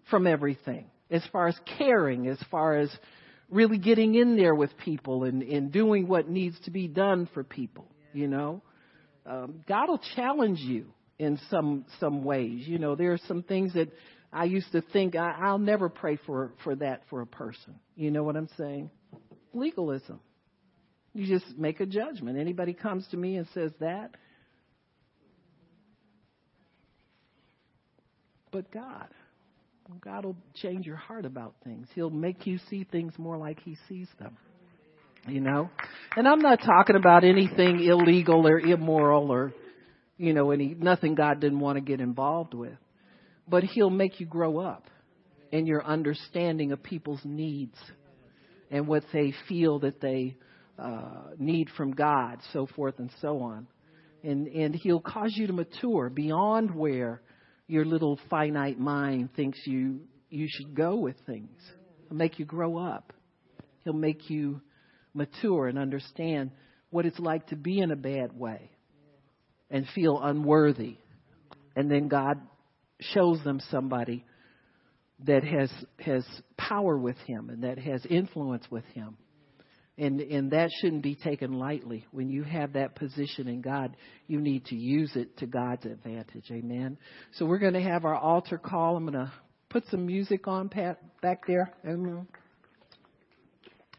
from 0.09 0.27
everything 0.27 0.85
as 1.09 1.23
far 1.31 1.47
as 1.47 1.57
caring, 1.77 2.27
as 2.27 2.39
far 2.51 2.77
as 2.77 2.89
really 3.49 3.77
getting 3.77 4.15
in 4.15 4.35
there 4.35 4.55
with 4.55 4.75
people 4.77 5.23
and, 5.23 5.43
and 5.43 5.71
doing 5.71 6.07
what 6.07 6.29
needs 6.29 6.59
to 6.61 6.71
be 6.71 6.87
done 6.87 7.29
for 7.33 7.43
people, 7.43 7.87
you 8.13 8.27
know. 8.27 8.61
Um, 9.25 9.63
God 9.67 9.89
will 9.89 10.01
challenge 10.15 10.59
you 10.59 10.87
in 11.17 11.39
some 11.49 11.85
some 11.99 12.23
ways. 12.23 12.67
You 12.67 12.77
know, 12.79 12.95
there 12.95 13.13
are 13.13 13.19
some 13.27 13.43
things 13.43 13.73
that 13.73 13.91
I 14.31 14.45
used 14.45 14.71
to 14.73 14.81
think 14.81 15.15
I, 15.15 15.35
I'll 15.39 15.57
never 15.57 15.89
pray 15.89 16.17
for 16.25 16.53
for 16.63 16.75
that 16.75 17.03
for 17.09 17.21
a 17.21 17.27
person. 17.27 17.75
You 17.95 18.11
know 18.11 18.23
what 18.23 18.35
I'm 18.35 18.49
saying? 18.57 18.89
Legalism. 19.53 20.19
You 21.13 21.25
just 21.27 21.57
make 21.57 21.79
a 21.79 21.85
judgment. 21.85 22.37
Anybody 22.37 22.73
comes 22.73 23.07
to 23.11 23.17
me 23.17 23.37
and 23.37 23.47
says 23.53 23.71
that, 23.79 24.11
but 28.51 28.69
God. 28.69 29.07
God 30.01 30.25
will 30.25 30.37
change 30.55 30.85
your 30.85 30.95
heart 30.95 31.25
about 31.25 31.55
things. 31.63 31.87
He'll 31.93 32.09
make 32.09 32.47
you 32.47 32.59
see 32.69 32.85
things 32.91 33.13
more 33.17 33.37
like 33.37 33.59
He 33.59 33.77
sees 33.87 34.07
them. 34.19 34.37
You 35.27 35.41
know? 35.41 35.69
And 36.15 36.27
I'm 36.27 36.39
not 36.39 36.59
talking 36.63 36.95
about 36.95 37.23
anything 37.23 37.83
illegal 37.83 38.47
or 38.47 38.59
immoral 38.59 39.31
or, 39.31 39.53
you 40.17 40.33
know, 40.33 40.51
any, 40.51 40.75
nothing 40.77 41.15
God 41.15 41.39
didn't 41.39 41.59
want 41.59 41.77
to 41.77 41.81
get 41.81 41.99
involved 41.99 42.53
with. 42.53 42.77
But 43.47 43.63
He'll 43.63 43.89
make 43.89 44.19
you 44.19 44.25
grow 44.25 44.59
up 44.59 44.85
in 45.51 45.67
your 45.67 45.85
understanding 45.85 46.71
of 46.71 46.81
people's 46.81 47.21
needs 47.23 47.77
and 48.71 48.87
what 48.87 49.03
they 49.13 49.33
feel 49.47 49.79
that 49.79 50.01
they 50.01 50.35
uh, 50.79 51.29
need 51.37 51.69
from 51.77 51.91
God, 51.91 52.39
so 52.53 52.67
forth 52.75 52.95
and 52.97 53.11
so 53.21 53.41
on. 53.41 53.67
And, 54.23 54.47
and 54.47 54.75
He'll 54.75 55.01
cause 55.01 55.33
you 55.35 55.47
to 55.47 55.53
mature 55.53 56.09
beyond 56.09 56.73
where 56.73 57.21
your 57.67 57.85
little 57.85 58.19
finite 58.29 58.79
mind 58.79 59.29
thinks 59.35 59.59
you 59.65 60.01
you 60.29 60.47
should 60.49 60.75
go 60.75 60.95
with 60.95 61.15
things. 61.25 61.57
He'll 62.07 62.17
make 62.17 62.39
you 62.39 62.45
grow 62.45 62.77
up. 62.77 63.13
He'll 63.83 63.93
make 63.93 64.29
you 64.29 64.61
mature 65.13 65.67
and 65.67 65.77
understand 65.77 66.51
what 66.89 67.05
it's 67.05 67.19
like 67.19 67.47
to 67.47 67.55
be 67.55 67.79
in 67.79 67.91
a 67.91 67.95
bad 67.95 68.37
way 68.37 68.71
and 69.69 69.87
feel 69.95 70.19
unworthy. 70.21 70.97
And 71.75 71.89
then 71.89 72.07
God 72.07 72.39
shows 72.99 73.43
them 73.43 73.61
somebody 73.71 74.25
that 75.25 75.43
has 75.43 75.71
has 75.99 76.25
power 76.57 76.97
with 76.97 77.17
him 77.25 77.49
and 77.49 77.63
that 77.63 77.77
has 77.77 78.05
influence 78.09 78.65
with 78.69 78.85
him 78.93 79.17
and 79.97 80.19
and 80.19 80.51
that 80.51 80.69
shouldn't 80.81 81.03
be 81.03 81.15
taken 81.15 81.53
lightly. 81.53 82.05
When 82.11 82.29
you 82.29 82.43
have 82.43 82.73
that 82.73 82.95
position 82.95 83.47
in 83.47 83.61
God, 83.61 83.95
you 84.27 84.41
need 84.41 84.65
to 84.65 84.75
use 84.75 85.11
it 85.15 85.37
to 85.37 85.45
God's 85.45 85.85
advantage. 85.85 86.45
Amen. 86.51 86.97
So 87.33 87.45
we're 87.45 87.59
going 87.59 87.73
to 87.73 87.81
have 87.81 88.05
our 88.05 88.15
altar 88.15 88.57
call. 88.57 88.97
I'm 88.97 89.05
going 89.05 89.25
to 89.25 89.31
put 89.69 89.85
some 89.89 90.05
music 90.05 90.47
on 90.47 90.69
Pat 90.69 90.99
back 91.21 91.47
there. 91.47 91.73
Amen. 91.85 92.27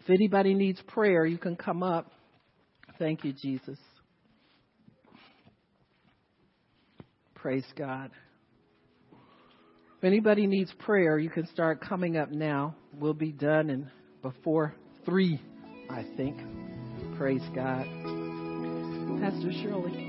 If 0.01 0.10
anybody 0.10 0.55
needs 0.55 0.81
prayer, 0.86 1.27
you 1.27 1.39
can 1.39 1.56
come 1.56 1.82
up. 1.82 2.12
Thank 2.98 3.24
you, 3.24 3.32
Jesus. 3.32 3.78
Praise 7.35 7.66
God. 7.77 8.10
If 9.98 10.05
anybody 10.05 10.47
needs 10.47 10.73
prayer, 10.78 11.18
you 11.18 11.31
can 11.31 11.47
start 11.48 11.81
coming 11.81 12.16
up 12.16 12.31
now. 12.31 12.77
We'll 12.98 13.14
be 13.14 13.32
done 13.32 13.70
in 13.70 13.90
before 14.23 14.74
three. 15.05 15.40
I 15.88 16.04
think. 16.16 16.36
Praise 17.16 17.42
God. 17.54 17.86
Pastor 19.20 19.52
Shirley. 19.52 20.05